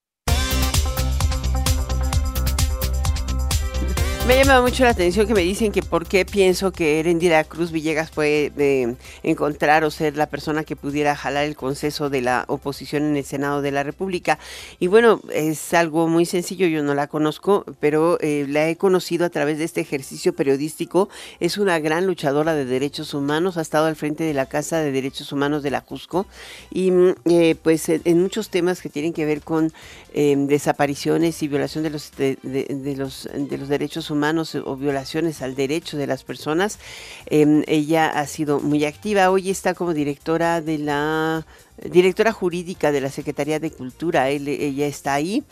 Me 4.31 4.37
llama 4.37 4.63
mucho 4.63 4.85
la 4.85 4.91
atención 4.91 5.27
que 5.27 5.35
me 5.35 5.41
dicen 5.41 5.73
que 5.73 5.83
por 5.83 6.07
qué 6.07 6.25
pienso 6.25 6.71
que 6.71 7.01
Erendira 7.01 7.43
Cruz 7.43 7.73
Villegas 7.73 8.13
puede 8.13 8.53
eh, 8.59 8.95
encontrar 9.25 9.83
o 9.83 9.91
ser 9.91 10.17
la 10.17 10.29
persona 10.29 10.63
que 10.63 10.77
pudiera 10.77 11.17
jalar 11.17 11.47
el 11.47 11.57
conceso 11.57 12.11
de 12.11 12.21
la 12.21 12.45
oposición 12.47 13.03
en 13.03 13.17
el 13.17 13.25
Senado 13.25 13.61
de 13.61 13.73
la 13.73 13.83
República. 13.83 14.39
Y 14.79 14.87
bueno, 14.87 15.21
es 15.35 15.75
algo 15.75 16.07
muy 16.07 16.27
sencillo, 16.27 16.69
yo 16.69 16.85
no 16.85 16.95
la 16.95 17.09
conozco, 17.09 17.65
pero 17.81 18.19
eh, 18.21 18.47
la 18.49 18.69
he 18.69 18.77
conocido 18.77 19.27
a 19.27 19.31
través 19.31 19.59
de 19.59 19.65
este 19.65 19.81
ejercicio 19.81 20.33
periodístico. 20.33 21.09
Es 21.41 21.59
una 21.59 21.81
gran 21.81 22.07
luchadora 22.07 22.55
de 22.55 22.67
derechos 22.67 23.15
humanos, 23.15 23.57
ha 23.57 23.63
estado 23.63 23.87
al 23.87 23.97
frente 23.97 24.23
de 24.23 24.33
la 24.33 24.47
Casa 24.47 24.79
de 24.79 24.93
Derechos 24.93 25.33
Humanos 25.33 25.65
de 25.65 25.73
la 25.73 25.81
Cusco 25.81 26.27
y 26.71 26.93
mm, 26.93 27.15
eh, 27.25 27.57
pues 27.61 27.89
en 27.89 28.23
muchos 28.23 28.49
temas 28.49 28.81
que 28.81 28.91
tienen 28.91 29.13
que 29.13 29.25
ver 29.25 29.41
con 29.41 29.73
desapariciones 30.15 31.41
y 31.43 31.49
violación 31.49 31.83
de 31.85 31.91
los, 31.91 32.13
de 32.17 32.37
los, 32.97 33.29
de 33.33 33.59
los 33.59 33.69
derechos 33.69 34.09
humanos 34.11 34.20
humanos 34.21 34.55
o 34.55 34.77
violaciones 34.77 35.41
al 35.41 35.55
derecho 35.55 35.97
de 35.97 36.07
las 36.07 36.25
personas. 36.25 36.79
Em, 37.27 37.65
ella 37.67 38.11
ha 38.11 38.27
sido 38.27 38.61
muy 38.61 38.85
activa. 38.85 39.31
Hoy 39.31 39.49
está 39.49 39.73
como 39.73 39.95
directora 39.95 40.61
de 40.61 40.77
la 40.77 41.47
directora 41.83 42.33
jurídica 42.33 42.93
de 42.93 43.01
la 43.01 43.09
Secretaría 43.11 43.59
de 43.59 43.71
Cultura. 43.71 44.29
ella 44.29 44.87
está 44.87 45.15
ahí, 45.15 45.43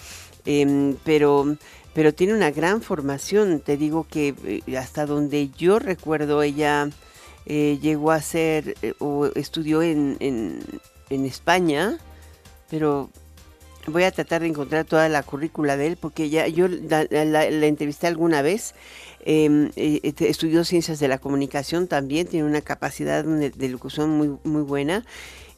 em, 0.45 0.97
pero 1.03 1.57
pero 1.95 2.13
tiene 2.15 2.35
una 2.35 2.51
gran 2.51 2.83
formación. 2.83 3.61
Te 3.61 3.77
digo 3.77 4.07
que 4.09 4.35
eh, 4.45 4.77
hasta 4.77 5.07
donde 5.07 5.49
yo 5.57 5.79
recuerdo 5.79 6.43
ella 6.43 6.91
eh, 7.47 7.79
llegó 7.81 8.13
a 8.13 8.21
ser 8.21 8.77
eh, 8.83 8.93
o 8.99 9.27
estudió 9.35 9.83
en, 9.83 10.17
en 10.21 11.25
España, 11.25 11.99
pero 12.69 13.09
voy 13.89 14.05
a 14.05 14.11
tratar 14.11 14.43
de 14.43 14.49
encontrar 14.49 14.85
toda 14.85 15.09
la 15.09 15.23
currícula 15.23 15.77
de 15.77 15.89
él 15.89 15.97
porque 15.97 16.31
ya 16.31 16.47
yo 16.47 16.69
la, 16.69 17.45
entrevisté 17.45 18.07
alguna 18.07 18.43
vez. 18.43 18.75
Em, 19.25 19.71
eh, 19.77 20.01
este, 20.05 20.31
estudió 20.31 20.65
ciencias 20.65 21.01
de 21.01 21.09
la 21.09 21.19
comunicación 21.19 21.87
también, 21.89 22.27
tiene 22.27 22.49
una 22.49 22.61
capacidad 22.63 23.25
de, 23.25 23.69
locución 23.69 24.11
muy, 24.11 24.39
muy 24.45 24.63
buena 24.63 25.05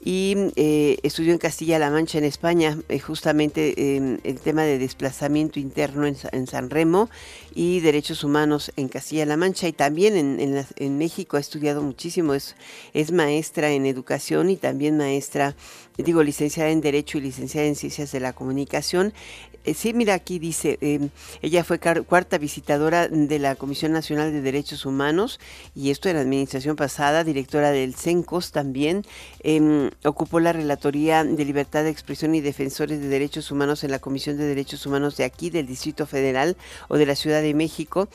y 0.03 0.35
eh, 0.57 0.99
estudió 1.03 1.33
en 1.33 1.39
Castilla-La 1.39 1.91
Mancha, 1.91 2.19
en 2.19 2.25
España, 2.25 2.79
eh, 2.89 2.99
justamente 2.99 3.97
em, 3.97 4.19
el 4.25 4.41
tema 4.41 4.63
de 4.63 4.79
desplazamiento 4.79 5.61
interno 5.61 6.07
en, 6.07 6.47
San 6.47 6.71
Remo 6.71 7.11
y 7.55 7.81
derechos 7.81 8.25
humanos 8.25 8.73
en 8.77 8.89
Castilla-La 8.89 9.37
Mancha 9.37 9.69
y 9.69 9.73
también 9.73 10.17
en, 10.17 10.65
en, 10.77 10.99
México 10.99 11.37
ha 11.37 11.41
estudiado 11.41 11.83
muchísimo, 11.83 12.33
es, 12.33 12.57
es 12.95 13.13
maestra 13.13 13.73
en 13.73 13.85
educación 13.85 14.49
y 14.49 14.57
también 14.57 14.97
maestra 14.97 15.55
digo, 16.03 16.23
licenciada 16.23 16.71
en 16.71 16.81
Derecho 16.81 17.19
y 17.19 17.23
licenciada 17.23 17.67
en 17.67 17.77
Ciencias 17.77 18.13
de 18.13 18.21
la 18.21 18.33
Comunicación. 18.33 19.13
Eh, 19.65 19.75
sí, 19.75 19.93
mira, 19.93 20.15
aquí 20.15 20.39
dice, 20.39 20.79
em, 20.81 21.11
ella 21.43 21.65
fue 21.65 21.79
cuarta 21.79 22.39
visitadora 22.39 23.09
de 23.09 23.39
la 23.39 23.57
Comisión 23.57 23.93
Nacional 23.93 24.33
de 24.33 24.41
Derechos 24.41 24.87
Humanos 24.87 25.39
y 25.75 25.91
esto 25.91 26.09
en 26.09 26.17
la 26.17 26.23
administración 26.23 26.77
pasada, 26.77 27.25
directora 27.25 27.71
del 27.71 27.95
CENCOS 27.95 28.53
también, 28.53 29.05
em, 29.41 29.91
ocupó 30.05 30.41
la 30.41 30.55
Relatoría 30.55 31.25
de 31.25 31.45
Libertad 31.45 31.85
de 31.85 31.91
Expresión 31.91 32.35
y 32.35 32.41
Defensores 32.41 33.01
de 33.01 33.09
Derechos 33.09 33.51
Humanos 33.51 33.85
en 33.85 33.91
la 33.91 33.99
Comisión 33.99 34.39
de 34.39 34.45
Derechos 34.45 34.87
Humanos 34.87 35.19
de 35.19 35.25
aquí, 35.25 35.51
del 35.51 35.67
Distrito 35.67 36.07
Federal 36.07 36.57
o 36.89 36.97
de 36.97 37.05
la 37.05 37.15
Ciudad 37.15 37.43
de 37.43 37.53
México 37.53 38.09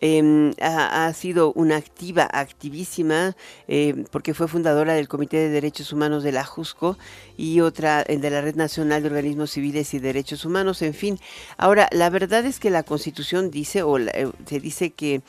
Em, 0.00 0.52
ha, 0.60 1.12
sido 1.12 1.52
una 1.54 1.76
activa, 1.76 2.28
activísima, 2.30 3.34
eh, 3.66 4.04
porque 4.12 4.32
fue 4.32 4.46
fundadora 4.46 4.94
del 4.94 5.08
Comité 5.08 5.38
de 5.38 5.48
Derechos 5.48 5.92
Humanos 5.92 6.22
de 6.22 6.30
la 6.30 6.44
JUSCO 6.44 6.96
y 7.36 7.60
otra 7.60 8.04
de 8.04 8.30
la 8.30 8.40
Red 8.40 8.54
Nacional 8.54 9.02
de 9.02 9.08
Organismos 9.08 9.50
Civiles 9.50 9.92
y 9.94 9.98
Derechos 9.98 10.44
Humanos, 10.44 10.82
en 10.82 10.94
fin. 10.94 11.18
Ahora, 11.56 11.88
la 11.90 12.10
verdad 12.10 12.46
es 12.46 12.60
que 12.60 12.70
la 12.70 12.84
Constitución 12.84 13.50
dice, 13.50 13.82
o 13.82 13.98
eh, 13.98 14.30
se 14.46 14.60
dice 14.60 14.90
que 14.90 15.22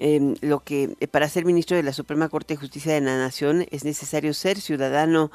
em, 0.00 0.34
lo 0.40 0.58
que 0.64 0.96
eh, 0.98 1.06
para 1.06 1.28
ser 1.28 1.44
ministro 1.44 1.76
de 1.76 1.84
la 1.84 1.92
Suprema 1.92 2.28
Corte 2.28 2.54
de 2.54 2.58
Justicia 2.58 2.94
de 2.94 3.02
la 3.02 3.16
Nación 3.16 3.64
es 3.70 3.84
necesario 3.84 4.34
ser 4.34 4.60
ciudadano 4.60 5.30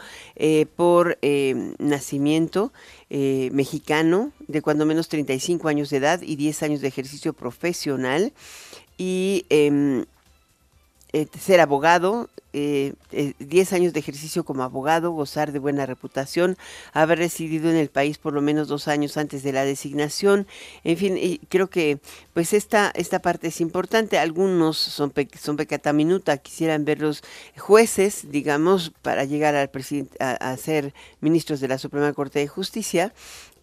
por 0.75 1.17
em, 1.21 1.75
nacimiento 1.79 2.73
mexicano 3.09 4.31
de 4.47 4.61
cuando 4.61 4.85
menos 4.85 5.09
35 5.09 5.67
años 5.67 5.89
de 5.89 5.97
edad 5.97 6.21
y 6.21 6.37
10 6.37 6.63
años 6.63 6.81
de 6.81 6.87
ejercicio 6.87 7.33
profesional 7.33 8.31
y 9.01 9.47
em, 9.49 10.05
eh, 11.11 11.27
ser 11.39 11.59
abogado, 11.59 12.29
10 12.53 12.53
eh, 12.53 12.93
eh, 13.11 13.65
años 13.71 13.93
de 13.93 13.99
ejercicio 13.99 14.43
como 14.43 14.61
abogado, 14.61 15.09
gozar 15.09 15.51
de 15.51 15.57
buena 15.57 15.87
reputación, 15.87 16.55
haber 16.93 17.17
residido 17.17 17.71
en 17.71 17.77
el 17.77 17.89
país 17.89 18.19
por 18.19 18.33
lo 18.33 18.43
menos 18.43 18.67
dos 18.67 18.87
años 18.87 19.17
antes 19.17 19.41
de 19.41 19.53
la 19.53 19.65
designación, 19.65 20.45
en 20.83 20.97
fin, 20.97 21.17
y 21.17 21.39
creo 21.49 21.67
que 21.67 21.97
pues 22.35 22.53
esta, 22.53 22.91
esta 22.93 23.17
parte 23.23 23.47
es 23.47 23.59
importante. 23.59 24.19
Algunos 24.19 24.77
son, 24.77 25.11
son 25.41 25.57
pecata 25.57 25.93
minuta, 25.93 26.37
quisieran 26.37 26.85
ver 26.85 27.01
los 27.01 27.23
jueces, 27.57 28.29
digamos, 28.29 28.91
para 29.01 29.25
llegar 29.25 29.55
al 29.55 29.71
presidente, 29.71 30.15
a, 30.23 30.55
ser 30.57 30.93
ministros 31.21 31.59
de 31.59 31.69
la 31.69 31.79
Suprema 31.79 32.13
Corte 32.13 32.37
de 32.37 32.47
Justicia, 32.47 33.13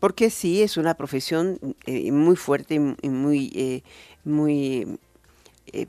porque 0.01 0.31
sí 0.31 0.63
es 0.63 0.77
una 0.77 0.95
profesión 0.95 1.61
muy 1.87 2.35
fuerte 2.35 2.75
y 2.75 3.09
muy, 3.09 3.85
muy 4.25 4.99
eh, 5.73 5.87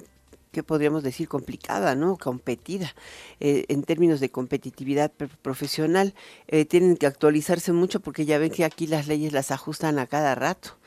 ¿qué 0.51 0.63
podríamos 0.63 1.03
decir? 1.03 1.27
Complicada, 1.27 1.95
¿no? 1.95 2.17
Competida 2.17 2.93
eh, 3.39 3.65
en 3.67 3.83
términos 3.83 4.19
de 4.19 4.29
competitividad 4.29 5.11
profesional. 5.11 6.13
Eh, 6.47 6.65
tienen 6.65 6.97
que 6.97 7.07
actualizarse 7.07 7.71
mucho 7.71 7.99
porque 7.99 8.25
ya 8.25 8.37
ven 8.37 8.51
que 8.51 8.65
aquí 8.65 8.87
las 8.87 9.07
leyes 9.07 9.33
las 9.33 9.51
ajustan 9.51 9.99
a 9.99 10.07
cada 10.07 10.35
rato. 10.35 10.77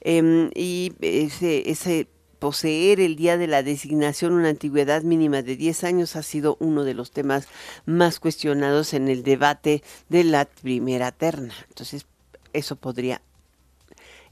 Em, 0.00 0.50
y 0.54 0.92
ese, 1.00 1.70
ese 1.70 2.08
poseer 2.38 3.00
el 3.00 3.16
día 3.16 3.36
de 3.36 3.46
la 3.46 3.62
designación 3.62 4.32
una 4.32 4.48
antigüedad 4.48 5.02
mínima 5.02 5.42
de 5.42 5.56
10 5.56 5.84
años 5.84 6.16
ha 6.16 6.22
sido 6.22 6.56
uno 6.58 6.84
de 6.84 6.94
los 6.94 7.10
temas 7.10 7.46
más 7.84 8.18
cuestionados 8.18 8.94
en 8.94 9.08
el 9.08 9.22
debate 9.22 9.82
de 10.08 10.24
la 10.24 10.46
primera 10.46 11.12
terna. 11.12 11.54
Entonces, 11.68 12.06
eso 12.52 12.76
podría 12.76 13.20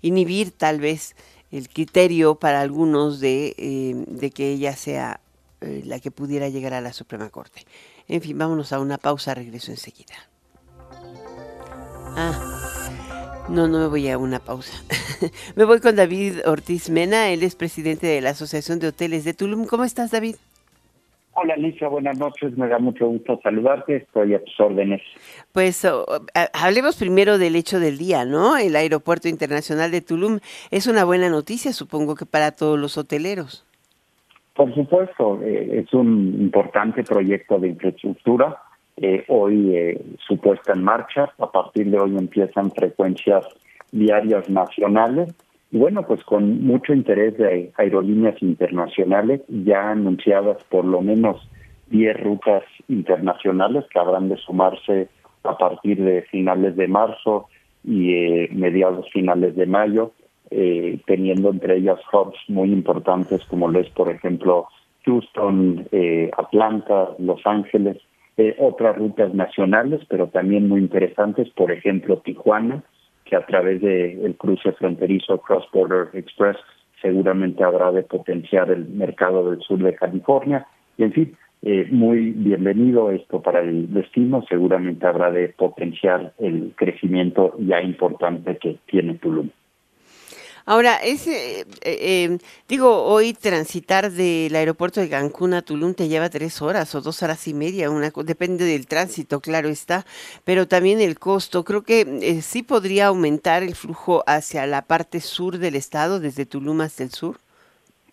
inhibir 0.01 0.53
tal 0.53 0.81
vez 0.81 1.15
el 1.51 1.69
criterio 1.69 2.35
para 2.37 2.61
algunos 2.61 3.21
de, 3.21 3.55
eh, 3.57 4.31
que 4.31 4.53
ella 4.53 4.77
sea 4.77 5.21
eh, 5.61 5.83
la 5.85 5.99
que 6.01 6.11
pudiera 6.11 6.49
llegar 6.49 6.75
a 6.75 6.81
la 6.81 6.93
Suprema 6.93 7.31
Corte. 7.31 7.67
En 8.07 8.21
fin, 8.21 8.39
vámonos 8.39 8.73
a 8.73 8.81
una 8.81 8.99
pausa, 8.99 9.35
regreso 9.35 9.71
enseguida. 9.71 10.15
Ah, 12.17 13.47
no, 13.49 13.69
no 13.69 13.79
me 13.79 13.87
voy 13.87 14.09
a 14.09 14.19
una 14.19 14.41
pausa. 14.41 14.73
me 15.57 15.65
voy 15.65 15.81
con 15.81 15.97
David 15.97 16.47
Ortiz 16.47 16.91
Mena, 16.91 17.31
él 17.31 17.43
es 17.43 17.55
presidente 17.55 18.07
de 18.07 18.21
la 18.21 18.31
Asociación 18.31 18.79
de 18.79 18.89
Hoteles 18.89 19.25
de 19.25 19.35
Tulum. 19.35 19.67
¿Cómo 19.67 19.85
estás, 19.85 20.11
David? 20.11 20.37
Hola 21.41 21.55
Alicia, 21.55 21.87
buenas 21.87 22.19
noches, 22.19 22.59
me 22.59 22.67
da 22.67 22.81
mucho 22.81 23.07
gusto 23.07 23.39
saludarte, 23.45 23.95
estoy 23.99 24.35
a 24.35 24.43
tus 24.43 24.59
órdenes. 24.59 25.01
Pues 25.53 25.85
oh, 25.85 26.05
hablemos 26.53 26.97
primero 26.97 27.39
del 27.39 27.55
hecho 27.55 27.79
del 27.79 27.97
día, 27.97 28.25
¿no? 28.25 28.57
El 28.57 28.75
Aeropuerto 28.75 29.29
Internacional 29.29 29.93
de 29.93 30.01
Tulum 30.01 30.41
es 30.73 30.89
una 30.89 31.05
buena 31.05 31.29
noticia, 31.29 31.73
supongo 31.73 32.17
que 32.17 32.27
para 32.27 32.51
todos 32.51 32.77
los 32.77 32.99
hoteleros. 32.99 33.65
Por 34.55 34.75
supuesto, 34.75 35.41
eh, 35.45 35.85
es 35.85 35.95
un 35.95 36.35
importante 36.41 37.05
proyecto 37.05 37.61
de 37.61 37.69
infraestructura, 37.69 38.61
eh, 38.97 39.25
hoy 39.29 39.77
eh, 39.77 40.03
su 40.27 40.39
puesta 40.39 40.73
en 40.73 40.83
marcha, 40.83 41.33
a 41.39 41.53
partir 41.53 41.89
de 41.89 42.01
hoy 42.01 42.17
empiezan 42.17 42.73
frecuencias 42.73 43.47
diarias 43.93 44.51
nacionales 44.51 45.33
bueno, 45.71 46.07
pues 46.07 46.23
con 46.25 46.63
mucho 46.65 46.95
interés 46.95 47.37
de 47.37 47.73
aerolíneas 47.77 48.41
internacionales, 48.43 49.43
ya 49.49 49.91
anunciadas 49.91 50.63
por 50.65 50.85
lo 50.85 51.03
menos 51.03 51.37
10 51.91 52.21
rutas 52.21 52.65
internacionales 52.89 53.85
que 53.91 53.99
habrán 53.99 54.29
de 54.29 54.37
sumarse 54.37 55.09
a 55.45 55.57
partir 55.57 56.03
de 56.03 56.23
finales 56.23 56.77
de 56.77 56.89
marzo 56.89 57.49
y 57.85 58.13
eh, 58.13 58.49
mediados 58.53 59.09
finales 59.13 59.57
de 59.57 59.67
mayo, 59.67 60.13
eh, 60.51 61.01
teniendo 61.07 61.51
entre 61.51 61.77
ellas 61.77 62.01
hubs 62.13 62.39
muy 62.49 62.73
importantes 62.73 63.45
como 63.47 63.69
lo 63.69 63.81
es, 63.81 63.89
por 63.91 64.11
ejemplo, 64.11 64.69
Houston, 65.05 65.87
eh, 65.93 66.31
Atlanta, 66.37 67.11
Los 67.19 67.41
Ángeles, 67.47 67.99
otras 68.59 68.97
rutas 68.97 69.35
nacionales, 69.35 70.01
pero 70.09 70.29
también 70.29 70.69
muy 70.69 70.81
interesantes, 70.81 71.51
por 71.51 71.73
ejemplo, 71.73 72.19
Tijuana, 72.19 72.85
que 73.29 73.37
a 73.37 73.47
través 73.47 73.81
del 73.81 74.25
el 74.25 74.37
cruce 74.37 74.73
fronterizo 74.73 75.39
Cross 75.39 75.69
Border 75.73 76.09
Express 76.15 76.57
seguramente 77.03 77.63
habrá 77.63 77.93
de 77.93 78.03
potenciar 78.03 78.71
el 78.71 78.89
mercado 78.89 79.51
del 79.51 79.61
sur 79.61 79.79
de 79.79 79.95
California. 79.95 80.67
Y 80.97 81.05
en 81.05 81.13
fin, 81.13 81.37
eh, 81.63 81.87
muy 81.91 82.31
bienvenido 82.31 83.11
esto 83.11 83.43
para 83.43 83.61
el 83.61 83.93
destino, 83.93 84.45
seguramente 84.49 85.07
habrá 85.07 85.31
de 85.31 85.49
potenciar 85.49 86.33
el 86.39 86.73
crecimiento 86.77 87.55
ya 87.59 87.83
importante 87.83 88.57
que 88.57 88.79
tiene 88.87 89.15
Tulum. 89.15 89.51
Ahora, 90.69 90.97
ese, 91.03 91.61
eh, 91.83 92.25
em, 92.25 92.39
digo, 92.69 93.05
hoy 93.05 93.33
transitar 93.33 94.11
del 94.11 94.55
aeropuerto 94.55 95.01
de 95.01 95.09
Cancún 95.09 95.55
a 95.55 95.63
Tulum 95.63 95.95
te 95.95 96.09
lleva 96.09 96.29
tres 96.29 96.61
horas 96.61 96.95
o 96.95 97.01
dos 97.01 97.23
horas 97.23 97.49
y 97.49 97.55
media, 97.55 97.89
una, 97.91 98.11
depende 98.11 98.67
del 98.67 98.87
tránsito, 98.87 99.41
claro 99.41 99.71
está, 99.71 100.05
pero 100.45 100.69
también 100.69 101.01
el 101.01 101.19
costo. 101.19 101.65
Creo 101.65 101.85
que 101.85 102.03
eh, 102.03 102.43
sí 102.43 102.63
podría 102.63 103.07
aumentar 103.07 103.63
el 103.63 103.75
flujo 103.77 104.23
hacia 104.27 104.67
la 104.67 104.83
parte 104.83 105.21
sur 105.21 105.57
del 105.57 105.75
estado, 105.75 106.21
desde 106.21 106.45
Tulum 106.45 106.83
hasta 106.83 107.03
el 107.03 107.13
sur. 107.13 107.37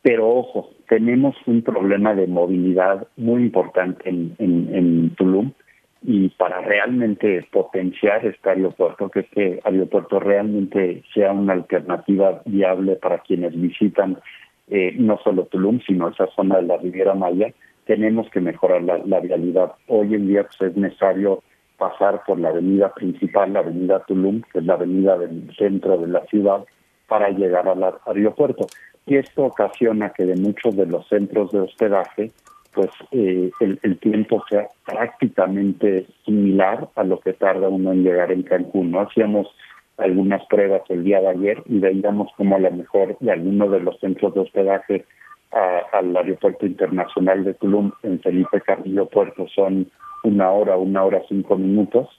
Pero 0.02 0.30
ojo, 0.30 0.70
tenemos 0.88 1.36
un 1.48 1.62
problema 1.62 2.16
de 2.16 2.26
movilidad 2.26 3.06
muy 3.18 3.42
importante 3.42 4.08
en, 4.08 4.34
en, 4.40 4.74
en 4.74 5.16
Tulum 5.16 5.52
y 6.08 6.30
para 6.30 6.62
realmente 6.62 7.48
potenciar 7.52 8.24
este 8.26 8.50
aeropuerto, 8.50 9.10
que 9.10 9.22
este 9.22 9.60
aeropuerto 9.64 10.20
realmente 10.20 11.04
sea 11.14 11.32
una 11.32 11.54
alternativa 11.54 12.42
viable 12.46 12.96
para 12.96 13.20
quienes 13.20 13.60
visitan 13.60 14.20
eh, 14.68 14.94
no 14.98 15.18
solo 15.24 15.46
Tulum, 15.46 15.80
sino 15.86 16.10
esa 16.10 16.28
zona 16.36 16.58
de 16.58 16.64
la 16.64 16.78
Riviera 16.78 17.16
Maya, 17.16 17.52
tenemos 17.86 18.30
que 18.30 18.40
mejorar 18.40 18.84
la, 18.84 19.00
la 19.00 19.20
vialidad. 19.20 19.74
Hoy 19.88 20.14
en 20.14 20.28
día 20.28 20.44
pues, 20.44 20.72
es 20.72 20.78
necesario 20.78 21.42
pasar 21.78 22.22
por 22.26 22.40
la 22.40 22.50
avenida 22.50 22.94
principal, 22.94 23.54
la 23.54 23.60
avenida 23.60 24.04
Tulum, 24.06 24.42
que 24.54 24.60
es 24.60 24.66
la 24.66 24.74
avenida 24.76 25.18
del 25.18 25.52
centro 25.58 25.98
de 25.98 26.08
la 26.08 26.24
ciudad, 26.28 26.66
para 27.08 27.30
llegar 27.30 27.68
al 27.68 27.84
aeropuerto. 28.06 28.68
Y 29.08 29.18
esto 29.18 29.46
ocasiona 29.46 30.12
que 30.12 30.26
de 30.26 30.36
muchos 30.36 30.76
de 30.76 30.86
los 30.86 31.08
centros 31.08 31.52
de 31.52 31.62
hospedaje 31.62 32.32
pues 32.76 32.90
eh, 33.12 33.50
el, 33.60 33.98
tiempo 34.00 34.44
sea 34.50 34.68
prácticamente 34.86 36.06
similar 36.26 36.90
a 36.96 37.04
lo 37.04 37.20
que 37.20 37.34
tarda 37.34 37.70
uno 37.70 37.94
en 37.94 38.04
llegar 38.04 38.32
en 38.32 38.44
Cancún. 38.44 38.92
No 38.92 39.02
hacíamos 39.02 39.48
algunas 39.98 40.46
pruebas 40.48 40.82
el 40.90 41.04
día 41.04 41.22
de 41.22 41.30
ayer 41.30 41.64
y 41.66 41.80
veíamos 41.80 42.30
como 42.36 42.58
a 42.58 42.60
lo 42.60 42.72
mejor 42.72 43.18
de 43.20 43.32
algunos 43.32 43.72
de 43.72 43.80
los 43.80 44.00
centros 44.00 44.34
de 44.34 44.42
hospedaje 44.42 45.06
al 45.94 46.16
aeropuerto 46.18 46.66
internacional 46.66 47.46
de 47.46 47.54
Tulum 47.54 47.92
en 48.04 48.20
Felipe 48.20 48.60
Carrillo 48.60 49.06
Puerto 49.06 49.48
son 49.48 49.90
una 50.24 50.52
hora, 50.52 50.76
una 50.76 51.04
hora 51.04 51.22
cinco 51.30 51.56
minutos 51.56 52.10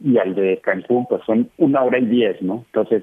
y 0.00 0.16
al 0.16 0.34
de 0.34 0.58
Cancún 0.62 1.06
pues 1.06 1.22
son 1.26 1.50
una 1.58 1.82
hora 1.82 1.98
y 1.98 2.06
diez, 2.06 2.40
¿no? 2.40 2.64
Entonces 2.66 3.02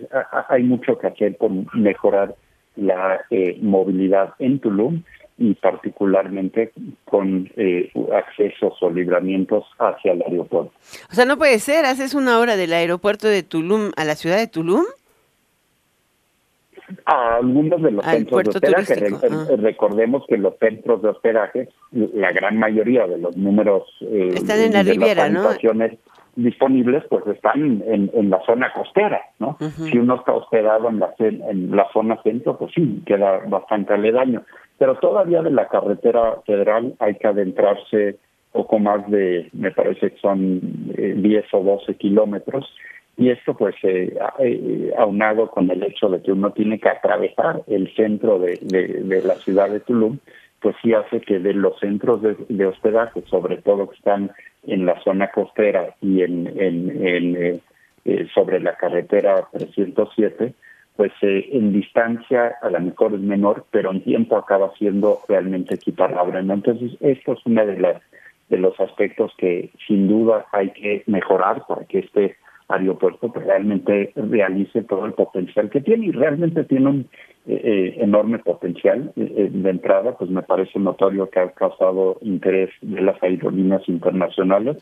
hay 0.49 0.63
mucho 0.63 0.97
que 0.97 1.07
hacer 1.07 1.37
por 1.37 1.51
mejorar 1.75 2.33
la 2.75 3.21
eh, 3.29 3.59
movilidad 3.61 4.33
en 4.39 4.59
Tulum 4.59 5.03
y 5.37 5.53
particularmente 5.55 6.71
con 7.05 7.49
eh, 7.55 7.91
accesos 8.13 8.73
o 8.81 8.89
libramientos 8.89 9.65
hacia 9.79 10.13
el 10.13 10.21
aeropuerto. 10.21 10.71
O 11.09 11.13
sea, 11.13 11.25
no 11.25 11.37
puede 11.37 11.59
ser, 11.59 11.85
haces 11.85 12.13
una 12.13 12.39
hora 12.39 12.55
del 12.55 12.73
aeropuerto 12.73 13.27
de 13.27 13.43
Tulum 13.43 13.91
a 13.97 14.05
la 14.05 14.15
ciudad 14.15 14.37
de 14.37 14.47
Tulum. 14.47 14.83
A 17.05 17.37
algunos 17.37 17.81
de 17.81 17.91
los 17.91 18.05
centros 18.05 18.43
de 18.43 18.49
hospedaje. 18.49 19.07
Ah. 19.23 19.45
Recordemos 19.57 20.23
que 20.27 20.37
los 20.37 20.55
centros 20.59 21.01
de 21.01 21.09
hospedaje, 21.09 21.69
la 21.91 22.31
gran 22.31 22.59
mayoría 22.59 23.07
de 23.07 23.17
los 23.17 23.35
números 23.35 23.83
eh, 24.01 24.33
están 24.35 24.59
en 24.59 24.73
la 24.73 24.83
Riviera, 24.83 25.29
¿no? 25.29 25.49
disponibles 26.35 27.03
pues 27.09 27.25
están 27.27 27.83
en, 27.85 28.09
en 28.13 28.29
la 28.29 28.43
zona 28.45 28.73
costera, 28.73 29.21
¿no? 29.37 29.55
Si 29.59 29.97
uno 29.97 30.15
está 30.15 30.33
hospedado 30.33 30.89
en 30.89 30.99
la, 30.99 31.13
en 31.19 31.75
la 31.75 31.87
zona 31.93 32.19
centro, 32.23 32.57
pues 32.57 32.71
sí, 32.73 33.03
queda 33.05 33.41
bastante 33.47 33.93
aledaño 33.93 34.43
pero 34.77 34.95
todavía 34.95 35.41
de 35.41 35.51
la 35.51 35.67
carretera 35.67 36.41
federal 36.45 36.95
hay 36.99 37.15
que 37.15 37.27
adentrarse 37.27 38.17
poco 38.51 38.79
más 38.79 39.09
de, 39.09 39.49
me 39.53 39.71
parece 39.71 40.11
que 40.11 40.19
son 40.19 40.59
10 40.95 40.97
eh, 40.97 41.47
o 41.51 41.63
12 41.63 41.95
kilómetros, 41.95 42.71
Y 43.15 43.29
esto 43.29 43.53
pues 43.55 43.75
eh, 43.83 44.17
eh, 44.39 44.93
aunado 44.97 45.49
con 45.51 45.69
el 45.69 45.83
hecho 45.83 46.09
de 46.09 46.21
que 46.21 46.31
uno 46.31 46.51
tiene 46.51 46.79
que 46.79 46.89
atravesar 46.89 47.61
el 47.67 47.93
centro 47.95 48.39
de, 48.39 48.57
la 49.23 49.35
ciudad 49.35 49.69
de 49.69 49.81
Tulum, 49.81 50.17
pues 50.59 50.75
sí 50.81 50.93
hace 50.93 51.21
que 51.21 51.39
de 51.39 51.53
los 51.53 51.77
centros 51.79 52.21
de, 52.21 52.65
hospedaje, 52.65 53.21
sobre 53.29 53.57
todo 53.57 53.89
que 53.89 53.97
están 53.97 54.31
en 54.65 54.85
la 54.85 54.99
zona 55.03 55.29
costera 55.29 55.95
y 56.01 56.23
en, 56.23 56.47
en, 56.59 57.61
eh, 58.05 58.27
sobre 58.33 58.59
la 58.59 58.75
carretera 58.75 59.47
307, 59.51 60.53
pues 60.95 61.11
en 61.21 61.73
distancia 61.73 62.55
a 62.61 62.69
lo 62.69 62.79
mejor 62.79 63.13
es 63.13 63.21
menor, 63.21 63.65
pero 63.71 63.91
en 63.91 64.03
tiempo 64.03 64.37
acaba 64.37 64.71
siendo 64.77 65.19
realmente 65.27 65.75
equiparable. 65.75 66.39
Entonces, 66.39 66.91
esto 66.99 67.33
es 67.33 67.45
una 67.45 67.65
de 67.65 67.79
las 67.79 68.01
de 68.49 68.57
los 68.57 68.79
aspectos 68.79 69.31
que 69.37 69.71
sin 69.87 70.07
duda 70.07 70.45
hay 70.51 70.69
que 70.71 71.03
mejorar 71.07 71.63
para 71.67 71.85
que 71.85 71.99
este 71.99 72.35
aeropuerto 72.67 73.31
realmente 73.35 74.13
realice 74.15 74.83
todo 74.83 75.05
el 75.05 75.13
potencial 75.13 75.69
que 75.69 75.81
tiene 75.81 76.07
y 76.07 76.11
realmente 76.11 76.63
tiene 76.63 76.89
un 76.89 76.99
eh, 77.45 77.61
eh, 77.63 77.95
enorme 77.99 78.39
potencial 78.39 79.11
eh, 79.15 79.49
de 79.51 79.69
entrada, 79.69 80.17
pues 80.17 80.29
me 80.29 80.43
parece 80.43 80.79
notorio 80.79 81.29
que 81.29 81.39
ha 81.39 81.51
causado 81.51 82.17
interés 82.21 82.69
de 82.81 83.01
las 83.01 83.21
aerolíneas 83.21 83.87
internacionales. 83.89 84.77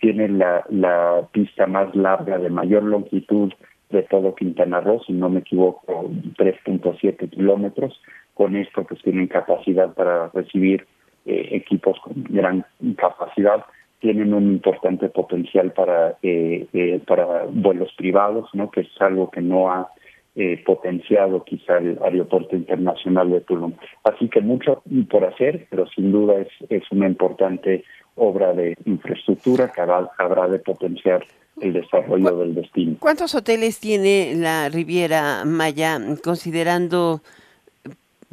Tiene 0.00 0.28
la, 0.28 0.64
la 0.70 1.28
pista 1.32 1.66
más 1.66 1.94
larga 1.94 2.38
de 2.38 2.50
mayor 2.50 2.84
longitud 2.84 3.52
de 3.90 4.02
todo 4.02 4.34
Quintana 4.34 4.80
Roo, 4.80 5.02
si 5.06 5.12
no 5.12 5.28
me 5.28 5.40
equivoco, 5.40 6.10
3.7 6.38 7.30
kilómetros. 7.30 8.00
Con 8.34 8.56
esto 8.56 8.84
pues 8.84 9.02
tienen 9.02 9.28
capacidad 9.28 9.94
para 9.94 10.28
recibir 10.28 10.86
equipos 11.24 11.98
con 12.00 12.24
gran 12.28 12.64
capacidad 12.96 13.64
tienen 14.00 14.34
un 14.34 14.44
importante 14.52 15.08
potencial 15.08 15.72
para 15.72 16.16
eh, 16.22 16.66
eh, 16.72 17.00
para 17.06 17.44
vuelos 17.50 17.92
privados, 17.96 18.48
¿no? 18.52 18.70
Que 18.70 18.82
es 18.82 19.00
algo 19.00 19.30
que 19.30 19.40
no 19.40 19.70
ha 19.70 19.88
eh, 20.34 20.62
potenciado 20.64 21.44
quizá 21.44 21.78
el 21.78 21.98
aeropuerto 22.02 22.56
internacional 22.56 23.30
de 23.30 23.40
Tulum. 23.40 23.72
Así 24.04 24.28
que 24.28 24.40
mucho 24.40 24.82
por 25.10 25.24
hacer, 25.24 25.66
pero 25.70 25.86
sin 25.88 26.12
duda 26.12 26.34
es, 26.40 26.48
es 26.68 26.82
una 26.90 27.06
importante 27.06 27.84
obra 28.16 28.52
de 28.52 28.76
infraestructura 28.84 29.72
que 29.72 29.80
habrá, 29.80 30.10
habrá 30.18 30.48
de 30.48 30.58
potenciar 30.58 31.24
el 31.60 31.72
desarrollo 31.72 32.36
del 32.38 32.54
destino. 32.54 32.96
¿Cuántos 32.98 33.34
hoteles 33.34 33.78
tiene 33.78 34.34
la 34.36 34.68
Riviera 34.68 35.44
Maya, 35.44 35.98
considerando 36.22 37.22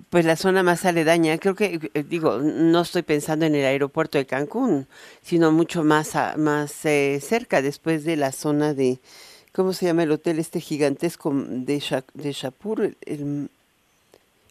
pues 0.10 0.26
la 0.26 0.36
zona 0.36 0.62
más 0.62 0.86
aledaña, 0.86 1.40
creo 1.40 1.56
que, 1.56 1.90
eh, 1.92 2.04
digo, 2.04 2.38
no 2.38 2.82
estoy 2.82 3.02
pensando 3.02 3.48
en 3.48 3.56
el 3.56 3.66
aeropuerto 3.66 4.20
de 4.20 4.28
Cancún, 4.28 4.86
sino 5.24 5.52
mucho 5.52 5.84
más, 5.84 6.16
más 6.38 6.86
eh, 6.86 7.20
cerca, 7.20 7.64
después 7.64 8.04
de 8.04 8.16
la 8.16 8.32
zona 8.32 8.76
de, 8.76 9.00
¿cómo 9.54 9.74
se 9.74 9.88
llama 9.88 10.04
el 10.04 10.12
hotel 10.12 10.38
este 10.38 10.60
gigantesco 10.60 11.34
de, 11.34 11.82
de 12.14 12.32
Shapur? 12.32 12.94
El, 13.08 13.50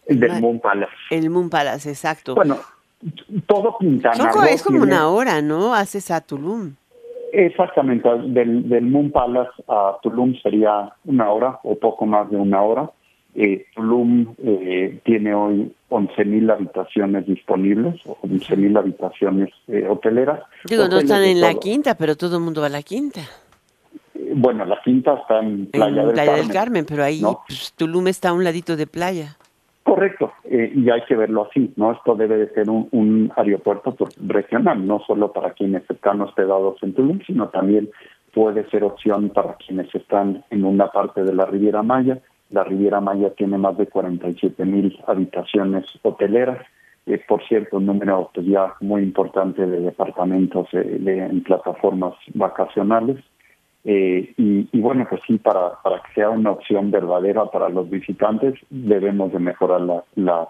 el 0.05 0.19
del 0.19 0.41
Moon 0.41 0.59
Palace. 0.59 0.91
El 1.11 1.29
Moon 1.29 1.49
Palace, 1.49 1.89
exacto. 1.89 2.35
Bueno, 2.35 2.59
todo 3.45 3.77
Quintana 3.79 4.31
Roo 4.31 4.43
Es 4.43 4.63
como 4.63 4.81
una 4.81 5.07
hora, 5.07 5.41
¿no? 5.41 5.73
Haces 5.73 6.11
a 6.11 6.19
Tulum. 6.19 6.73
Exactamente, 7.33 8.07
del, 8.27 8.69
del 8.69 8.85
Moon 8.85 9.11
Palace 9.11 9.51
a 9.67 9.97
Tulum 10.01 10.35
sería 10.35 10.93
una 11.05 11.31
hora 11.31 11.59
o 11.63 11.75
poco 11.75 12.05
más 12.05 12.29
de 12.29 12.37
una 12.37 12.61
hora 12.61 12.91
eh, 13.35 13.65
Tulum 13.75 14.35
eh, 14.43 14.99
tiene 15.03 15.33
hoy 15.33 15.73
11.000 15.89 16.51
habitaciones 16.51 17.25
disponibles, 17.25 17.95
11.000 18.05 18.77
habitaciones 18.77 19.49
eh, 19.67 19.87
hoteleras. 19.89 20.41
Digo, 20.65 20.87
no 20.87 20.99
están 20.99 21.23
en 21.23 21.41
la 21.41 21.55
quinta, 21.55 21.95
pero 21.95 22.15
todo 22.15 22.37
el 22.37 22.43
mundo 22.43 22.61
va 22.61 22.67
a 22.67 22.69
la 22.69 22.83
quinta. 22.83 23.21
Bueno, 24.35 24.65
la 24.65 24.79
quinta 24.83 25.15
está 25.15 25.39
en 25.39 25.65
Playa, 25.67 26.05
del, 26.05 26.13
Playa 26.13 26.31
Carmen, 26.31 26.47
del 26.47 26.53
Carmen, 26.53 26.85
pero 26.85 27.03
ahí 27.03 27.21
pues, 27.47 27.73
Tulum 27.75 28.07
está 28.07 28.29
a 28.29 28.33
un 28.33 28.43
ladito 28.43 28.75
de 28.75 28.87
playa. 28.87 29.37
Correcto, 29.93 30.31
y 30.49 30.89
hay 30.89 31.01
que 31.07 31.15
verlo 31.15 31.47
así, 31.49 31.71
¿no? 31.75 31.91
Esto 31.91 32.15
debe 32.15 32.37
de 32.37 32.49
ser 32.53 32.69
un, 32.69 33.31
aeropuerto 33.35 33.95
regional, 34.25 34.85
no 34.87 34.99
solo 35.05 35.31
para 35.31 35.51
quienes 35.51 35.87
están 35.89 36.21
hospedados 36.21 36.81
en 36.81 36.93
Tulum, 36.93 37.19
sino 37.27 37.49
también 37.49 37.89
puede 38.33 38.67
ser 38.69 38.83
opción 38.83 39.29
para 39.29 39.55
quienes 39.55 39.93
están 39.93 40.43
en 40.49 40.65
una 40.65 40.87
parte 40.87 41.23
de 41.23 41.33
la 41.33 41.45
Riviera 41.45 41.83
Maya, 41.83 42.19
la 42.53 42.63
Riviera 42.63 43.01
Maya 43.01 43.31
tiene 43.33 43.57
más 43.57 43.75
de 43.77 43.87
47 43.87 44.63
mil 44.65 44.95
habitaciones 45.07 45.85
hoteleras. 46.03 46.59
Eh, 47.07 47.19
por 47.27 47.43
cierto, 47.47 47.77
un 47.77 47.87
número 47.87 48.29
pues, 48.31 48.45
ya 48.45 48.75
muy 48.79 49.01
importante 49.01 49.65
de 49.65 49.79
departamentos 49.79 50.67
eh, 50.73 51.27
en 51.31 51.41
plataformas 51.41 52.13
vacacionales. 52.35 53.17
Eh, 53.85 54.33
y, 54.37 54.79
bueno, 54.79 55.05
pues 55.09 55.21
sí, 55.27 55.37
para, 55.37 55.81
para 55.81 56.01
que 56.03 56.13
sea 56.13 56.29
una 56.29 56.51
opción 56.51 56.89
verdadera 56.89 57.45
para 57.45 57.69
los 57.69 57.89
visitantes, 57.89 58.53
debemos 58.69 59.33
de 59.33 59.39
mejorar 59.39 59.81
la, 59.81 60.03
la, 60.15 60.47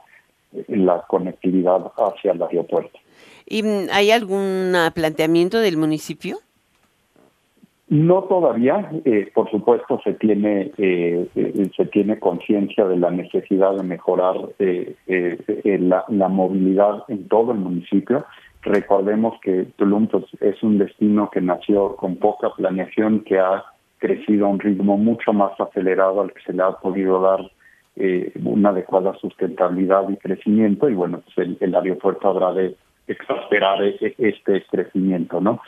la 0.67 1.01
conectividad 1.07 1.91
hacia 1.97 2.33
el 2.33 2.43
aeropuerto. 2.43 2.99
¿Y 3.45 3.63
mm, 3.63 3.87
hay 3.91 4.11
algún 4.11 4.73
planteamiento 4.93 5.59
del 5.59 5.77
municipio? 5.77 6.37
No 7.89 8.23
todavía, 8.23 8.89
eh, 9.05 9.29
por 9.35 9.51
supuesto 9.51 9.99
se 10.03 10.13
tiene 10.13 10.71
eh, 10.77 11.27
eh, 11.35 11.69
se 11.77 11.85
tiene 11.85 12.17
conciencia 12.17 12.85
de 12.85 12.97
la 12.97 13.11
necesidad 13.11 13.75
de 13.75 13.83
mejorar 13.83 14.35
la, 14.57 16.05
la, 16.07 16.27
movilidad 16.27 17.03
en 17.09 17.27
todo 17.27 17.51
el 17.51 17.59
municipio. 17.59 18.25
Recordemos 18.63 19.39
que 19.41 19.67
Tulum 19.75 20.07
pues, 20.07 20.25
es 20.39 20.61
un 20.63 20.77
destino 20.77 21.29
que 21.29 21.41
nació 21.41 21.95
con 21.95 22.15
poca 22.17 22.49
planeación, 22.55 23.21
que 23.21 23.39
ha 23.39 23.63
crecido 23.97 24.45
a 24.45 24.49
un 24.49 24.59
ritmo 24.59 24.97
mucho 24.97 25.33
más 25.33 25.59
acelerado 25.59 26.21
al 26.21 26.33
que 26.33 26.41
se 26.41 26.53
le 26.53 26.63
ha 26.63 26.71
podido 26.71 27.21
dar 27.21 27.39
una 28.43 28.69
adecuada 28.69 29.13
sustentabilidad 29.21 30.09
y 30.09 30.17
crecimiento 30.17 30.89
y 30.89 30.95
bueno, 30.95 31.21
pues 31.23 31.47
el, 31.47 31.57
el 31.59 31.75
aeropuerto 31.75 32.27
habrá 32.27 32.51
de 32.51 32.75
exasperar 33.07 33.83
este 33.83 34.65
crecimiento, 34.71 35.39
¿no? 35.39 35.61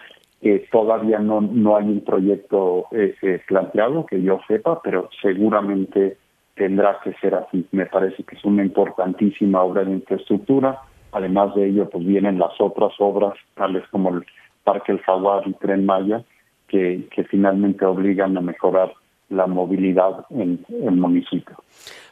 todavía 0.72 1.20
no, 1.20 1.42
no 1.42 1.76
hay 1.76 1.86
un 1.86 2.02
proyecto 2.02 2.86
eh, 2.92 3.16
eh, 3.22 3.42
planteado 3.48 4.06
que 4.06 4.22
yo 4.22 4.40
sepa, 4.48 4.82
pero 4.84 5.10
seguramente 5.22 6.18
tendrá 6.56 7.00
que 7.04 7.14
ser 7.14 7.36
así. 7.36 7.66
Me 7.72 7.86
parece 7.86 8.24
que 8.24 8.36
es 8.36 8.46
una 8.46 8.64
importantísima 8.64 9.62
obra 9.64 9.84
de 9.84 9.92
infraestructura. 9.92 10.82
Además 11.16 11.56
de 11.56 11.70
ello, 11.70 11.90
pues 11.90 12.06
vienen 12.06 12.40
las 12.40 12.60
otras 12.60 12.92
obras, 13.00 13.36
tales 13.54 13.84
como 13.90 14.10
el 14.10 14.26
Parque 14.66 14.92
El 14.92 15.00
Jaguar 15.00 15.48
y 15.48 15.54
Tren 15.54 15.86
Maya, 15.86 16.26
que, 16.68 17.08
finalmente 17.32 17.86
obligan 17.86 18.38
a 18.38 18.42
mejorar 18.42 18.94
la 19.30 19.48
movilidad 19.48 20.26
en 20.30 20.66
el 20.70 20.98
municipio. 20.98 21.56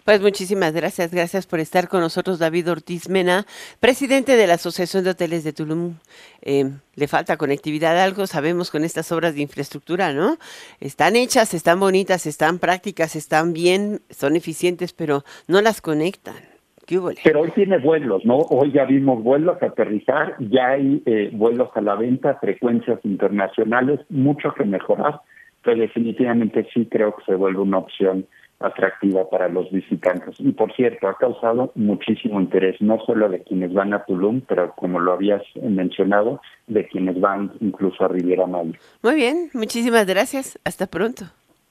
Pues 0.06 0.22
muchísimas 0.22 0.72
gracias, 0.72 1.12
gracias 1.12 1.48
por 1.48 1.60
estar 1.60 1.90
con 1.90 2.00
nosotros, 2.00 2.40
David 2.40 2.72
Ortiz 2.72 3.10
Mena, 3.10 3.46
presidente 3.82 4.38
de 4.38 4.48
la 4.48 4.54
Asociación 4.54 5.04
de 5.04 5.10
Hoteles 5.10 5.44
de 5.44 5.52
Tulum. 5.52 5.96
Eh, 6.42 6.72
le 6.96 7.08
falta 7.10 7.36
conectividad 7.36 8.02
algo, 8.02 8.26
sabemos 8.26 8.72
con 8.72 8.86
estas 8.86 9.12
obras 9.12 9.36
de 9.36 9.42
infraestructura, 9.42 10.14
¿no? 10.14 10.38
Están 10.80 11.18
hechas, 11.18 11.54
están 11.54 11.82
bonitas, 11.82 12.26
están 12.26 12.58
prácticas, 12.58 13.18
están 13.18 13.52
bien, 13.52 14.00
son 14.10 14.38
eficientes, 14.38 14.94
pero 14.94 15.26
no 15.50 15.62
las 15.62 15.82
conectan. 15.82 16.53
¿Qué 16.86 17.00
pero 17.24 17.42
hoy 17.42 17.52
tiene 17.52 17.78
vuelos, 17.78 18.26
¿no? 18.26 18.38
Hoy 18.50 18.72
ya 18.72 18.84
vimos 18.86 19.24
vuelos 19.24 19.62
a 19.62 19.68
aterrizar, 19.68 20.36
ya 20.40 20.72
hay 20.72 21.02
eh, 21.06 21.30
vuelos 21.32 21.70
a 21.76 21.82
la 21.82 21.96
venta, 21.96 22.36
frecuencias 22.42 23.00
internacionales, 23.04 24.02
mucho 24.10 24.54
que 24.54 24.66
mejorar, 24.66 25.22
pero 25.64 25.80
definitivamente 25.80 26.68
sí 26.74 26.88
creo 26.92 27.16
que 27.16 27.24
se 27.24 27.36
vuelve 27.36 27.62
una 27.62 27.78
opción 27.78 28.26
atractiva 28.60 29.30
para 29.30 29.50
los 29.50 29.72
visitantes. 29.72 30.40
Y 30.40 30.52
por 30.52 30.74
cierto, 30.74 31.08
ha 31.08 31.18
causado 31.18 31.72
muchísimo 31.76 32.40
interés, 32.40 32.82
no 32.82 33.00
solo 33.06 33.30
de 33.30 33.44
quienes 33.44 33.74
van 33.74 33.94
a 33.94 34.04
Tulum, 34.06 34.42
pero 34.42 34.74
como 34.76 35.00
lo 35.00 35.14
habías 35.14 35.42
mencionado, 35.62 36.42
de 36.68 36.88
quienes 36.88 37.20
van 37.20 37.52
incluso 37.60 38.04
a 38.04 38.08
Riviera 38.08 38.48
Maya. 38.48 38.78
Muy 39.02 39.16
bien, 39.16 39.50
muchísimas 39.54 40.06
gracias. 40.06 40.60
Hasta 40.64 40.88
pronto. 40.88 41.26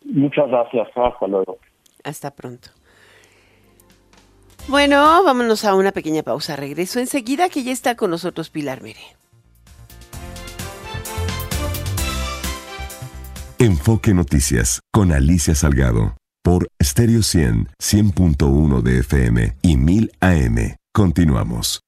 Muchas 0.04 0.48
gracias. 0.48 0.88
Hasta 0.94 1.26
luego. 1.26 1.58
Hasta 2.04 2.30
pronto. 2.30 2.68
Bueno, 4.68 5.22
vámonos 5.24 5.64
a 5.64 5.74
una 5.74 5.92
pequeña 5.92 6.22
pausa. 6.22 6.56
Regreso 6.56 7.00
enseguida 7.00 7.48
que 7.48 7.64
ya 7.64 7.72
está 7.72 7.96
con 7.96 8.10
nosotros 8.10 8.50
Pilar 8.50 8.82
Mere. 8.82 9.16
Enfoque 13.58 14.12
Noticias 14.12 14.80
con 14.92 15.12
Alicia 15.12 15.54
Salgado 15.54 16.16
por 16.42 16.66
Stereo 16.82 17.22
100, 17.22 17.68
100.1 17.80 18.82
de 18.82 18.98
FM 18.98 19.56
y 19.62 19.76
1000 19.76 20.12
AM. 20.20 20.76
Continuamos. 20.92 21.80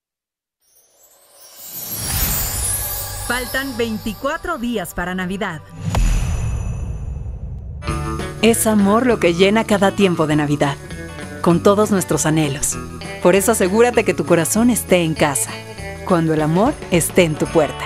Faltan 3.26 3.76
24 3.76 4.58
días 4.58 4.94
para 4.94 5.14
Navidad. 5.14 5.62
Es 8.42 8.66
amor 8.66 9.06
lo 9.06 9.18
que 9.18 9.34
llena 9.34 9.64
cada 9.64 9.92
tiempo 9.92 10.26
de 10.26 10.36
Navidad, 10.36 10.76
con 11.44 11.62
todos 11.62 11.90
nuestros 11.90 12.24
anhelos. 12.24 12.78
Por 13.22 13.34
eso 13.34 13.52
asegúrate 13.52 14.02
que 14.02 14.14
tu 14.14 14.24
corazón 14.24 14.70
esté 14.70 15.02
en 15.02 15.12
casa, 15.12 15.50
cuando 16.06 16.32
el 16.32 16.40
amor 16.40 16.72
esté 16.90 17.24
en 17.24 17.34
tu 17.34 17.44
puerta. 17.44 17.84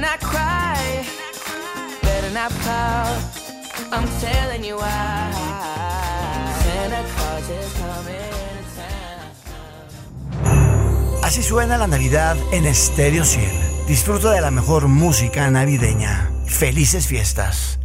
You 0.00 0.06
better 0.06 0.18
not 0.18 0.30
cry, 0.30 1.04
better 2.00 2.30
not 2.32 2.50
pout. 2.64 3.20
I'm 3.92 4.08
telling 4.18 4.64
you 4.64 4.76
why. 4.76 5.30
Santa 6.62 7.04
Claus 7.14 7.50
is 7.50 7.70
coming 7.74 8.14
to 8.56 8.64
town. 10.46 11.22
Así 11.22 11.42
suena 11.42 11.76
la 11.76 11.86
Navidad 11.86 12.38
en 12.50 12.64
Estéreo 12.64 13.26
100. 13.26 13.50
Disfruta 13.88 14.32
de 14.32 14.40
la 14.40 14.50
mejor 14.50 14.88
música 14.88 15.50
navideña. 15.50 16.30
Felices 16.46 17.06
fiestas. 17.06 17.78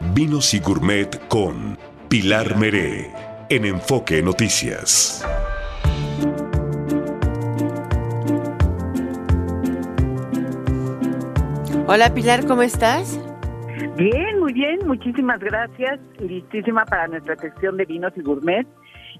Vinos 0.00 0.52
y 0.52 0.58
Gourmet 0.58 1.28
con 1.28 1.78
Pilar 2.08 2.56
Meré 2.56 3.12
en 3.50 3.64
Enfoque 3.66 4.20
Noticias. 4.20 5.24
Hola 11.90 12.12
Pilar, 12.12 12.46
¿cómo 12.46 12.60
estás? 12.60 13.18
Bien, 13.96 14.38
muy 14.40 14.52
bien, 14.52 14.86
muchísimas 14.86 15.40
gracias. 15.40 15.98
Listísima 16.20 16.84
para 16.84 17.08
nuestra 17.08 17.34
sección 17.36 17.78
de 17.78 17.86
vinos 17.86 18.12
y 18.14 18.20
gourmet. 18.20 18.66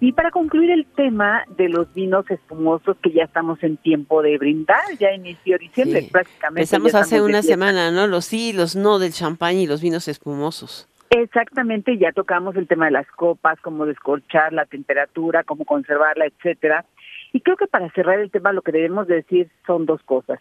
Y 0.00 0.12
para 0.12 0.30
concluir 0.30 0.70
el 0.72 0.84
tema 0.84 1.44
de 1.56 1.70
los 1.70 1.92
vinos 1.94 2.30
espumosos 2.30 2.98
que 3.02 3.10
ya 3.10 3.24
estamos 3.24 3.62
en 3.62 3.78
tiempo 3.78 4.20
de 4.20 4.36
brindar, 4.36 4.84
ya 5.00 5.12
inició 5.12 5.56
diciembre 5.56 6.02
Sí. 6.02 6.10
prácticamente. 6.12 6.60
Empezamos 6.60 6.94
hace 6.94 7.22
una 7.22 7.40
semana, 7.40 7.90
¿no? 7.90 8.06
Los 8.06 8.26
sí 8.26 8.52
los 8.52 8.76
no 8.76 8.98
del 8.98 9.14
champán 9.14 9.56
y 9.56 9.66
los 9.66 9.80
vinos 9.80 10.06
espumosos. 10.06 10.86
Exactamente, 11.08 11.96
ya 11.96 12.12
tocamos 12.12 12.54
el 12.56 12.68
tema 12.68 12.84
de 12.84 12.90
las 12.90 13.06
copas, 13.12 13.58
cómo 13.62 13.86
descorchar 13.86 14.52
la 14.52 14.66
temperatura, 14.66 15.42
cómo 15.42 15.64
conservarla, 15.64 16.26
etcétera. 16.26 16.84
Y 17.32 17.40
creo 17.40 17.56
que 17.56 17.66
para 17.66 17.90
cerrar 17.92 18.20
el 18.20 18.30
tema 18.30 18.52
lo 18.52 18.60
que 18.60 18.72
debemos 18.72 19.06
decir 19.06 19.48
son 19.66 19.86
dos 19.86 20.02
cosas. 20.02 20.38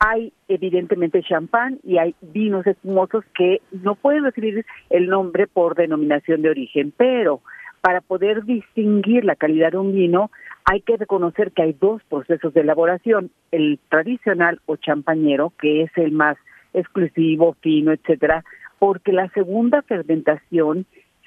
Hay 0.00 0.32
evidentemente 0.48 1.22
champán 1.22 1.78
y 1.84 1.98
hay 1.98 2.14
vinos 2.22 2.66
espumosos 2.66 3.22
que 3.34 3.60
no 3.70 3.96
pueden 3.96 4.24
recibir 4.24 4.64
el 4.88 5.08
nombre 5.08 5.46
por 5.46 5.74
denominación 5.74 6.40
de 6.40 6.48
origen, 6.48 6.92
pero 6.96 7.42
para 7.82 8.00
poder 8.00 8.44
distinguir 8.44 9.26
la 9.26 9.36
calidad 9.36 9.72
de 9.72 9.78
un 9.78 9.94
vino 9.94 10.30
hay 10.64 10.80
que 10.80 10.96
reconocer 10.96 11.52
que 11.52 11.62
hay 11.62 11.72
dos 11.74 12.02
procesos 12.04 12.54
de 12.54 12.62
elaboración, 12.62 13.30
el 13.50 13.78
tradicional 13.90 14.60
o 14.66 14.76
champañero, 14.76 15.52
que 15.60 15.82
es 15.82 15.90
el 15.96 16.12
más 16.12 16.38
exclusivo, 16.72 17.56
fino, 17.60 17.92
etcétera, 17.92 18.44
porque 18.78 19.12
la 19.12 19.28
segunda 19.30 19.82
fermentación 19.82 20.86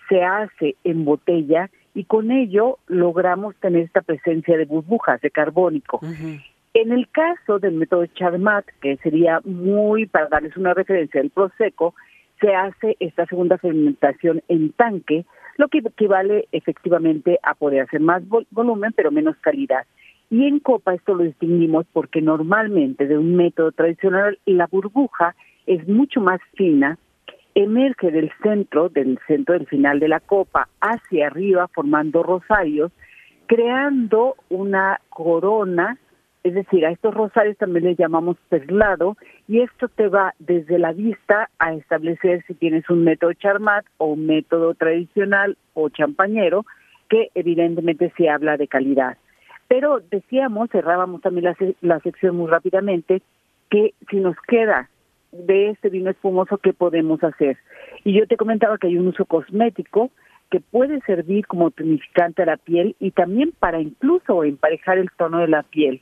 se 0.10 0.24
hace 0.24 0.76
en 0.84 1.06
botella 1.06 1.70
y 1.94 2.06
con 2.06 2.32
ello 2.32 2.80
logramos 2.88 3.56
tener 3.58 3.84
esta 3.84 4.02
presencia 4.02 4.58
de 4.58 4.66
burbujas 4.66 5.22
de 5.22 5.30
carbónico. 5.30 6.00
En 6.74 6.92
el 6.92 7.08
caso 7.10 7.60
del 7.60 7.76
método 7.76 8.08
Charmat, 8.08 8.66
que 8.82 8.98
sería 8.98 9.42
muy, 9.46 10.08
para 10.08 10.28
darles 10.28 10.58
una 10.58 10.74
referencia 10.74 11.22
del 11.22 11.30
Prosecco, 11.30 11.94
se 12.42 12.56
hace 12.56 12.98
esta 13.00 13.26
segunda 13.28 13.58
fermentación 13.60 14.42
en 14.48 14.72
tanque, 14.72 15.26
lo 15.58 15.68
que 15.68 15.80
equivale 15.80 16.48
efectivamente 16.52 17.40
a 17.44 17.54
poder 17.54 17.82
hacer 17.82 18.00
más 18.02 18.24
vol- 18.24 18.48
volumen 18.50 18.92
pero 18.96 19.12
menos 19.12 19.38
calidad. 19.38 19.86
Y 20.32 20.48
en 20.48 20.60
copa 20.60 20.96
esto 20.96 21.14
lo 21.14 21.24
distinguimos 21.24 21.86
porque 21.94 22.22
normalmente 22.22 23.06
de 23.06 23.20
un 23.20 23.36
método 23.36 23.72
tradicional 23.72 24.40
la 24.46 24.66
burbuja 24.66 25.36
es 25.68 25.88
mucho 25.88 26.22
más 26.22 26.42
fina, 26.56 26.98
emerge 27.54 28.10
del 28.10 28.32
centro, 28.42 28.90
del 28.90 29.20
centro 29.28 29.54
del 29.54 29.68
final 29.68 30.00
de 30.00 30.08
la 30.08 30.20
copa 30.20 30.70
hacia 30.82 31.28
arriba 31.28 31.68
formando 31.68 32.24
rosarios, 32.24 32.92
creando 33.46 34.36
una 34.50 35.00
corona, 35.10 36.00
es 36.44 36.54
decir, 36.54 36.86
a 36.86 36.92
estos 36.92 37.14
rosarios 37.14 37.58
también 37.58 37.86
les 37.86 37.98
llamamos 37.98 38.38
perlado, 38.50 39.18
y 39.48 39.62
esto 39.62 39.88
te 39.88 40.10
va 40.10 40.34
desde 40.40 40.78
la 40.78 40.92
vista 40.92 41.50
a 41.58 41.74
establecer 41.74 42.44
si 42.48 42.54
tienes 42.54 42.90
un 42.90 43.04
método 43.04 43.34
charmat 43.34 43.86
o 43.98 44.16
método 44.16 44.74
tradicional 44.74 45.58
o 45.74 45.90
champañero, 45.90 46.66
que 47.10 47.30
evidentemente 47.34 48.12
se 48.18 48.30
habla 48.30 48.58
de 48.58 48.68
calidad. 48.68 49.18
Pero 49.68 50.02
decíamos, 50.12 50.70
cerrábamos 50.70 51.22
también 51.22 51.46
la, 51.46 51.56
la 51.82 52.00
sección 52.02 52.36
muy 52.36 52.50
rápidamente, 52.50 53.22
que 53.70 53.94
si 54.10 54.18
nos 54.18 54.36
queda 54.48 54.90
de 55.32 55.70
este 55.70 55.90
vino 55.90 56.12
espumoso, 56.12 56.58
¿qué 56.58 56.74
podemos 56.74 57.24
hacer? 57.24 57.58
Y 58.04 58.14
yo 58.14 58.28
te 58.28 58.38
comentaba 58.38 58.78
que 58.78 58.88
hay 58.88 58.98
un 58.98 59.08
uso 59.08 59.26
cosmético 59.26 60.12
que 60.52 60.60
puede 60.60 61.00
servir 61.02 61.48
como 61.48 61.72
tonificante 61.72 62.44
a 62.44 62.46
la 62.46 62.58
piel 62.58 62.96
y 63.00 63.12
también 63.12 63.54
para 63.58 63.82
incluso 63.82 64.44
emparejar 64.44 65.00
el 65.00 65.10
tono 65.18 65.40
de 65.40 65.48
la 65.48 65.64
piel. 65.64 66.02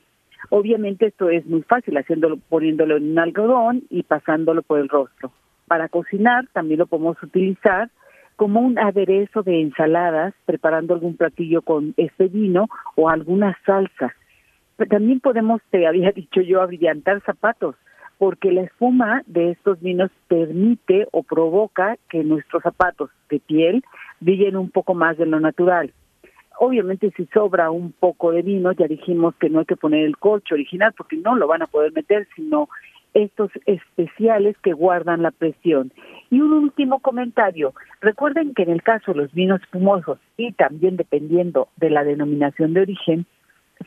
Obviamente 0.50 1.06
esto 1.06 1.30
es 1.30 1.46
muy 1.46 1.62
fácil, 1.62 1.96
haciéndolo, 1.96 2.36
poniéndolo 2.48 2.96
en 2.96 3.12
un 3.12 3.18
algodón 3.18 3.84
y 3.90 4.02
pasándolo 4.02 4.62
por 4.62 4.80
el 4.80 4.88
rostro. 4.88 5.32
Para 5.66 5.88
cocinar 5.88 6.46
también 6.52 6.80
lo 6.80 6.86
podemos 6.86 7.22
utilizar 7.22 7.90
como 8.36 8.60
un 8.60 8.78
aderezo 8.78 9.42
de 9.42 9.60
ensaladas, 9.60 10.34
preparando 10.46 10.94
algún 10.94 11.16
platillo 11.16 11.62
con 11.62 11.94
este 11.96 12.28
vino 12.28 12.68
o 12.96 13.08
alguna 13.08 13.56
salsa. 13.64 14.14
Pero 14.76 14.90
también 14.90 15.20
podemos, 15.20 15.60
te 15.70 15.86
había 15.86 16.10
dicho 16.14 16.40
yo, 16.40 16.60
abrillantar 16.60 17.22
zapatos, 17.22 17.76
porque 18.18 18.52
la 18.52 18.62
espuma 18.62 19.22
de 19.26 19.50
estos 19.50 19.80
vinos 19.80 20.10
permite 20.28 21.06
o 21.12 21.22
provoca 21.22 21.96
que 22.08 22.24
nuestros 22.24 22.62
zapatos 22.62 23.10
de 23.28 23.40
piel 23.40 23.84
brillen 24.20 24.56
un 24.56 24.70
poco 24.70 24.94
más 24.94 25.16
de 25.18 25.26
lo 25.26 25.40
natural. 25.40 25.92
Obviamente 26.58 27.12
si 27.16 27.26
sobra 27.26 27.70
un 27.70 27.92
poco 27.92 28.32
de 28.32 28.42
vino, 28.42 28.72
ya 28.72 28.86
dijimos 28.86 29.34
que 29.36 29.48
no 29.50 29.60
hay 29.60 29.64
que 29.66 29.76
poner 29.76 30.04
el 30.04 30.16
corcho 30.16 30.54
original 30.54 30.92
porque 30.96 31.16
no 31.16 31.34
lo 31.34 31.46
van 31.46 31.62
a 31.62 31.66
poder 31.66 31.92
meter, 31.92 32.28
sino 32.36 32.68
estos 33.14 33.50
especiales 33.66 34.56
que 34.62 34.72
guardan 34.72 35.22
la 35.22 35.30
presión. 35.30 35.92
Y 36.30 36.40
un 36.40 36.52
último 36.52 37.00
comentario. 37.00 37.74
Recuerden 38.00 38.54
que 38.54 38.62
en 38.62 38.70
el 38.70 38.82
caso 38.82 39.12
de 39.12 39.18
los 39.18 39.32
vinos 39.32 39.60
espumosos 39.62 40.18
y 40.36 40.52
también 40.52 40.96
dependiendo 40.96 41.68
de 41.76 41.90
la 41.90 42.04
denominación 42.04 42.72
de 42.72 42.80
origen, 42.80 43.26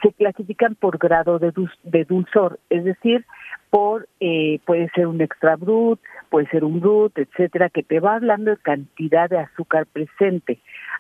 se 0.01 0.11
clasifican 0.11 0.75
por 0.75 0.97
grado 0.97 1.39
de, 1.39 1.53
dul- 1.53 1.71
de 1.83 2.03
dulzor, 2.03 2.59
es 2.69 2.83
decir, 2.83 3.25
por 3.69 4.07
eh, 4.19 4.59
puede 4.65 4.89
ser 4.95 5.07
un 5.07 5.21
extra 5.21 5.55
brut, 5.55 5.99
puede 6.29 6.47
ser 6.47 6.63
un 6.63 6.79
brut, 6.79 7.17
etcétera, 7.17 7.69
que 7.69 7.83
te 7.83 7.99
va 7.99 8.15
hablando 8.15 8.51
de 8.51 8.57
cantidad 8.57 9.29
de 9.29 9.39
azúcar 9.39 9.85
presente. 9.85 10.59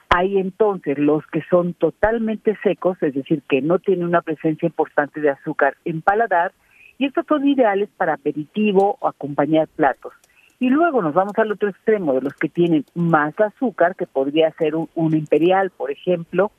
Hay 0.09 0.37
entonces 0.37 0.97
los 0.97 1.25
que 1.27 1.41
son 1.49 1.73
totalmente 1.73 2.57
secos, 2.63 3.01
es 3.01 3.13
decir, 3.13 3.41
que 3.49 3.61
no 3.61 3.79
tienen 3.79 4.05
una 4.05 4.21
presencia 4.21 4.67
importante 4.67 5.21
de 5.21 5.29
azúcar 5.29 5.75
en 5.85 6.01
paladar, 6.01 6.51
y 6.97 7.05
estos 7.05 7.25
son 7.27 7.47
ideales 7.47 7.89
para 7.97 8.13
aperitivo 8.13 8.97
o 8.99 9.07
acompañar 9.07 9.67
platos. 9.67 10.13
Y 10.59 10.69
luego 10.69 11.01
nos 11.01 11.13
vamos 11.13 11.33
al 11.37 11.51
otro 11.51 11.69
extremo 11.69 12.13
de 12.13 12.21
los 12.21 12.33
que 12.33 12.49
tienen 12.49 12.85
más 12.93 13.37
azúcar, 13.39 13.95
que 13.95 14.07
podría 14.07 14.51
ser 14.51 14.75
un, 14.75 14.89
un 14.95 15.15
imperial, 15.15 15.69
por 15.69 15.91
ejemplo, 15.91 16.51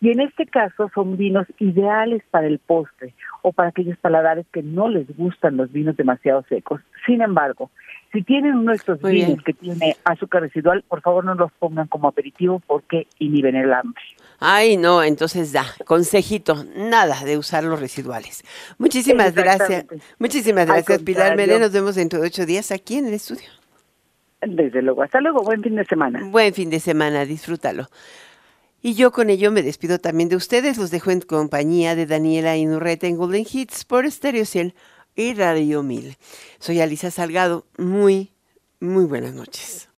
y 0.00 0.10
en 0.10 0.20
este 0.20 0.46
caso 0.46 0.90
son 0.94 1.16
vinos 1.16 1.46
ideales 1.58 2.22
para 2.30 2.46
el 2.46 2.58
postre 2.58 3.14
o 3.42 3.52
para 3.52 3.70
aquellos 3.70 3.96
paladares 3.98 4.46
que 4.52 4.62
no 4.62 4.88
les 4.88 5.06
gustan 5.16 5.56
los 5.56 5.72
vinos 5.72 5.96
demasiado 5.96 6.42
secos. 6.48 6.80
Sin 7.06 7.22
embargo, 7.22 7.70
si 8.12 8.22
tienen 8.22 8.54
uno 8.54 8.72
de 8.72 8.76
estos 8.76 9.02
Muy 9.02 9.12
vinos 9.12 9.28
bien. 9.28 9.40
que 9.40 9.52
tiene 9.54 9.96
azúcar 10.04 10.42
residual, 10.42 10.84
por 10.86 11.00
favor 11.00 11.24
no 11.24 11.34
los 11.34 11.50
pongan 11.52 11.88
como 11.88 12.08
aperitivo 12.08 12.60
porque 12.66 13.06
inhiben 13.18 13.56
el 13.56 13.72
hambre. 13.72 14.02
Ay, 14.38 14.76
no, 14.76 15.02
entonces 15.02 15.52
da, 15.52 15.66
consejito, 15.86 16.64
nada 16.76 17.24
de 17.24 17.38
usar 17.38 17.64
los 17.64 17.80
residuales. 17.80 18.44
Muchísimas 18.78 19.34
gracias. 19.34 19.86
Muchísimas 20.18 20.66
gracias, 20.66 21.02
Pilar. 21.02 21.36
Meré. 21.36 21.58
Nos 21.58 21.72
vemos 21.72 21.94
dentro 21.94 22.20
de 22.20 22.26
ocho 22.26 22.46
días 22.46 22.70
aquí 22.70 22.96
en 22.96 23.06
el 23.06 23.14
estudio. 23.14 23.48
Desde 24.40 24.82
luego, 24.82 25.02
hasta 25.02 25.20
luego, 25.20 25.42
buen 25.42 25.62
fin 25.62 25.76
de 25.76 25.84
semana. 25.84 26.20
Buen 26.24 26.52
fin 26.52 26.70
de 26.70 26.80
semana, 26.80 27.24
disfrútalo. 27.24 27.88
Y 28.82 28.92
yo 28.92 29.12
con 29.12 29.30
ello 29.30 29.50
me 29.50 29.62
despido 29.62 29.98
también 29.98 30.28
de 30.28 30.36
ustedes. 30.36 30.76
Los 30.76 30.90
dejo 30.90 31.10
en 31.10 31.22
compañía 31.22 31.96
de 31.96 32.04
Daniela 32.04 32.56
Inurreta 32.56 33.06
en 33.06 33.16
Golden 33.16 33.46
Hits 33.50 33.86
por 33.86 34.10
Stereo 34.10 34.44
100 34.44 34.74
y 35.16 35.32
Radio 35.32 35.82
1000. 35.82 36.16
Soy 36.58 36.80
Alisa 36.80 37.10
Salgado. 37.10 37.64
Muy, 37.78 38.32
muy 38.80 39.06
buenas 39.06 39.32
noches. 39.32 39.88